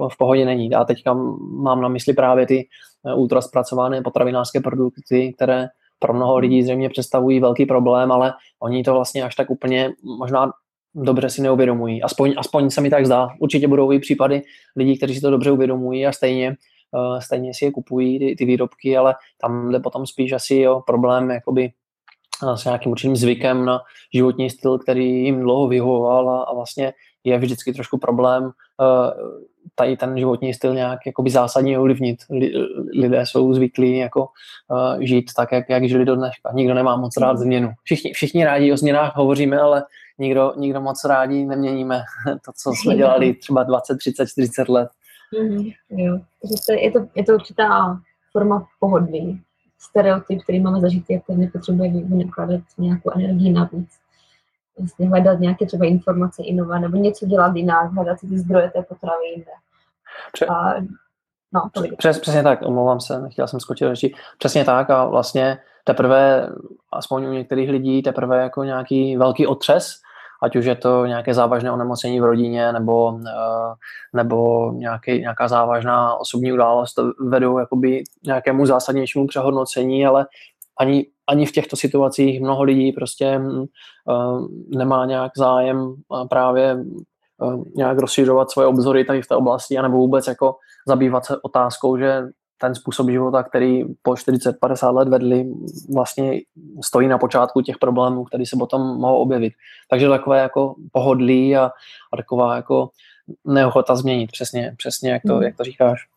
v, 0.00 0.08
v 0.12 0.18
pohodě 0.18 0.44
není. 0.44 0.74
A 0.74 0.84
teďka 0.84 1.14
mám 1.62 1.80
na 1.80 1.88
mysli 1.88 2.12
právě 2.14 2.46
ty 2.46 2.68
eh, 3.06 3.14
ultraspracované 3.14 4.02
potravinářské 4.02 4.60
produkty, 4.60 5.32
které 5.36 5.68
pro 5.98 6.14
mnoho 6.14 6.38
lidí 6.38 6.62
zřejmě 6.62 6.88
představují 6.88 7.40
velký 7.40 7.66
problém, 7.66 8.12
ale 8.12 8.32
oni 8.60 8.82
to 8.82 8.94
vlastně 8.94 9.22
až 9.24 9.34
tak 9.34 9.50
úplně 9.50 9.92
možná 10.18 10.52
dobře 10.94 11.30
si 11.30 11.42
neuvědomují. 11.42 12.02
Aspoň, 12.02 12.34
aspoň 12.36 12.70
se 12.70 12.80
mi 12.80 12.90
tak 12.90 13.06
zdá. 13.06 13.28
Určitě 13.40 13.68
budou 13.68 13.92
i 13.92 13.98
případy 13.98 14.42
lidí, 14.76 14.96
kteří 14.96 15.14
si 15.14 15.20
to 15.20 15.30
dobře 15.30 15.50
uvědomují 15.50 16.06
a 16.06 16.12
stejně, 16.12 16.54
stejně 17.18 17.54
si 17.54 17.64
je 17.64 17.72
kupují, 17.72 18.18
ty, 18.18 18.36
ty 18.38 18.44
výrobky, 18.44 18.96
ale 18.96 19.14
tam 19.40 19.72
jde 19.72 19.80
potom 19.80 20.06
spíš 20.06 20.32
asi 20.32 20.68
o 20.68 20.80
problém 20.80 21.30
jakoby 21.30 21.70
s 22.54 22.64
nějakým 22.64 22.92
určitým 22.92 23.16
zvykem 23.16 23.64
na 23.64 23.80
životní 24.14 24.50
styl, 24.50 24.78
který 24.78 25.24
jim 25.24 25.40
dlouho 25.40 25.68
vyhovoval 25.68 26.30
a, 26.30 26.42
a 26.42 26.54
vlastně 26.54 26.92
je 27.24 27.38
vždycky 27.38 27.72
trošku 27.72 27.98
problém 27.98 28.44
uh, 28.44 28.50
tady 29.74 29.96
ten 29.96 30.18
životní 30.18 30.54
styl 30.54 30.74
nějak 30.74 30.98
jakoby 31.06 31.30
zásadně 31.30 31.78
ovlivnit. 31.78 32.18
Lidé 32.98 33.26
jsou 33.26 33.54
zvyklí 33.54 33.98
jako 33.98 34.20
uh, 34.20 35.00
žít 35.00 35.30
tak, 35.36 35.52
jak, 35.52 35.68
jak 35.68 35.88
žili 35.88 36.04
do 36.04 36.16
dneška. 36.16 36.50
Nikdo 36.54 36.74
nemá 36.74 36.96
moc 36.96 37.16
rád 37.16 37.38
změnu. 37.38 37.72
Všichni, 37.82 38.12
všichni 38.12 38.44
rádi 38.44 38.72
o 38.72 38.76
změnách 38.76 39.16
hovoříme, 39.16 39.60
ale 39.60 39.84
nikdo, 40.18 40.52
nikdo 40.56 40.80
moc 40.80 41.04
rádi 41.04 41.44
neměníme 41.44 42.02
to, 42.44 42.52
co 42.62 42.72
jsme 42.72 42.96
dělali 42.96 43.34
třeba 43.34 43.62
20, 43.62 43.96
30, 43.96 44.26
40 44.26 44.68
let. 44.68 44.88
Mm-hmm, 45.40 45.74
jo. 45.90 46.18
Je, 46.80 46.90
to, 46.90 47.06
je 47.14 47.24
to 47.24 47.34
určitá 47.34 47.98
forma 48.32 48.66
pohodlí. 48.80 49.42
Stereotyp, 49.78 50.42
který 50.42 50.60
máme 50.60 50.80
zažitý, 50.80 51.12
jak 51.12 51.28
nepotřebuje 51.28 51.90
vynakládat 51.90 52.60
nějakou 52.78 53.10
energii 53.10 53.52
navíc 53.52 53.88
vlastně 54.78 55.08
hledat 55.08 55.40
nějaké 55.40 55.66
třeba 55.66 55.86
informace 55.86 56.42
i 56.42 56.54
nové, 56.54 56.80
nebo 56.80 56.96
něco 56.96 57.26
dělat 57.26 57.56
jinak, 57.56 57.92
hledat 57.92 58.20
si 58.20 58.26
ty 58.26 58.38
zdroje 58.38 58.70
té 58.70 58.82
potravy 58.82 59.26
jinde. 59.26 59.50
Pře- 60.32 60.46
a, 60.46 60.74
no, 61.52 61.60
Přes, 61.98 62.18
přesně 62.20 62.42
tak, 62.42 62.62
omlouvám 62.62 63.00
se, 63.00 63.20
nechtěl 63.20 63.48
jsem 63.48 63.60
skočit 63.60 63.88
řeči. 63.88 64.14
Přesně 64.38 64.64
tak 64.64 64.90
a 64.90 65.04
vlastně 65.04 65.58
teprve, 65.84 66.48
aspoň 66.92 67.24
u 67.26 67.32
některých 67.32 67.70
lidí, 67.70 68.02
teprve 68.02 68.42
jako 68.42 68.64
nějaký 68.64 69.16
velký 69.16 69.46
otřes, 69.46 70.00
ať 70.42 70.56
už 70.56 70.64
je 70.64 70.74
to 70.74 71.06
nějaké 71.06 71.34
závažné 71.34 71.72
onemocnění 71.72 72.20
v 72.20 72.24
rodině 72.24 72.72
nebo, 72.72 73.20
eh, 73.26 73.74
nebo 74.12 74.70
nějaký, 74.72 75.20
nějaká 75.20 75.48
závažná 75.48 76.16
osobní 76.16 76.52
událost, 76.52 76.98
vedou 77.20 77.58
jakoby 77.58 78.04
nějakému 78.26 78.66
zásadnějšímu 78.66 79.26
přehodnocení, 79.26 80.06
ale 80.06 80.26
ani, 80.78 81.06
ani 81.26 81.46
v 81.46 81.52
těchto 81.52 81.76
situacích 81.76 82.40
mnoho 82.40 82.62
lidí 82.62 82.92
prostě 82.92 83.40
uh, 83.40 84.46
nemá 84.68 85.06
nějak 85.06 85.32
zájem 85.36 85.78
uh, 85.78 86.28
právě 86.28 86.76
uh, 87.42 87.64
nějak 87.76 87.98
rozšiřovat 87.98 88.50
svoje 88.50 88.68
obzory 88.68 89.04
tady 89.04 89.22
v 89.22 89.26
té 89.26 89.36
oblasti, 89.36 89.78
anebo 89.78 89.96
vůbec 89.96 90.26
jako 90.26 90.56
zabývat 90.88 91.24
se 91.24 91.36
otázkou, 91.42 91.96
že 91.98 92.22
ten 92.58 92.74
způsob 92.74 93.10
života, 93.10 93.42
který 93.42 93.84
po 94.02 94.10
40-50 94.10 94.94
let 94.94 95.08
vedli, 95.08 95.46
vlastně 95.94 96.40
stojí 96.84 97.08
na 97.08 97.18
počátku 97.18 97.60
těch 97.60 97.78
problémů, 97.78 98.24
které 98.24 98.46
se 98.46 98.56
potom 98.56 98.82
mohou 98.82 99.16
objevit. 99.16 99.52
Takže 99.90 100.08
takové 100.08 100.38
jako 100.38 100.74
pohodlí 100.92 101.56
a, 101.56 101.70
a 102.12 102.16
taková 102.16 102.56
jako 102.56 102.90
neochota 103.44 103.96
změnit, 103.96 104.32
přesně, 104.32 104.74
přesně 104.76 105.10
jak 105.10 105.22
to, 105.26 105.36
mm. 105.36 105.42
jak 105.42 105.56
to 105.56 105.64
říkáš. 105.64 106.08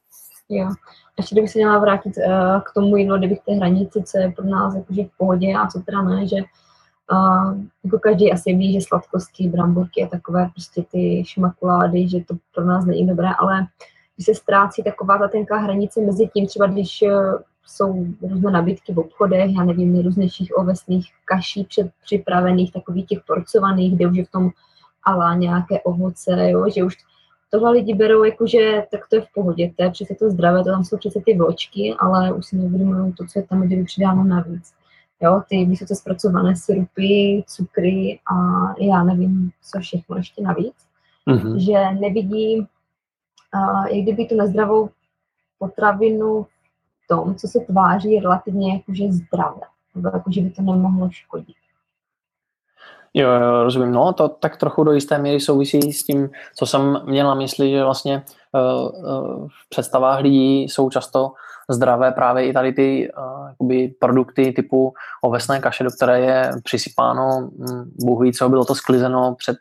Jo. 0.50 0.70
Ještě 1.18 1.36
kdybych 1.36 1.52
se 1.52 1.60
měla 1.60 1.80
vrátit 1.80 2.14
uh, 2.18 2.62
k 2.62 2.74
tomu 2.74 2.98
jídlu, 2.98 3.18
kdybych 3.18 3.40
té 3.40 3.54
hranici, 3.54 4.04
co 4.04 4.18
je 4.18 4.32
pro 4.32 4.46
nás 4.46 4.76
jakože 4.76 5.04
v 5.04 5.18
pohodě 5.18 5.54
a 5.54 5.68
co 5.68 5.80
teda 5.80 6.02
ne, 6.02 6.28
že 6.28 6.36
uh, 7.12 7.58
jako 7.84 8.00
každý 8.00 8.32
asi 8.32 8.54
ví, 8.54 8.74
že 8.74 8.88
sladkosti, 8.88 9.50
bramburky 9.50 10.04
a 10.04 10.08
takové 10.08 10.50
prostě 10.54 10.84
ty 10.92 11.24
šmakulády, 11.26 12.10
že 12.10 12.20
to 12.28 12.36
pro 12.56 12.66
nás 12.66 12.86
není 12.86 13.08
dobré, 13.08 13.30
ale 13.40 13.68
když 14.20 14.26
se 14.26 14.36
ztrácí 14.36 14.84
taková 14.84 15.17
ta 15.17 15.28
tenká 15.28 15.57
hranice 15.57 16.01
mezi 16.01 16.28
tím, 16.34 16.47
třeba 16.47 16.67
když 16.67 17.01
uh, 17.01 17.36
jsou 17.65 18.05
různé 18.22 18.51
nabídky 18.51 18.93
v 18.93 18.99
obchodech, 18.99 19.55
já 19.55 19.63
nevím, 19.63 19.93
nejrůznějších 19.93 20.57
ovesných 20.57 21.07
kaší 21.26 21.63
před, 21.63 21.91
připravených, 22.03 22.74
takových 22.74 23.05
těch 23.05 23.20
porcovaných, 23.28 23.95
kde 23.95 24.07
už 24.07 24.17
je 24.17 24.26
v 24.26 24.32
tom 24.32 24.49
ala 25.03 25.36
nějaké 25.36 25.82
ovoce, 25.82 26.49
jo, 26.49 26.70
že 26.76 26.84
už 26.84 26.97
tohle 27.51 27.72
lidi 27.72 27.93
berou 27.93 28.24
jako, 28.24 28.47
že 28.47 28.84
tak 28.91 29.07
to 29.09 29.15
je 29.15 29.22
v 29.22 29.34
pohodě, 29.34 29.72
to 29.78 29.84
je 29.84 29.91
přece 29.91 30.15
to 30.20 30.30
zdravé, 30.30 30.63
to 30.63 30.70
tam 30.70 30.84
jsou 30.84 30.97
přece 30.97 31.20
ty 31.26 31.38
vločky, 31.38 31.95
ale 31.99 32.34
už 32.34 32.45
si 32.45 32.55
neuvědomují 32.55 33.13
to, 33.13 33.26
co 33.26 33.39
je 33.39 33.43
tam 33.43 33.61
kdyby 33.61 33.84
přidáno 33.84 34.24
navíc. 34.24 34.74
Jo, 35.22 35.41
ty 35.49 35.65
vysoce 35.65 35.95
zpracované 35.95 36.55
syrupy, 36.55 37.43
cukry 37.47 38.20
a 38.34 38.36
já 38.80 39.03
nevím, 39.03 39.51
co 39.72 39.80
všechno 39.80 40.17
ještě 40.17 40.41
navíc. 40.41 40.76
Mm-hmm. 41.28 41.55
Že 41.55 41.99
nevidí, 41.99 42.67
jak 43.91 44.04
kdyby 44.04 44.26
tu 44.26 44.36
nezdravou 44.36 44.89
potravinu 45.60 46.43
v 47.04 47.08
tom, 47.08 47.36
co 47.36 47.47
se 47.47 47.60
tváří 47.60 48.20
relativně 48.20 48.74
jakože 48.74 49.12
zdravé, 49.12 49.62
nebo 49.95 50.10
jako, 50.14 50.32
že 50.32 50.41
by 50.41 50.50
to 50.50 50.62
nemohlo 50.62 51.10
škodit. 51.12 51.56
Jo, 53.14 53.30
jo, 53.32 53.64
rozumím. 53.64 53.91
No, 53.91 54.14
to 54.14 54.30
tak 54.30 54.58
trochu 54.58 54.84
do 54.84 54.91
jisté 54.91 55.18
míry 55.18 55.39
souvisí 55.39 55.93
s 55.93 56.04
tím, 56.04 56.30
co 56.56 56.66
jsem 56.66 57.02
měl 57.06 57.28
na 57.28 57.34
mysli, 57.34 57.72
že 57.72 57.84
vlastně 57.84 58.24
uh, 58.54 59.06
uh, 59.06 59.47
v 59.47 59.70
představách 59.70 60.20
lidí 60.20 60.62
jsou 60.64 60.89
často 60.89 61.34
zdravé 61.70 62.11
právě 62.11 62.47
i 62.47 62.53
tady 62.53 62.74
ty 62.74 63.11
uh, 63.61 63.88
produkty 63.99 64.51
typu 64.51 64.93
ovesné 65.22 65.59
kaše, 65.59 65.84
do 65.84 65.89
které 65.89 66.20
je 66.20 66.51
přisypáno, 66.63 67.49
hm, 67.59 67.91
Bůh 67.99 68.22
ví 68.22 68.34
co, 68.34 68.49
bylo 68.49 68.65
to 68.65 68.76
sklizeno 68.76 69.36
před 69.36 69.57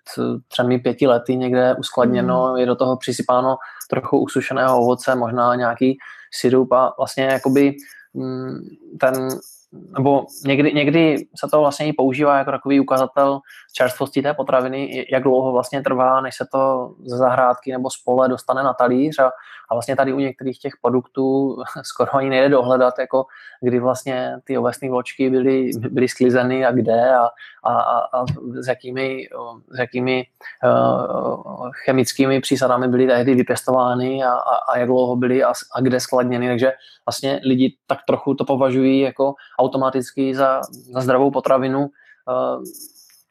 třemi, 0.48 0.78
pěti 0.78 1.06
lety 1.06 1.36
někde 1.36 1.74
uskladněno, 1.78 2.50
mm. 2.50 2.56
je 2.56 2.66
do 2.66 2.76
toho 2.76 2.96
přisypáno 2.96 3.56
trochu 3.90 4.18
usušeného 4.18 4.80
ovoce, 4.80 5.14
možná 5.14 5.54
nějaký 5.54 5.98
syrup 6.32 6.72
a 6.72 6.94
vlastně 6.98 7.24
jakoby 7.24 7.76
hm, 8.14 8.61
ten 9.00 9.28
nebo 9.72 10.26
někdy, 10.44 10.72
někdy 10.72 11.16
se 11.40 11.48
to 11.50 11.60
vlastně 11.60 11.86
i 11.86 11.92
používá 11.92 12.38
jako 12.38 12.50
takový 12.50 12.80
ukazatel 12.80 13.40
čerstvosti 13.72 14.22
té 14.22 14.34
potraviny, 14.34 15.06
jak 15.12 15.22
dlouho 15.22 15.52
vlastně 15.52 15.82
trvá, 15.82 16.20
než 16.20 16.36
se 16.36 16.46
to 16.52 16.90
ze 17.04 17.16
zahrádky 17.16 17.72
nebo 17.72 17.90
z 17.90 18.02
pole 18.04 18.28
dostane 18.28 18.62
na 18.62 18.72
talíř. 18.72 19.18
A, 19.18 19.30
a 19.70 19.74
vlastně 19.74 19.96
tady 19.96 20.12
u 20.12 20.18
některých 20.18 20.58
těch 20.58 20.72
produktů 20.82 21.56
skoro 21.82 22.16
ani 22.16 22.30
nejde 22.30 22.48
dohledat, 22.48 22.94
jako 22.98 23.24
kdy 23.60 23.80
vlastně 23.80 24.36
ty 24.44 24.58
ovesné 24.58 24.90
vločky 24.90 25.30
byly, 25.30 25.70
byly 25.90 26.08
sklizeny 26.08 26.66
a 26.66 26.72
kde 26.72 27.14
a, 27.14 27.28
a, 27.64 27.80
a, 27.80 27.98
a 27.98 28.24
s 28.62 28.66
jakými, 28.68 29.26
s 29.70 29.78
jakými 29.78 30.26
uh, 30.64 31.70
chemickými 31.84 32.40
přísadami 32.40 32.88
byly 32.88 33.06
tehdy 33.06 33.34
vypěstovány 33.34 34.24
a, 34.24 34.32
a, 34.32 34.54
a 34.72 34.78
jak 34.78 34.88
dlouho 34.88 35.16
byly 35.16 35.44
a, 35.44 35.52
a 35.74 35.80
kde 35.80 36.00
skladněny, 36.00 36.48
takže 36.48 36.72
vlastně 37.06 37.40
lidi 37.44 37.76
tak 37.86 37.98
trochu 38.06 38.34
to 38.34 38.44
považují 38.44 39.00
jako 39.00 39.34
automaticky 39.59 40.34
za, 40.34 40.61
za 40.92 41.00
zdravou 41.00 41.30
potravinu. 41.30 41.80
Uh, 41.80 42.62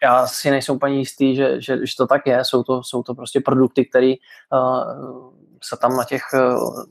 já 0.03 0.27
si 0.27 0.51
nejsem 0.51 0.75
úplně 0.75 0.95
jistý, 0.95 1.35
že, 1.35 1.61
že, 1.61 1.85
že 1.85 1.93
to 1.97 2.07
tak 2.07 2.27
je. 2.27 2.45
Jsou 2.45 2.63
to, 2.63 2.83
jsou 2.83 3.03
to 3.03 3.15
prostě 3.15 3.39
produkty, 3.41 3.85
které 3.85 4.13
uh, 4.53 5.33
se 5.63 5.77
tam 5.77 5.97
na 5.97 6.03
těch 6.03 6.21
uh, 6.33 6.83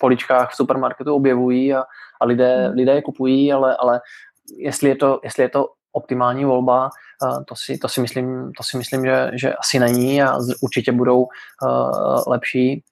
poličkách 0.00 0.52
v 0.52 0.56
supermarketu 0.56 1.14
objevují 1.14 1.74
a, 1.74 1.84
a 2.20 2.24
lidé, 2.24 2.72
lidé 2.74 2.92
je 2.92 3.02
kupují, 3.02 3.52
ale, 3.52 3.76
ale 3.76 4.00
jestli, 4.56 4.88
je 4.88 4.96
to, 4.96 5.20
jestli 5.24 5.42
je 5.42 5.48
to 5.48 5.68
optimální 5.92 6.44
volba, 6.44 6.90
to 7.48 7.54
si, 7.56 7.78
to 7.78 7.88
si 7.88 8.00
myslím, 8.00 8.52
to 8.56 8.62
si 8.62 8.76
myslím 8.76 9.04
že, 9.04 9.30
že 9.34 9.54
asi 9.54 9.78
není 9.78 10.22
a 10.22 10.38
určitě 10.62 10.92
budou 10.92 11.26
lepší 12.26 12.84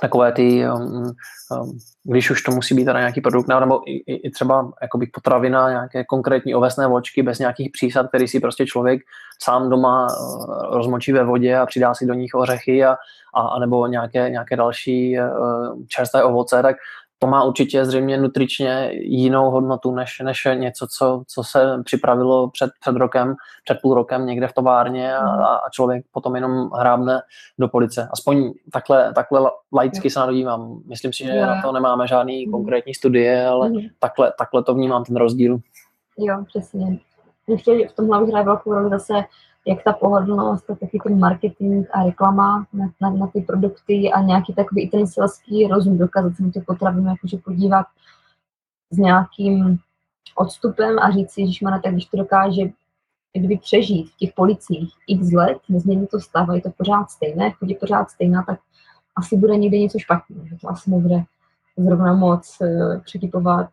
takové 0.00 0.32
ty, 0.32 0.68
um, 0.68 0.82
um, 0.82 1.78
když 2.04 2.30
už 2.30 2.42
to 2.42 2.52
musí 2.52 2.74
být 2.74 2.84
teda 2.84 2.98
nějaký 2.98 3.20
produkt, 3.20 3.48
nebo 3.48 3.80
i, 3.90 4.14
i 4.14 4.30
třeba 4.30 4.72
jakoby 4.82 5.06
potravina, 5.06 5.70
nějaké 5.70 6.04
konkrétní 6.04 6.54
ovesné 6.54 6.86
vločky 6.86 7.22
bez 7.22 7.38
nějakých 7.38 7.70
přísad, 7.72 8.08
který 8.08 8.28
si 8.28 8.40
prostě 8.40 8.66
člověk 8.66 9.02
sám 9.42 9.70
doma 9.70 10.06
uh, 10.06 10.74
rozmočí 10.74 11.12
ve 11.12 11.24
vodě 11.24 11.56
a 11.56 11.66
přidá 11.66 11.94
si 11.94 12.06
do 12.06 12.14
nich 12.14 12.34
ořechy 12.34 12.84
a, 12.84 12.96
a, 13.34 13.40
a 13.40 13.58
nebo 13.58 13.86
nějaké, 13.86 14.30
nějaké 14.30 14.56
další 14.56 15.18
uh, 15.18 15.82
čerstvé 15.88 16.24
ovoce, 16.24 16.62
tak 16.62 16.76
to 17.22 17.26
má 17.26 17.44
určitě 17.44 17.84
zřejmě 17.84 18.18
nutričně 18.18 18.90
jinou 18.92 19.50
hodnotu 19.50 19.94
než, 19.94 20.18
než 20.24 20.48
něco, 20.54 20.86
co, 20.98 21.22
co 21.26 21.44
se 21.44 21.82
připravilo 21.84 22.50
před, 22.50 22.70
před 22.80 22.96
rokem, 22.96 23.34
před 23.64 23.78
půl 23.82 23.94
rokem 23.94 24.26
někde 24.26 24.48
v 24.48 24.52
továrně 24.52 25.16
a, 25.16 25.32
mhm. 25.32 25.42
a 25.42 25.60
člověk 25.72 26.04
potom 26.12 26.34
jenom 26.34 26.70
hrábne 26.70 27.20
do 27.58 27.68
police. 27.68 28.08
Aspoň 28.12 28.52
takhle, 28.72 29.12
takhle 29.14 29.50
laicky 29.72 30.10
se 30.10 30.20
na 30.20 30.26
to 30.26 30.32
dívám. 30.32 30.80
Myslím 30.86 31.12
si, 31.12 31.24
že 31.24 31.30
yeah. 31.30 31.56
na 31.56 31.62
to 31.62 31.72
nemáme 31.72 32.06
žádný 32.06 32.46
mm. 32.46 32.52
konkrétní 32.52 32.94
studie, 32.94 33.46
ale 33.46 33.68
mm. 33.68 33.80
takhle, 33.98 34.32
takhle 34.38 34.62
to 34.62 34.74
vnímám 34.74 35.04
ten 35.04 35.16
rozdíl. 35.16 35.58
Jo, 36.18 36.44
přesně. 36.46 36.98
Ještě 37.46 37.88
v 37.88 37.92
tomhle 37.92 38.20
bych 38.20 38.28
hraje 38.28 38.44
velkou 38.44 38.72
roli 38.74 38.90
zase 38.90 39.14
jak 39.66 39.84
ta 39.84 39.92
pohodlnost, 39.92 40.66
tak 40.66 40.78
taky 40.78 40.98
ten 41.04 41.18
marketing 41.18 41.86
a 41.92 42.04
reklama 42.04 42.66
na, 42.72 42.90
na, 43.00 43.10
na 43.10 43.26
ty 43.26 43.40
produkty 43.40 44.12
a 44.12 44.22
nějaký 44.22 44.54
takový 44.54 44.90
ten 44.90 45.06
selský 45.06 45.66
rozum, 45.66 45.98
dokázat 45.98 46.36
se 46.36 46.42
na 46.42 46.50
ty 46.50 46.60
potraviny 46.60 47.08
jakože 47.08 47.36
podívat 47.36 47.86
s 48.90 48.98
nějakým 48.98 49.78
odstupem 50.36 50.98
a 50.98 51.10
říct 51.10 51.30
si, 51.30 51.52
že 51.52 51.66
tak 51.82 51.92
když 51.92 52.04
to 52.04 52.16
dokáže 52.16 52.62
kdyby 53.32 53.56
přežít 53.56 54.10
v 54.10 54.16
těch 54.16 54.32
policích 54.32 54.92
x 55.06 55.32
let, 55.32 55.58
nezmění 55.68 56.06
to 56.06 56.20
stav 56.20 56.48
a 56.48 56.54
je 56.54 56.60
to 56.60 56.70
pořád 56.70 57.10
stejné, 57.10 57.50
chodí 57.50 57.74
pořád 57.74 58.10
stejná, 58.10 58.42
tak 58.42 58.60
asi 59.16 59.36
bude 59.36 59.56
někde 59.56 59.78
něco 59.78 59.98
špatně, 59.98 60.36
že 60.48 60.56
to 60.60 60.68
asi 60.68 60.90
nebude 60.90 61.22
zrovna 61.76 62.14
moc 62.14 62.56
uh, 62.60 63.00
překypovat 63.00 63.70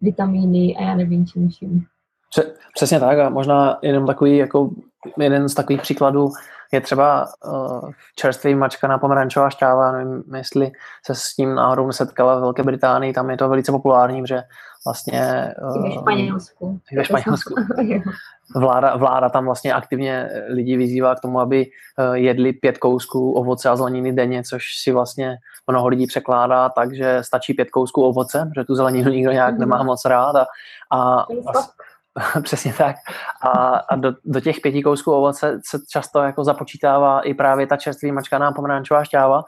vitamíny 0.00 0.76
a 0.76 0.82
já 0.82 0.94
nevím 0.94 1.26
čím 1.26 1.50
čím. 1.50 1.84
Přesně 2.74 3.00
tak 3.00 3.18
a 3.18 3.28
možná 3.28 3.78
jenom 3.82 4.06
takový 4.06 4.36
jako 4.36 4.70
jeden 5.18 5.48
z 5.48 5.54
takových 5.54 5.82
příkladů 5.82 6.30
je 6.72 6.80
třeba 6.80 7.26
uh, 7.46 7.90
čerstvý 8.16 8.54
mačka 8.54 8.88
na 8.88 8.98
pomerančová 8.98 9.50
šťáva, 9.50 9.92
nevím, 9.92 10.22
jestli 10.36 10.72
se 11.06 11.14
s 11.14 11.34
tím 11.34 11.54
náhodou 11.54 11.86
nesetkala 11.86 12.36
v 12.36 12.40
Velké 12.40 12.62
Británii, 12.62 13.12
tam 13.12 13.30
je 13.30 13.36
to 13.36 13.48
velice 13.48 13.72
populární, 13.72 14.26
že 14.26 14.42
vlastně... 14.86 15.54
Uh, 15.62 15.82
ve 15.82 15.92
Španělsku. 15.92 16.80
Ve 16.96 17.04
Španělsku. 17.04 17.54
Vláda, 18.56 18.96
vláda 18.96 19.28
tam 19.28 19.44
vlastně 19.44 19.72
aktivně 19.74 20.30
lidi 20.48 20.76
vyzývá 20.76 21.14
k 21.14 21.20
tomu, 21.20 21.40
aby 21.40 21.66
uh, 21.66 22.14
jedli 22.14 22.52
pět 22.52 22.78
kousků 22.78 23.32
ovoce 23.32 23.68
a 23.68 23.76
zeleniny 23.76 24.12
denně, 24.12 24.42
což 24.42 24.64
si 24.82 24.92
vlastně 24.92 25.38
mnoho 25.66 25.88
lidí 25.88 26.06
překládá 26.06 26.68
tak, 26.68 26.94
že 26.94 27.18
stačí 27.20 27.54
pět 27.54 27.70
kousků 27.70 28.02
ovoce, 28.04 28.50
protože 28.52 28.64
tu 28.64 28.74
zeleninu 28.74 29.10
nikdo 29.10 29.32
nějak 29.32 29.58
nemá 29.58 29.82
moc 29.82 30.04
rád 30.04 30.36
a, 30.36 30.46
a, 30.90 31.20
a 31.20 31.26
Přesně 32.42 32.72
tak. 32.72 32.96
A, 33.42 33.48
a 33.76 33.96
do, 33.96 34.12
do 34.24 34.40
těch 34.40 34.60
pěti 34.60 34.82
kousků 34.82 35.12
ovoce 35.12 35.60
se 35.66 35.78
často 35.90 36.18
jako 36.18 36.44
započítává 36.44 37.20
i 37.20 37.34
právě 37.34 37.66
ta 37.66 37.76
čerstvý 37.76 38.12
mačkaná 38.12 38.52
pomerančová 38.52 39.04
šťáva. 39.04 39.42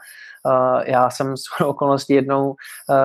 Uh, 0.45 0.81
já 0.85 1.09
jsem 1.09 1.37
s 1.37 1.61
okolností 1.65 2.13
jednou 2.13 2.49
uh, 2.49 2.55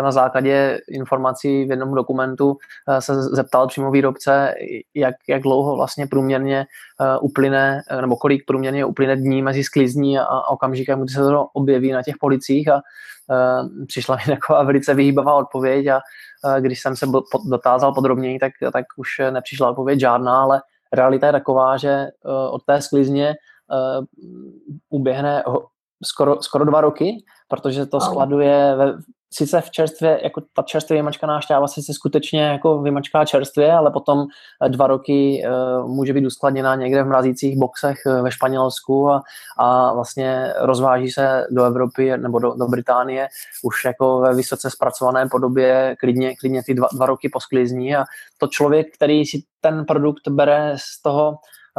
na 0.02 0.10
základě 0.12 0.80
informací 0.88 1.64
v 1.64 1.70
jednom 1.70 1.94
dokumentu 1.94 2.50
uh, 2.50 2.98
se 2.98 3.22
zeptal 3.22 3.66
přímo 3.68 3.90
výrobce, 3.90 4.54
jak, 4.94 5.14
jak 5.28 5.42
dlouho 5.42 5.76
vlastně 5.76 6.06
průměrně 6.06 6.66
uplyne, 7.20 7.82
nebo 8.00 8.16
kolik 8.16 8.46
průměrně 8.46 8.84
uplyne 8.84 9.16
dní 9.16 9.42
mezi 9.42 9.64
sklizní 9.64 10.18
a, 10.18 10.22
a 10.24 10.48
okamžikem, 10.48 11.00
kdy 11.00 11.12
se 11.12 11.20
to 11.20 11.46
objeví 11.52 11.92
na 11.92 12.02
těch 12.02 12.14
policích 12.20 12.68
a 12.68 12.82
přišla 13.86 14.16
mi 14.16 14.34
taková 14.36 14.62
velice 14.62 14.94
vyhýbavá 14.94 15.34
odpověď 15.34 15.86
a 15.86 16.00
když 16.60 16.80
jsem 16.80 16.96
se 16.96 17.06
dotázal 17.50 17.94
podrobněji, 17.94 18.38
tak, 18.38 18.52
tak 18.72 18.84
už 18.96 19.08
nepřišla 19.30 19.70
odpověď 19.70 20.00
žádná, 20.00 20.42
ale 20.42 20.62
realita 20.92 21.26
je 21.26 21.32
taková, 21.32 21.76
že 21.76 21.88
eh, 21.88 22.10
od 22.50 22.64
té 22.64 22.82
sklizně 22.82 23.28
eh, 23.28 24.04
uběhne 24.90 25.44
skoro, 26.04 26.42
skoro 26.42 26.64
dva 26.64 26.80
roky, 26.80 27.24
protože 27.48 27.86
to 27.86 28.00
skladuje 28.00 28.74
ve, 28.76 28.92
sice 29.32 29.60
v 29.60 29.70
čerstvě, 29.70 30.20
jako 30.22 30.42
ta 30.54 30.62
čerstvě 30.62 30.96
vymačkaná 30.96 31.40
šťáva 31.40 31.68
se 31.68 31.94
skutečně 31.94 32.42
jako 32.42 32.82
vymačká 32.82 33.24
čerstvě, 33.24 33.72
ale 33.72 33.90
potom 33.90 34.26
eh, 34.64 34.68
dva 34.68 34.86
roky 34.86 35.44
uh, 35.46 35.88
může 35.88 36.12
být 36.12 36.26
uskladněná 36.26 36.74
někde 36.74 37.02
v 37.02 37.06
mrazících 37.06 37.58
boxech 37.58 37.98
eh, 38.06 38.22
ve 38.22 38.30
Španělsku 38.30 39.10
a, 39.10 39.22
a 39.58 39.92
vlastně 39.92 40.52
rozváží 40.58 41.10
se 41.10 41.46
do 41.50 41.64
Evropy 41.64 42.18
nebo 42.18 42.38
do, 42.38 42.54
do 42.54 42.66
Británie 42.66 43.28
už 43.62 43.84
jako 43.84 44.20
ve 44.20 44.34
vysoce 44.34 44.70
zpracované 44.70 45.28
podobě 45.30 45.96
klidně, 46.00 46.36
klidně 46.36 46.62
ty 46.62 46.74
dva, 46.74 46.88
dva 46.92 47.06
roky 47.06 47.28
po 47.28 47.40
sklizní. 47.40 47.96
A 47.96 48.04
to 48.38 48.46
člověk, 48.46 48.86
který 48.94 49.26
si 49.26 49.42
ten 49.60 49.84
produkt 49.84 50.28
bere 50.28 50.74
z 50.78 51.02
toho, 51.02 51.36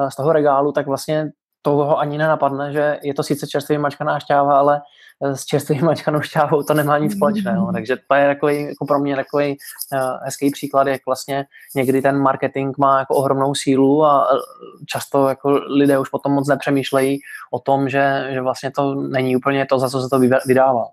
z 0.09 0.15
toho 0.15 0.33
regálu, 0.33 0.71
tak 0.71 0.87
vlastně 0.87 1.31
toho 1.61 1.99
ani 1.99 2.17
nenapadne, 2.17 2.73
že 2.73 2.99
je 3.03 3.13
to 3.13 3.23
sice 3.23 3.47
čerstvě 3.47 3.79
mačkaná 3.79 4.19
šťáva, 4.19 4.59
ale 4.59 4.81
s 5.21 5.45
čerstvým 5.45 5.85
mačkanou 5.85 6.21
šťávou 6.21 6.63
to 6.63 6.73
nemá 6.73 6.97
nic 6.97 7.15
společného. 7.15 7.67
Mm. 7.67 7.73
Takže 7.73 7.97
to 8.07 8.15
je 8.15 8.27
takový, 8.27 8.61
jako 8.61 8.85
pro 8.85 8.99
mě 8.99 9.15
takový 9.15 9.57
uh, 9.93 9.99
hezký 10.23 10.51
příklad, 10.51 10.87
jak 10.87 11.01
vlastně 11.05 11.45
někdy 11.75 12.01
ten 12.01 12.17
marketing 12.17 12.77
má 12.77 12.99
jako 12.99 13.15
ohromnou 13.15 13.55
sílu 13.55 14.05
a 14.05 14.27
často 14.85 15.27
jako 15.27 15.49
lidé 15.49 15.99
už 15.99 16.09
potom 16.09 16.31
moc 16.31 16.47
nepřemýšlejí 16.47 17.19
o 17.51 17.59
tom, 17.59 17.89
že, 17.89 18.29
že 18.33 18.41
vlastně 18.41 18.71
to 18.71 18.95
není 18.95 19.35
úplně 19.35 19.65
to, 19.65 19.79
za 19.79 19.89
co 19.89 20.01
se 20.01 20.09
to 20.09 20.19
vydává. 20.47 20.85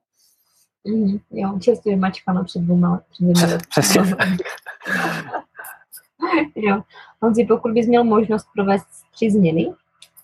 Mm, 0.85 1.19
jo, 1.31 1.59
čerstvě 1.61 1.97
mačkaná 1.97 2.45
před 2.45 2.59
dvěma, 2.59 3.01
před 3.35 3.67
Přesně 3.69 4.17
tak. 4.17 4.29
jo. 6.57 6.83
Honzi, 7.23 7.45
pokud 7.45 7.73
bys 7.73 7.87
měl 7.87 8.05
možnost 8.05 8.47
provést 8.55 8.87
tři 9.13 9.31
změny, 9.31 9.73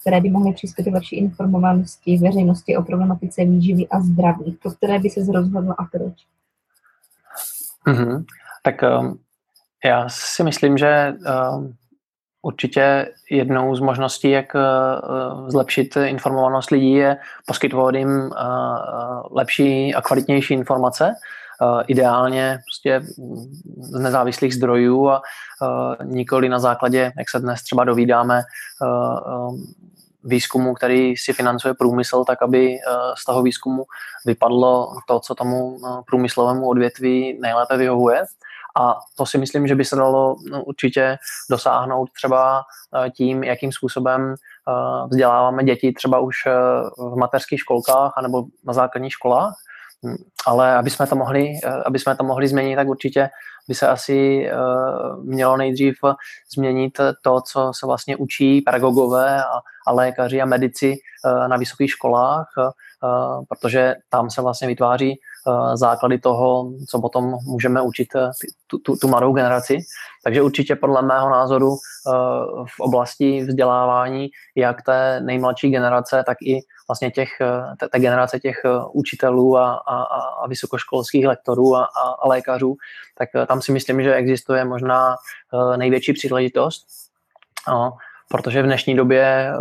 které 0.03 0.21
by 0.21 0.31
mohly 0.31 0.53
přispět 0.53 0.85
k 0.85 0.93
lepší 0.93 1.17
informovanosti 1.17 2.19
veřejnosti 2.19 2.77
o 2.77 2.83
problematice 2.83 3.45
výživy 3.45 3.89
a 3.89 4.01
zdraví, 4.01 4.59
pro 4.63 4.71
které 4.71 4.99
by 4.99 5.11
se 5.11 5.21
rozhodl 5.33 5.75
a 5.79 5.85
proč? 5.85 6.15
Mm-hmm. 7.87 8.25
Tak 8.63 8.75
um, 9.01 9.19
já 9.85 10.09
si 10.09 10.45
myslím, 10.45 10.79
že 10.79 11.15
um, 11.55 11.75
určitě 12.43 13.09
jednou 13.31 13.77
z 13.77 13.81
možností, 13.81 14.31
jak 14.31 14.55
uh, 14.55 15.49
zlepšit 15.49 15.97
informovanost 15.97 16.71
lidí, 16.71 16.93
je 16.93 17.17
poskytovat 17.47 17.95
jim 17.95 18.09
uh, 18.09 18.31
lepší 19.31 19.95
a 19.95 20.03
kvalitnější 20.03 20.55
informace, 20.55 21.15
Uh, 21.63 21.83
ideálně 21.87 22.59
prostě 22.67 23.01
z 23.77 23.99
nezávislých 23.99 24.55
zdrojů 24.55 25.11
a 25.11 25.23
nikoli 26.05 26.49
na 26.49 26.59
základě, 26.59 27.13
jak 27.19 27.31
se 27.31 27.41
dnes 27.41 27.63
třeba 27.63 27.85
dovídáme, 27.85 28.43
uh, 28.83 29.57
výzkumu, 30.25 30.75
který 30.75 31.17
si 31.17 31.33
financuje 31.33 31.75
průmysl, 31.75 32.25
tak 32.25 32.43
aby 32.43 32.77
z 33.19 33.25
toho 33.25 33.43
výzkumu 33.43 33.85
vypadlo 34.27 34.89
to, 35.09 35.21
co 35.21 35.35
tomu 35.35 35.79
průmyslovému 36.07 36.69
odvětví 36.69 37.39
nejlépe 37.41 37.77
vyhovuje. 37.77 38.25
A 38.81 38.97
to 39.17 39.27
si 39.27 39.39
myslím, 39.39 39.67
že 39.67 39.75
by 39.75 39.85
se 39.85 39.97
dalo 39.97 40.37
no, 40.51 40.65
určitě 40.65 41.17
dosáhnout 41.51 42.09
třeba 42.13 42.63
tím, 43.17 43.45
jakým 43.45 43.73
způsobem 43.73 44.35
vzděláváme 45.11 45.65
děti 45.65 45.93
třeba 45.93 46.19
už 46.19 46.35
v 46.99 47.17
mateřských 47.17 47.61
školkách 47.61 48.13
anebo 48.17 48.45
na 48.65 48.73
základních 48.73 49.13
školách, 49.13 49.55
hm, 50.07 50.17
ale 50.47 50.77
aby 50.77 50.91
jsme 50.91 51.07
to 51.07 51.17
mohli, 51.17 51.53
aby 51.87 51.99
jsme 51.99 52.17
to 52.17 52.25
mohli 52.25 52.49
změnit, 52.49 52.77
tak 52.77 52.89
určitě 52.89 53.29
by 53.69 53.75
se 53.75 53.89
asi 53.89 54.49
mělo 55.23 55.57
nejdřív 55.57 55.95
změnit 56.55 57.01
to, 57.23 57.41
co 57.41 57.73
se 57.75 57.87
vlastně 57.87 58.17
učí 58.17 58.61
pedagogové 58.61 59.45
a, 59.45 59.61
a 59.87 59.93
lékaři 59.93 60.41
a 60.41 60.47
medici 60.47 60.97
na 61.47 61.57
vysokých 61.57 61.91
školách, 61.91 62.47
protože 63.49 63.95
tam 64.11 64.31
se 64.31 64.43
vlastně 64.43 64.69
vytváří 64.69 65.15
Eh, 65.15 65.32
základy 65.75 66.19
toho, 66.19 66.73
co 66.89 67.01
potom 67.01 67.39
můžeme 67.45 67.83
učit 67.83 68.09
eh, 68.17 68.31
tu, 68.67 68.79
tu, 68.79 68.97
tu 68.97 69.09
mladou 69.09 69.33
generaci. 69.33 69.79
Takže 70.25 70.43
určitě 70.43 70.77
podle 70.77 71.03
mého 71.03 71.31
názoru 71.31 71.77
eh, 71.77 72.11
v 72.77 72.81
oblasti 72.81 73.45
vzdělávání 73.45 74.29
jak 74.57 74.83
té 74.83 75.21
nejmladší 75.21 75.71
generace, 75.71 76.25
tak 76.27 76.39
i 76.43 76.61
vlastně 76.89 77.11
těch, 77.11 77.29
té, 77.81 77.89
té 77.89 77.99
generace 77.99 78.41
těch 78.41 78.57
učitelů 78.93 79.59
a, 79.59 79.75
a, 79.75 80.03
a 80.43 80.47
vysokoškolských 80.47 81.27
lektorů 81.27 81.77
a, 81.77 81.85
a, 81.85 82.09
a 82.23 82.29
lékařů, 82.29 82.77
tak 83.19 83.29
tam 83.47 83.63
si 83.63 83.73
myslím, 83.73 84.03
že 84.03 84.15
existuje 84.15 84.65
možná 84.65 85.17
největší 85.77 86.13
příležitost. 86.13 86.87
No, 87.69 87.93
protože 88.33 88.63
v 88.63 88.67
dnešní 88.67 88.97
době, 88.97 89.53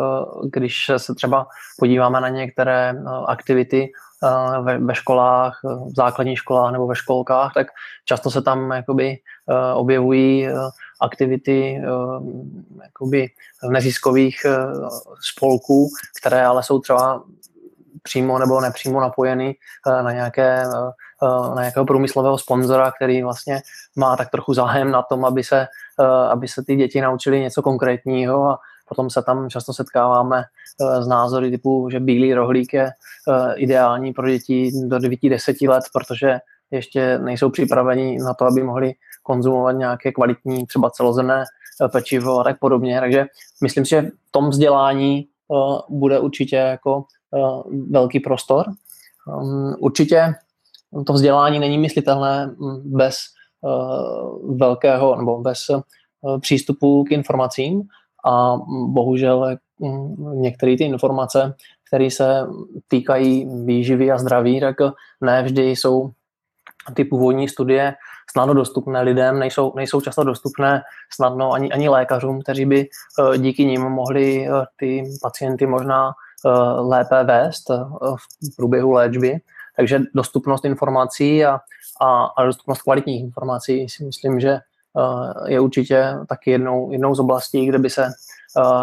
když 0.43 0.91
se 0.97 1.15
třeba 1.15 1.47
podíváme 1.79 2.21
na 2.21 2.29
některé 2.29 2.93
aktivity 3.27 3.91
Eh, 4.23 4.77
ve, 4.77 4.95
školách, 4.95 5.61
eh, 5.65 5.75
v 5.89 5.95
základních 5.95 6.39
školách 6.39 6.71
nebo 6.71 6.87
ve 6.87 6.95
školkách, 6.95 7.53
tak 7.53 7.67
často 8.05 8.31
se 8.31 8.41
tam 8.41 8.71
jakoby 8.71 9.17
eh, 9.49 9.73
objevují 9.73 10.47
aktivity 11.01 11.81
jakoby 12.83 13.29
neziskových 13.69 14.45
spolků, 15.21 15.89
které 16.19 16.45
ale 16.45 16.63
jsou 16.63 16.79
třeba 16.79 17.23
přímo 18.03 18.39
nebo 18.39 18.61
nepřímo 18.61 19.01
napojeny 19.01 19.55
na 19.85 20.11
nějaké 20.11 20.63
na 21.55 21.61
nějakého 21.61 21.85
průmyslového 21.85 22.37
sponzora, 22.37 22.91
který 22.91 23.23
vlastně 23.23 23.61
má 23.95 24.17
tak 24.17 24.29
trochu 24.29 24.53
zájem 24.53 24.91
na 24.91 25.01
tom, 25.01 25.25
aby 25.25 25.43
se, 25.43 25.67
aby 26.29 26.47
se 26.47 26.63
ty 26.63 26.75
děti 26.75 27.01
naučili 27.01 27.39
něco 27.39 27.61
konkrétního 27.61 28.49
a 28.49 28.59
Potom 28.91 29.09
se 29.09 29.21
tam 29.21 29.49
často 29.49 29.73
setkáváme 29.73 30.43
s 30.43 31.03
eh, 31.05 31.09
názory 31.09 31.51
typu, 31.51 31.89
že 31.91 31.99
bílý 31.99 32.33
rohlík 32.33 32.73
je 32.73 32.85
eh, 32.85 33.53
ideální 33.55 34.13
pro 34.13 34.29
děti 34.29 34.71
do 34.87 34.97
9-10 34.97 35.69
let, 35.69 35.83
protože 35.93 36.39
ještě 36.71 37.17
nejsou 37.17 37.49
připraveni 37.49 38.17
na 38.17 38.33
to, 38.33 38.45
aby 38.45 38.63
mohli 38.63 38.93
konzumovat 39.23 39.71
nějaké 39.71 40.11
kvalitní, 40.11 40.65
třeba 40.65 40.89
celozemné 40.89 41.43
eh, 41.43 41.87
pečivo 41.87 42.39
a 42.39 42.43
tak 42.43 42.59
podobně. 42.59 42.99
Takže 42.99 43.25
myslím 43.63 43.85
si, 43.85 43.89
že 43.89 44.01
v 44.01 44.31
tom 44.31 44.49
vzdělání 44.49 45.27
bude 45.89 46.19
určitě 46.19 46.55
jako 46.55 47.03
velký 47.89 48.19
prostor. 48.19 48.65
Um, 49.27 49.75
určitě 49.79 50.33
to 51.05 51.13
vzdělání 51.13 51.59
není 51.59 51.77
myslitelné 51.77 52.45
hm, 52.45 52.81
bez 52.85 53.17
velkého 54.55 55.15
nebo 55.15 55.41
bez 55.41 55.65
přístupu 56.41 57.03
k 57.03 57.11
informacím 57.11 57.83
a 58.25 58.57
bohužel 58.87 59.57
mm, 59.79 60.41
některé 60.41 60.77
ty 60.77 60.83
informace, 60.83 61.55
které 61.87 62.11
se 62.11 62.47
týkají 62.87 63.47
výživy 63.65 64.11
a 64.11 64.17
zdraví, 64.17 64.59
tak 64.59 64.75
ne 65.21 65.43
vždy 65.43 65.69
jsou 65.69 66.11
ty 66.93 67.05
původní 67.05 67.47
studie 67.49 67.95
snadno 68.31 68.53
dostupné 68.53 69.01
lidem, 69.01 69.39
nejsou, 69.39 69.73
nejsou 69.75 70.01
často 70.01 70.23
dostupné 70.23 70.81
snadno 71.13 71.51
ani, 71.51 71.71
ani 71.71 71.89
lékařům, 71.89 72.41
kteří 72.41 72.65
by 72.65 72.79
eh, 72.81 73.37
díky 73.37 73.65
nim 73.65 73.81
mohli 73.81 74.47
eh, 74.47 74.51
ty 74.77 75.03
pacienty 75.21 75.65
možná 75.65 76.11
eh, 76.45 76.49
lépe 76.81 77.23
vést 77.23 77.69
v 78.51 78.55
průběhu 78.57 78.91
léčby. 78.91 79.39
Takže 79.81 79.99
dostupnost 80.15 80.65
informací 80.65 81.45
a, 81.45 81.59
a, 82.01 82.25
a 82.25 82.45
dostupnost 82.45 82.81
kvalitních 82.81 83.21
informací 83.21 83.89
si 83.89 84.05
myslím, 84.05 84.39
že 84.39 84.59
je 85.45 85.59
určitě 85.59 86.17
taky 86.29 86.51
jednou, 86.51 86.91
jednou 86.91 87.15
z 87.15 87.19
oblastí, 87.19 87.65
kde 87.65 87.79
by 87.79 87.89
se 87.89 88.09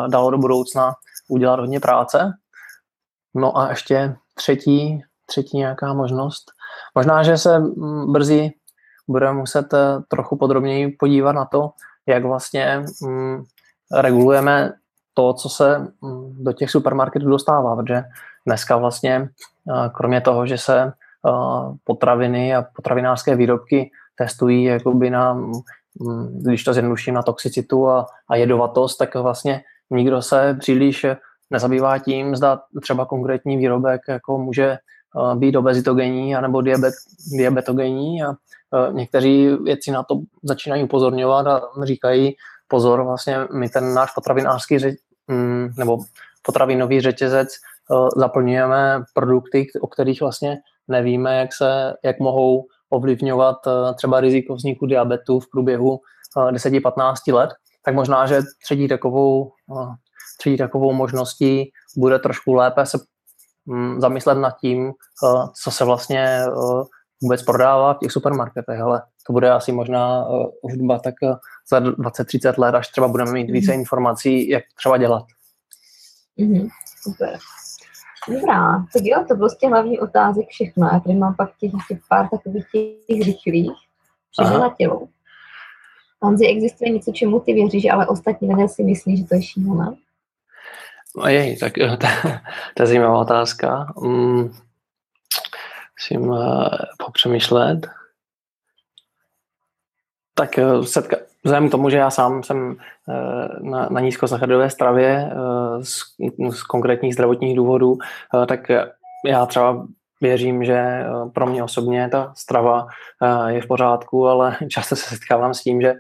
dalo 0.08 0.30
do 0.30 0.38
budoucna 0.38 0.94
udělat 1.28 1.60
hodně 1.60 1.80
práce. 1.80 2.32
No 3.34 3.58
a 3.58 3.70
ještě 3.70 4.16
třetí, 4.34 5.02
třetí 5.26 5.56
nějaká 5.56 5.94
možnost. 5.94 6.44
Možná, 6.94 7.22
že 7.22 7.38
se 7.38 7.58
mm, 7.58 8.12
brzy 8.12 8.50
budeme 9.08 9.38
muset 9.38 9.74
e, 9.74 9.78
trochu 10.08 10.36
podrobněji 10.36 10.88
podívat 10.88 11.32
na 11.32 11.44
to, 11.44 11.70
jak 12.06 12.24
vlastně 12.24 12.84
mm, 13.02 13.42
regulujeme 13.94 14.72
to, 15.18 15.32
co 15.32 15.48
se 15.48 15.78
mm, 15.78 16.44
do 16.44 16.52
těch 16.52 16.70
supermarketů 16.70 17.28
dostává, 17.28 17.76
protože 17.76 18.02
dneska 18.46 18.76
vlastně, 18.76 19.14
e, 19.14 19.28
kromě 19.94 20.20
toho, 20.20 20.46
že 20.46 20.58
se 20.58 20.78
e, 20.80 20.92
potraviny 21.84 22.54
a 22.54 22.62
potravinářské 22.62 23.36
výrobky 23.36 23.90
testují 24.18 24.64
jakoby 24.64 25.10
na 25.10 25.34
Mm, 26.00 26.40
když 26.42 26.64
to 26.64 26.72
zjednoduším 26.72 27.14
na 27.14 27.22
toxicitu 27.22 27.88
a, 27.88 28.06
a 28.30 28.36
jedovatost, 28.36 28.98
tak 28.98 29.14
vlastně 29.14 29.62
nikdo 29.90 30.22
se 30.22 30.56
příliš 30.60 31.06
nezabývá 31.50 31.98
tím, 31.98 32.36
zda 32.36 32.60
třeba 32.82 33.04
konkrétní 33.04 33.56
výrobek 33.56 34.00
jako 34.08 34.38
může 34.38 34.64
eh, 34.64 35.36
být 35.36 35.56
obezitogenní 35.56 36.36
anebo 36.36 36.62
diabet, 36.62 36.94
diabetogenní 37.38 38.22
a 38.22 38.30
eh, 38.30 38.92
někteří 38.92 39.48
věci 39.64 39.90
na 39.90 40.02
to 40.02 40.20
začínají 40.42 40.82
upozorňovat 40.82 41.46
a 41.46 41.62
říkají 41.82 42.36
pozor, 42.68 43.02
vlastně 43.02 43.38
my 43.52 43.68
ten 43.68 43.94
náš 43.94 44.14
potravinářský 44.14 44.78
nebo 45.76 45.98
potravinový 46.42 47.00
řetězec 47.00 47.48
eh, 47.48 47.94
zaplňujeme 48.16 49.02
produkty, 49.14 49.66
o 49.80 49.86
kterých 49.86 50.20
vlastně 50.20 50.56
nevíme, 50.88 51.38
jak, 51.38 51.54
se, 51.54 51.94
jak 52.04 52.20
mohou 52.20 52.66
ovlivňovat 52.90 53.56
eh, 53.66 53.94
třeba 53.94 54.20
riziko 54.20 54.54
vzniku 54.54 54.86
diabetu 54.86 55.40
v 55.40 55.50
průběhu 55.50 56.00
10-15 56.36 57.14
eh, 57.28 57.32
let, 57.32 57.50
tak 57.84 57.94
možná, 57.94 58.26
že 58.26 58.42
třetí 58.64 58.88
takovou, 58.88 59.52
třetí 60.38 60.56
takovou 60.56 60.92
možností 60.92 61.72
bude 61.96 62.18
trošku 62.18 62.54
lépe 62.54 62.86
se 62.86 62.98
mm, 63.66 64.00
zamyslet 64.00 64.34
nad 64.34 64.56
tím, 64.60 64.92
co 65.62 65.70
se 65.70 65.84
vlastně 65.84 66.42
vůbec 67.22 67.42
prodává 67.42 67.94
v 67.94 67.98
těch 67.98 68.12
supermarketech, 68.12 68.80
ale 68.80 69.02
to 69.26 69.32
bude 69.32 69.50
asi 69.50 69.72
možná 69.72 70.28
dva 70.76 70.98
tak 70.98 71.14
za 71.70 71.80
20-30 71.80 72.54
let, 72.58 72.74
až 72.74 72.88
třeba 72.88 73.08
budeme 73.08 73.32
mít 73.32 73.50
více 73.50 73.70
mhm. 73.70 73.80
informací, 73.80 74.48
jak 74.48 74.64
třeba 74.76 74.96
dělat. 74.96 75.24
Mm-hmm. 76.38 76.68
Super. 77.02 77.38
Dobrá, 78.28 78.84
tak 78.92 79.02
jo, 79.04 79.24
to 79.28 79.34
bylo 79.34 79.48
z 79.48 79.56
těch 79.56 79.70
hlavních 79.70 80.02
otázek 80.02 80.48
všechno. 80.48 80.88
Já 80.92 81.00
tady 81.00 81.14
mám 81.14 81.34
pak 81.36 81.56
těch, 81.56 81.70
těch 81.88 81.98
pár 82.08 82.28
takových 82.28 82.66
těch 83.06 83.26
rychlých. 83.26 83.72
Tělo. 84.76 85.08
Honzi, 86.20 86.46
existuje 86.46 86.90
něco, 86.90 87.12
čemu 87.12 87.40
ty 87.40 87.52
věříš, 87.52 87.84
ale 87.84 88.06
ostatní 88.06 88.54
lidé 88.54 88.68
si 88.68 88.84
myslí, 88.84 89.16
že 89.16 89.24
to 89.24 89.34
je 89.34 89.42
šílené? 89.42 89.96
Jej, 91.26 91.58
tak 91.58 91.78
eh, 91.78 91.96
to, 91.96 92.06
to 92.74 92.82
je 92.82 92.86
zajímavá 92.86 93.18
otázka. 93.18 93.94
Hmm, 94.02 94.54
musím 95.98 96.28
uh, 96.28 96.68
popřemýšlet. 96.98 97.86
Tak 100.34 100.50
uh, 100.58 100.84
setka, 100.84 101.16
vzhledem 101.44 101.68
k 101.68 101.70
tomu, 101.70 101.90
že 101.90 101.96
já 101.96 102.10
sám 102.10 102.42
jsem 102.42 102.76
eh, 103.08 103.48
na, 103.60 103.88
na 103.90 104.00
nízkosacharidové 104.00 104.70
stravě 104.70 105.30
eh, 105.32 105.84
z, 105.84 106.02
z 106.50 106.62
konkrétních 106.62 107.14
zdravotních 107.14 107.56
důvodů, 107.56 107.98
eh, 108.42 108.46
tak 108.46 108.60
já 109.26 109.46
třeba 109.46 109.86
věřím, 110.20 110.64
že 110.64 111.04
pro 111.32 111.46
mě 111.46 111.62
osobně 111.64 112.08
ta 112.08 112.32
strava 112.36 112.86
je 113.46 113.62
v 113.62 113.66
pořádku, 113.66 114.26
ale 114.26 114.56
často 114.68 114.96
se 114.96 115.08
setkávám 115.08 115.54
s 115.54 115.62
tím, 115.62 115.80
že 115.80 115.94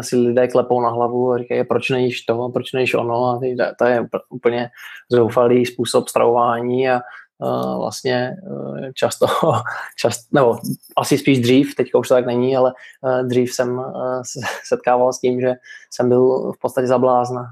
si 0.00 0.16
lidé 0.16 0.48
klepou 0.48 0.80
na 0.80 0.88
hlavu 0.88 1.32
a 1.32 1.38
říkají, 1.38 1.64
proč 1.64 1.90
nejíš 1.90 2.20
to, 2.20 2.48
proč 2.48 2.72
nejíš 2.72 2.94
ono? 2.94 3.24
A 3.26 3.40
to 3.78 3.84
je 3.84 4.08
úplně 4.30 4.70
zoufalý 5.10 5.66
způsob 5.66 6.08
stravování 6.08 6.90
a 6.90 7.00
vlastně 7.76 8.14
e, 8.14 8.92
často, 8.94 9.26
čast, 9.96 10.32
nebo 10.32 10.58
asi 10.96 11.18
spíš 11.18 11.40
dřív, 11.40 11.74
teďka 11.74 11.98
už 11.98 12.08
to 12.08 12.14
tak 12.14 12.26
není, 12.26 12.56
ale 12.56 12.72
e, 13.04 13.24
dřív 13.24 13.54
jsem 13.54 13.80
se 14.22 14.40
setkával 14.64 15.12
s 15.12 15.20
tím, 15.20 15.40
že 15.40 15.54
jsem 15.90 16.08
byl 16.08 16.52
v 16.52 16.58
podstatě 16.58 16.86
zablázna. 16.86 17.50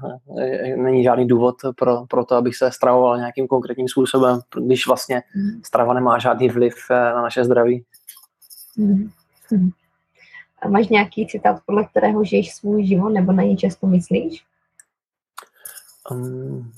Není 0.75 1.03
žádný 1.03 1.27
důvod 1.27 1.55
pro, 1.75 2.05
pro 2.05 2.25
to, 2.25 2.35
abych 2.35 2.55
se 2.55 2.71
stravoval 2.71 3.17
nějakým 3.17 3.47
konkrétním 3.47 3.87
způsobem, 3.87 4.39
když 4.57 4.87
vlastně 4.87 5.23
hmm. 5.33 5.61
strava 5.65 5.93
nemá 5.93 6.19
žádný 6.19 6.49
vliv 6.49 6.75
na 6.89 7.21
naše 7.21 7.43
zdraví. 7.43 7.85
Hmm. 8.77 9.09
Hmm. 9.49 9.69
A 10.61 10.67
máš 10.67 10.87
nějaký 10.87 11.27
citát, 11.27 11.61
podle 11.65 11.85
kterého 11.85 12.23
žiješ 12.23 12.53
svůj 12.53 12.85
život, 12.85 13.09
nebo 13.09 13.31
na 13.31 13.43
něj 13.43 13.57
často 13.57 13.87
myslíš? 13.87 14.43
Um, 16.11 16.71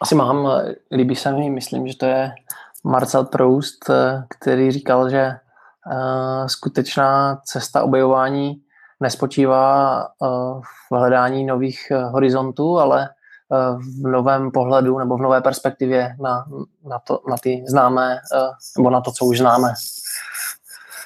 Asi 0.00 0.14
mám, 0.14 0.48
líbí 0.92 1.16
se 1.16 1.32
mi, 1.32 1.50
myslím, 1.50 1.88
že 1.88 1.96
to 1.96 2.06
je 2.06 2.32
Marcel 2.84 3.24
Proust, 3.24 3.90
který 4.28 4.70
říkal, 4.70 5.10
že 5.10 5.32
skutečná 6.46 7.40
cesta 7.44 7.82
objevování 7.82 8.62
nespočívá 9.00 10.02
v 10.90 10.96
hledání 10.96 11.44
nových 11.44 11.92
horizontů, 12.10 12.78
ale 12.78 13.08
v 13.78 14.08
novém 14.08 14.50
pohledu 14.50 14.98
nebo 14.98 15.16
v 15.16 15.20
nové 15.20 15.40
perspektivě 15.40 16.16
na, 16.22 16.46
na, 16.84 16.98
to, 16.98 17.20
na 17.30 17.36
ty 17.36 17.64
známé 17.68 18.18
nebo 18.78 18.90
na 18.90 19.00
to, 19.00 19.12
co 19.12 19.24
už 19.24 19.38
známe. 19.38 19.68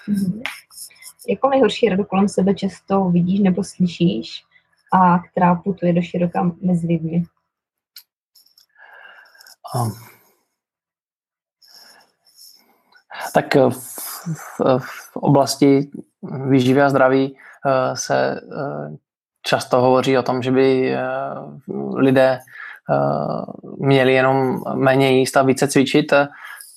Mm-hmm. 0.09 0.43
Jakou 1.28 1.49
nejhorší 1.49 1.88
radu 1.88 2.05
kolem 2.05 2.28
sebe 2.28 2.55
často 2.55 3.05
vidíš 3.05 3.40
nebo 3.40 3.64
slyšíš 3.64 4.45
a 4.93 5.18
která 5.18 5.55
putuje 5.55 5.93
do 5.93 6.03
široka 6.03 6.51
mezi 6.62 6.86
lidmi? 6.86 7.24
Tak 13.34 13.54
v, 13.54 13.70
v, 14.34 14.60
v 14.78 15.16
oblasti 15.16 15.90
výživy 16.22 16.82
a 16.82 16.90
zdraví 16.90 17.32
uh, 17.32 17.94
se 17.94 18.40
uh, 18.40 18.96
často 19.42 19.80
hovoří 19.80 20.18
o 20.18 20.22
tom, 20.22 20.42
že 20.42 20.50
by 20.50 20.96
lidé 21.94 22.38
měli 23.78 24.14
jenom 24.14 24.62
méně 24.74 25.10
jíst 25.10 25.36
a 25.36 25.42
více 25.42 25.68
cvičit. 25.68 26.12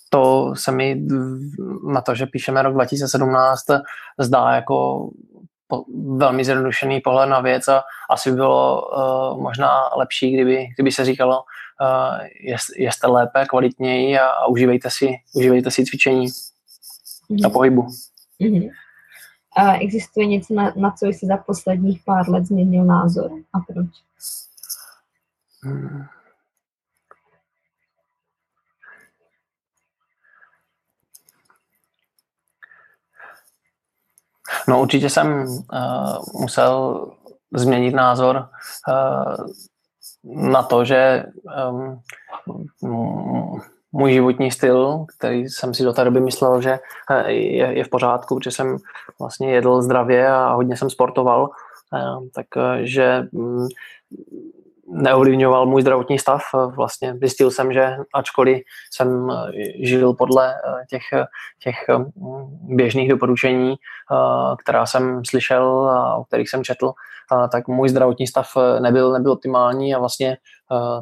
To 0.10 0.54
se 0.56 0.72
mi 0.72 1.02
na 1.88 2.02
to, 2.02 2.16
že 2.16 2.26
píšeme 2.26 2.62
rok 2.62 2.74
2017, 2.74 3.64
zdá 4.20 4.52
jako 4.52 5.10
velmi 6.18 6.46
zjednodušený 6.46 7.02
pohled 7.02 7.30
na 7.30 7.40
věc 7.40 7.68
a 7.68 7.84
asi 8.10 8.30
by 8.30 8.36
bylo 8.36 8.82
možná 9.42 9.90
lepší, 9.98 10.34
kdyby, 10.34 10.68
kdyby 10.76 10.92
se 10.92 11.06
říkalo, 11.06 11.44
jeste 12.78 13.08
lépe, 13.08 13.46
kvalitněji 13.46 14.20
a, 14.20 14.28
a 14.28 14.48
užívejte, 14.48 14.90
si, 14.92 15.16
užívejte 15.36 15.72
si 15.72 15.86
cvičení 15.86 16.28
mm-hmm. 16.28 17.46
a 17.46 17.50
pohybu. 17.50 17.88
Mm-hmm. 18.42 18.72
A 19.58 19.74
existuje 19.74 20.28
něco, 20.28 20.54
na, 20.54 20.74
na 20.76 20.92
co 20.92 21.06
jsi 21.06 21.26
za 21.28 21.38
posledních 21.38 22.04
pár 22.06 22.30
let 22.30 22.46
změnil 22.46 22.86
názor 22.86 23.32
a 23.54 23.60
proč? 23.60 23.88
Hmm. 25.64 26.06
No 34.68 34.82
určitě 34.82 35.10
jsem 35.10 35.44
uh, 35.44 36.42
musel 36.42 37.06
změnit 37.54 37.92
názor 37.92 38.50
uh, 38.88 39.48
na 40.26 40.64
to, 40.64 40.86
že 40.86 41.24
um, 41.72 42.00
můj 43.92 44.14
životní 44.14 44.52
styl, 44.52 45.06
který 45.18 45.50
jsem 45.50 45.74
si 45.74 45.84
do 45.84 45.94
té 45.94 46.04
doby 46.04 46.22
myslel, 46.22 46.62
že 46.62 46.80
je, 47.28 47.78
je 47.78 47.84
v 47.84 47.90
pořádku, 47.90 48.36
protože 48.36 48.52
jsem 48.52 48.78
vlastně 49.20 49.52
jedl 49.52 49.82
zdravě 49.82 50.28
a 50.28 50.54
hodně 50.54 50.78
jsem 50.78 50.90
sportoval, 50.90 51.50
takže 52.34 53.28
um, 53.32 53.68
neovlivňoval 54.88 55.66
můj 55.66 55.82
zdravotní 55.82 56.20
stav. 56.20 56.42
Vlastně 56.76 57.16
zjistil 57.20 57.52
jsem, 57.52 57.74
že 57.74 57.98
ačkoliv 58.14 58.62
jsem 58.92 59.32
žil 59.80 60.14
podle 60.14 60.54
eh, 60.54 60.86
těch, 60.90 61.04
těch 61.64 61.76
mm, 61.88 62.76
běžných 62.76 63.10
doporučení, 63.10 63.74
eh, 63.74 64.56
která 64.64 64.86
jsem 64.86 65.26
slyšel 65.26 65.90
a 65.90 66.16
o 66.16 66.24
kterých 66.24 66.50
jsem 66.50 66.64
četl, 66.64 66.92
eh, 67.34 67.48
tak 67.52 67.68
můj 67.68 67.90
zdravotní 67.90 68.28
stav 68.28 68.48
nebyl, 68.80 69.12
nebyl 69.12 69.32
optimální 69.32 69.96
a 69.96 70.00
vlastně 70.00 70.38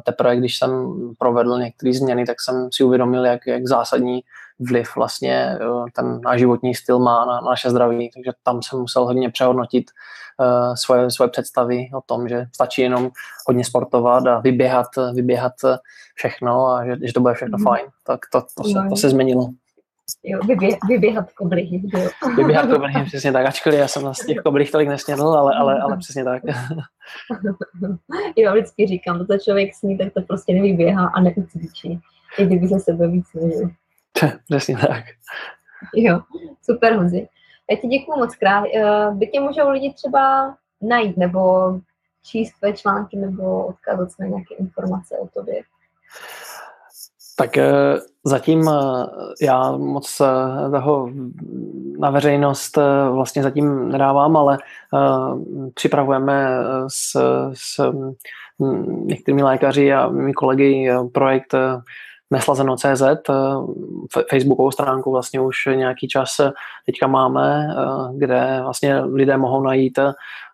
teprve, 0.04 0.36
když 0.36 0.58
jsem 0.58 0.70
provedl 1.18 1.58
některé 1.58 1.92
změny, 1.92 2.24
tak 2.24 2.36
jsem 2.40 2.68
si 2.72 2.84
uvědomil, 2.84 3.24
jak, 3.24 3.46
jak 3.46 3.66
zásadní 3.66 4.20
vliv 4.60 4.96
vlastně 4.96 5.58
ten 5.94 6.20
náš 6.20 6.38
životní 6.38 6.74
styl 6.74 6.98
má 6.98 7.24
na, 7.24 7.34
na 7.34 7.50
naše 7.50 7.70
zdraví. 7.70 8.10
Takže 8.14 8.30
tam 8.42 8.62
jsem 8.62 8.78
musel 8.78 9.04
hodně 9.04 9.30
přehodnotit 9.30 9.90
uh, 10.40 10.74
svoje, 10.74 11.10
svoje 11.10 11.28
představy 11.28 11.88
o 11.94 12.00
tom, 12.06 12.28
že 12.28 12.46
stačí 12.54 12.82
jenom 12.82 13.10
hodně 13.46 13.64
sportovat 13.64 14.26
a 14.26 14.40
vyběhat, 14.40 14.86
vyběhat 15.14 15.52
všechno 16.14 16.66
a 16.66 16.86
že, 16.86 16.96
že 17.02 17.12
to 17.12 17.20
bude 17.20 17.34
všechno 17.34 17.58
mm. 17.58 17.64
fajn. 17.64 17.86
Tak 18.06 18.20
to, 18.32 18.42
to, 18.56 18.64
se, 18.64 18.88
to 18.88 18.96
se 18.96 19.10
změnilo. 19.10 19.50
Jo, 20.22 20.40
vybě, 20.48 20.68
vyběhat 20.88 21.32
koblihy. 21.32 21.82
Jo. 21.94 22.08
Vyběhat 22.36 22.70
koblihy, 22.70 23.04
přesně 23.04 23.32
tak. 23.32 23.46
Ačkoliv 23.46 23.78
já 23.78 23.88
jsem 23.88 24.14
z 24.14 24.26
těch 24.26 24.36
koblih 24.38 24.70
tolik 24.70 24.88
nesnědl, 24.88 25.28
ale, 25.28 25.54
ale, 25.54 25.80
ale 25.80 25.96
přesně 25.96 26.24
tak. 26.24 26.42
jo, 28.36 28.52
vždycky 28.52 28.86
říkám, 28.86 29.18
to, 29.18 29.26
co 29.26 29.38
člověk 29.38 29.74
sní, 29.74 29.98
tak 29.98 30.12
to 30.12 30.22
prostě 30.22 30.54
nevyběhá 30.54 31.06
a 31.06 31.20
neucvičí. 31.20 32.00
I 32.38 32.46
kdyby 32.46 32.68
se 32.68 32.80
sebe 32.80 33.08
víc 33.08 33.28
snažil. 33.28 33.70
přesně 34.48 34.76
tak. 34.76 35.04
Jo, 35.94 36.20
super 36.62 36.96
Honzi. 36.96 37.28
Já 37.70 37.76
ti 37.76 37.86
děkuji 37.86 38.18
moc 38.18 38.36
krát. 38.36 38.64
By 39.12 39.26
tě 39.26 39.40
můžou 39.40 39.70
lidi 39.70 39.94
třeba 39.94 40.56
najít 40.82 41.16
nebo 41.16 41.72
číst 42.22 42.52
tvé 42.58 42.72
články 42.72 43.16
nebo 43.16 43.66
odkázat 43.66 44.08
na 44.20 44.26
nějaké 44.26 44.54
informace 44.54 45.18
o 45.18 45.28
tobě? 45.28 45.62
Tak 47.36 47.56
eh, 47.56 47.72
zatím 48.24 48.68
eh, 48.68 49.06
já 49.42 49.76
moc 49.76 50.20
eh, 50.20 50.70
toho 50.70 51.10
na 51.98 52.10
veřejnost 52.10 52.78
vlastně 53.10 53.42
zatím 53.42 53.88
nedávám, 53.88 54.36
ale 54.36 54.58
připravujeme 55.74 56.48
s, 56.88 57.20
s 57.52 57.92
mm, 58.58 59.06
některými 59.06 59.42
lékaři 59.42 59.92
a 59.92 60.08
mými 60.08 60.32
kolegy 60.32 60.90
projekt 61.12 61.54
neslazeno.cz, 62.30 63.02
facebookovou 64.30 64.70
stránku 64.70 65.10
vlastně 65.10 65.40
už 65.40 65.56
nějaký 65.74 66.08
čas 66.08 66.40
teďka 66.86 67.06
máme, 67.06 67.68
kde 68.16 68.58
vlastně 68.62 69.00
lidé 69.00 69.36
mohou 69.36 69.62
najít 69.62 69.98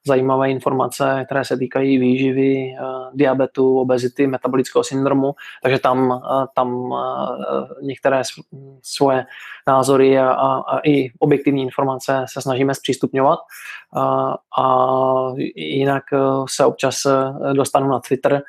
zajímavé 0.06 0.50
informace, 0.50 1.22
které 1.26 1.44
se 1.44 1.56
týkají 1.56 1.98
výživy, 1.98 2.74
eh, 2.74 2.82
diabetu, 3.14 3.80
obezity, 3.80 4.26
metabolického 4.26 4.84
syndromu, 4.84 5.34
takže 5.62 5.78
tam, 5.78 6.12
eh, 6.12 6.46
tam 6.54 6.92
eh, 6.92 7.86
některé 7.86 8.22
svoje 8.82 9.26
názory 9.66 10.18
a, 10.18 10.30
a, 10.32 10.78
i 10.78 11.10
objektivní 11.18 11.62
informace 11.62 12.24
se 12.32 12.42
snažíme 12.42 12.74
zpřístupňovat. 12.74 13.38
A, 13.96 14.34
a 14.62 14.66
jinak 15.56 16.02
se 16.48 16.64
občas 16.64 17.06
dostanu 17.52 17.88
na 17.88 18.00
Twitter, 18.00 18.42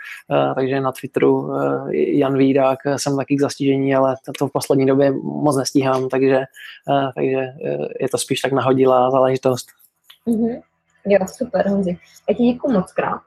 takže 0.56 0.82
na 0.82 0.91
Twitteru 0.91 1.54
Jan 1.91 2.38
Vídák 2.38 2.80
jsem 2.97 3.18
taky 3.18 3.36
k 3.36 3.41
zastížení, 3.41 3.95
ale 3.95 4.16
to 4.38 4.47
v 4.47 4.52
poslední 4.52 4.86
době 4.86 5.12
moc 5.24 5.58
nestíhám, 5.58 6.10
takže, 6.10 6.43
takže 7.16 7.47
je 7.99 8.10
to 8.12 8.18
spíš 8.18 8.41
tak 8.41 8.52
nahodilá 8.52 9.12
záležitost. 9.12 9.68
Mm-hmm. 10.28 10.62
Jo, 11.06 11.20
super, 11.28 11.70
Honzi. 11.70 11.97
Já 12.30 12.36
ti 12.36 12.43
děkuji 12.43 12.74
moc 12.74 12.91
krát. 12.91 13.22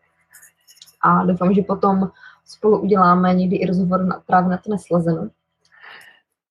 A 1.00 1.24
doufám, 1.24 1.54
že 1.54 1.62
potom 1.62 2.10
spolu 2.44 2.80
uděláme 2.80 3.34
někdy 3.34 3.56
i 3.56 3.66
rozhovor 3.66 4.04
na, 4.04 4.22
právě 4.26 4.50
na 4.50 4.56
to 4.56 4.70
neslazeno. 4.70 5.28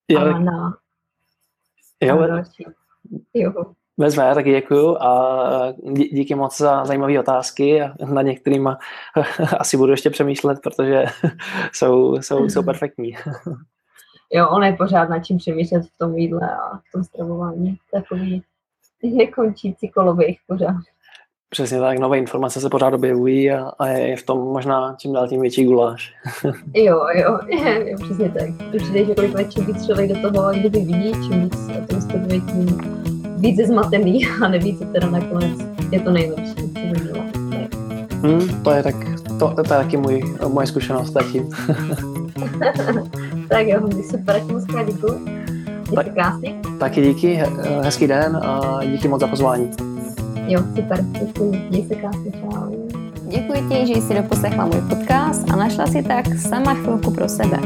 Jo. 0.08 0.20
A 0.20 0.40
na, 0.40 0.78
jo, 2.02 2.22
na 2.22 2.28
další. 2.28 2.66
Jo. 3.34 3.54
Vezme, 3.98 4.36
taky 4.36 4.52
děkuju 4.52 4.98
a 4.98 5.74
díky 5.94 6.36
moc 6.36 6.58
za 6.58 6.86
zajímavé 6.86 7.20
otázky 7.20 7.82
a 7.82 7.94
na 8.06 8.22
některým 8.22 8.68
asi 9.58 9.78
budu 9.78 9.92
ještě 9.92 10.10
přemýšlet, 10.10 10.60
protože 10.64 11.06
jsou, 11.74 12.22
jsou, 12.22 12.50
jsou 12.50 12.64
perfektní. 12.64 13.16
Jo, 14.32 14.50
on 14.50 14.64
je 14.64 14.74
pořád 14.74 15.10
nad 15.10 15.20
čím 15.20 15.38
přemýšlet 15.38 15.86
v 15.86 15.98
tom 15.98 16.18
jídle 16.18 16.50
a 16.56 16.78
v 16.78 16.92
tom 16.94 17.04
stravování. 17.04 17.78
Takový 17.92 18.44
nekončící 19.04 19.90
koloběh 19.90 20.38
pořád. 20.48 20.82
Přesně 21.54 21.80
tak, 21.80 21.99
nové 21.99 22.18
informace 22.18 22.62
se 22.62 22.70
pořád 22.70 22.93
objevují 22.93 23.51
a, 23.51 23.72
a 23.80 23.88
je 23.88 24.18
v 24.18 24.24
tom 24.24 24.39
možná 24.39 24.95
čím 24.97 25.14
dál 25.14 25.28
tím 25.28 25.41
větší 25.41 25.66
guláš. 25.66 26.14
jo, 26.74 26.99
jo, 27.16 27.39
je, 27.47 27.89
je, 27.89 27.95
přesně 27.95 28.30
tak. 28.30 28.49
Přijde, 28.78 29.06
že 29.06 29.16
kolik 29.16 29.49
čím 29.49 29.66
víc 29.66 29.86
člověk 29.86 30.14
do 30.14 30.32
toho 30.32 30.51
kdyby 30.54 30.80
vidí, 30.80 31.12
čím 31.12 31.41
víc 31.41 31.56
o 31.84 31.88
tom 31.88 32.01
studuje, 32.01 32.39
tím 32.39 32.78
víc 33.38 33.60
je 33.60 33.68
zmatený 33.68 34.28
a 34.43 34.47
neví, 34.47 34.78
co 34.78 34.86
teda 34.86 35.10
nakonec 35.10 35.60
je 35.91 35.99
to 35.99 36.12
nejlepší, 36.12 36.56
co 36.56 36.80
by 36.80 37.01
mělo. 37.04 37.26
Hmm, 38.22 38.64
to 38.64 38.72
je 38.72 38.84
tak, 38.84 38.95
to, 39.39 39.54
to 39.56 39.62
je 39.62 39.68
taky 39.68 39.97
můj, 39.97 40.24
moje 40.47 40.68
zkušenost 40.68 41.12
zatím. 41.12 41.49
tak 43.49 43.68
jo, 43.68 43.89
super, 44.12 44.36
tak 44.36 44.43
moc 44.43 44.66
krát 44.66 44.88
děkuji. 44.88 45.26
Tak, 45.95 46.14
krásný. 46.14 46.62
Taky 46.80 47.01
díky, 47.01 47.43
hezký 47.82 48.08
den 48.08 48.39
a 48.43 48.80
díky 48.86 49.08
moc 49.08 49.22
za 49.22 49.28
pozvání. 49.28 49.93
Jo, 50.48 50.60
super, 50.76 51.06
děkuji. 51.12 51.68
Měj 51.70 51.86
se 51.88 51.96
krásně, 51.96 52.32
čau. 52.32 52.72
Děkuji 53.28 53.70
ti, 53.70 53.88
že 53.88 54.02
jsi 54.02 54.14
doposlechla 54.14 54.66
můj 54.66 54.82
podcast 54.89 55.52
a 55.52 55.56
našla 55.56 55.88
si 55.88 56.04
tak 56.04 56.39
sama 56.39 56.74
chvilku 56.74 57.12
pro 57.12 57.30
sebe. 57.30 57.60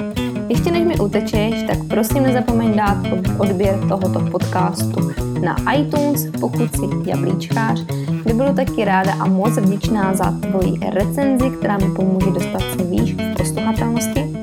Ještě 0.49 0.71
než 0.71 0.87
mi 0.87 0.99
utečeš, 0.99 1.63
tak 1.67 1.77
prosím 1.87 2.23
nezapomeň 2.23 2.75
dát 2.75 2.97
odběr 3.37 3.79
tohoto 3.89 4.19
podcastu 4.19 5.11
na 5.45 5.73
iTunes, 5.73 6.27
pokud 6.39 6.75
jsi 6.75 7.09
jablíčkář, 7.09 7.81
by 8.25 8.33
budu 8.33 8.53
taky 8.53 8.85
ráda 8.85 9.13
a 9.13 9.25
moc 9.25 9.57
vděčná 9.57 10.13
za 10.13 10.31
tvoji 10.31 10.73
recenzi, 10.93 11.49
která 11.49 11.77
mi 11.77 11.95
pomůže 11.95 12.31
dostat 12.31 12.61
se 12.61 12.83
výš 12.83 13.13
v 13.13 13.37
posluchatelnosti 13.37 14.36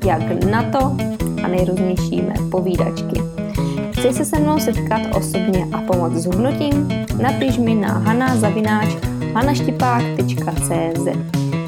jak 0.05 0.43
na 0.43 0.63
to 0.63 0.97
a 1.43 1.47
nejrůznější 1.47 2.21
mé 2.21 2.33
povídačky. 2.51 3.21
Chceš 3.91 4.15
se 4.15 4.25
se 4.25 4.39
mnou 4.39 4.59
setkat 4.59 5.01
osobně 5.17 5.67
a 5.73 5.81
pomoct 5.81 6.13
s 6.13 6.25
hubnutím? 6.25 6.89
Napiš 7.21 7.57
mi 7.57 7.75
na 7.75 8.03
hanaštipák.cz 9.33 11.07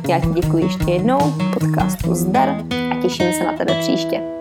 Já 0.10 0.20
ti 0.20 0.28
děkuji 0.42 0.64
ještě 0.64 0.92
jednou, 0.92 1.20
podcastu 1.54 2.16
zdar 2.16 2.50
a 2.92 3.02
těším 3.02 3.34
se 3.34 3.44
na 3.44 3.54
tebe 3.54 3.76
příště. 3.80 4.39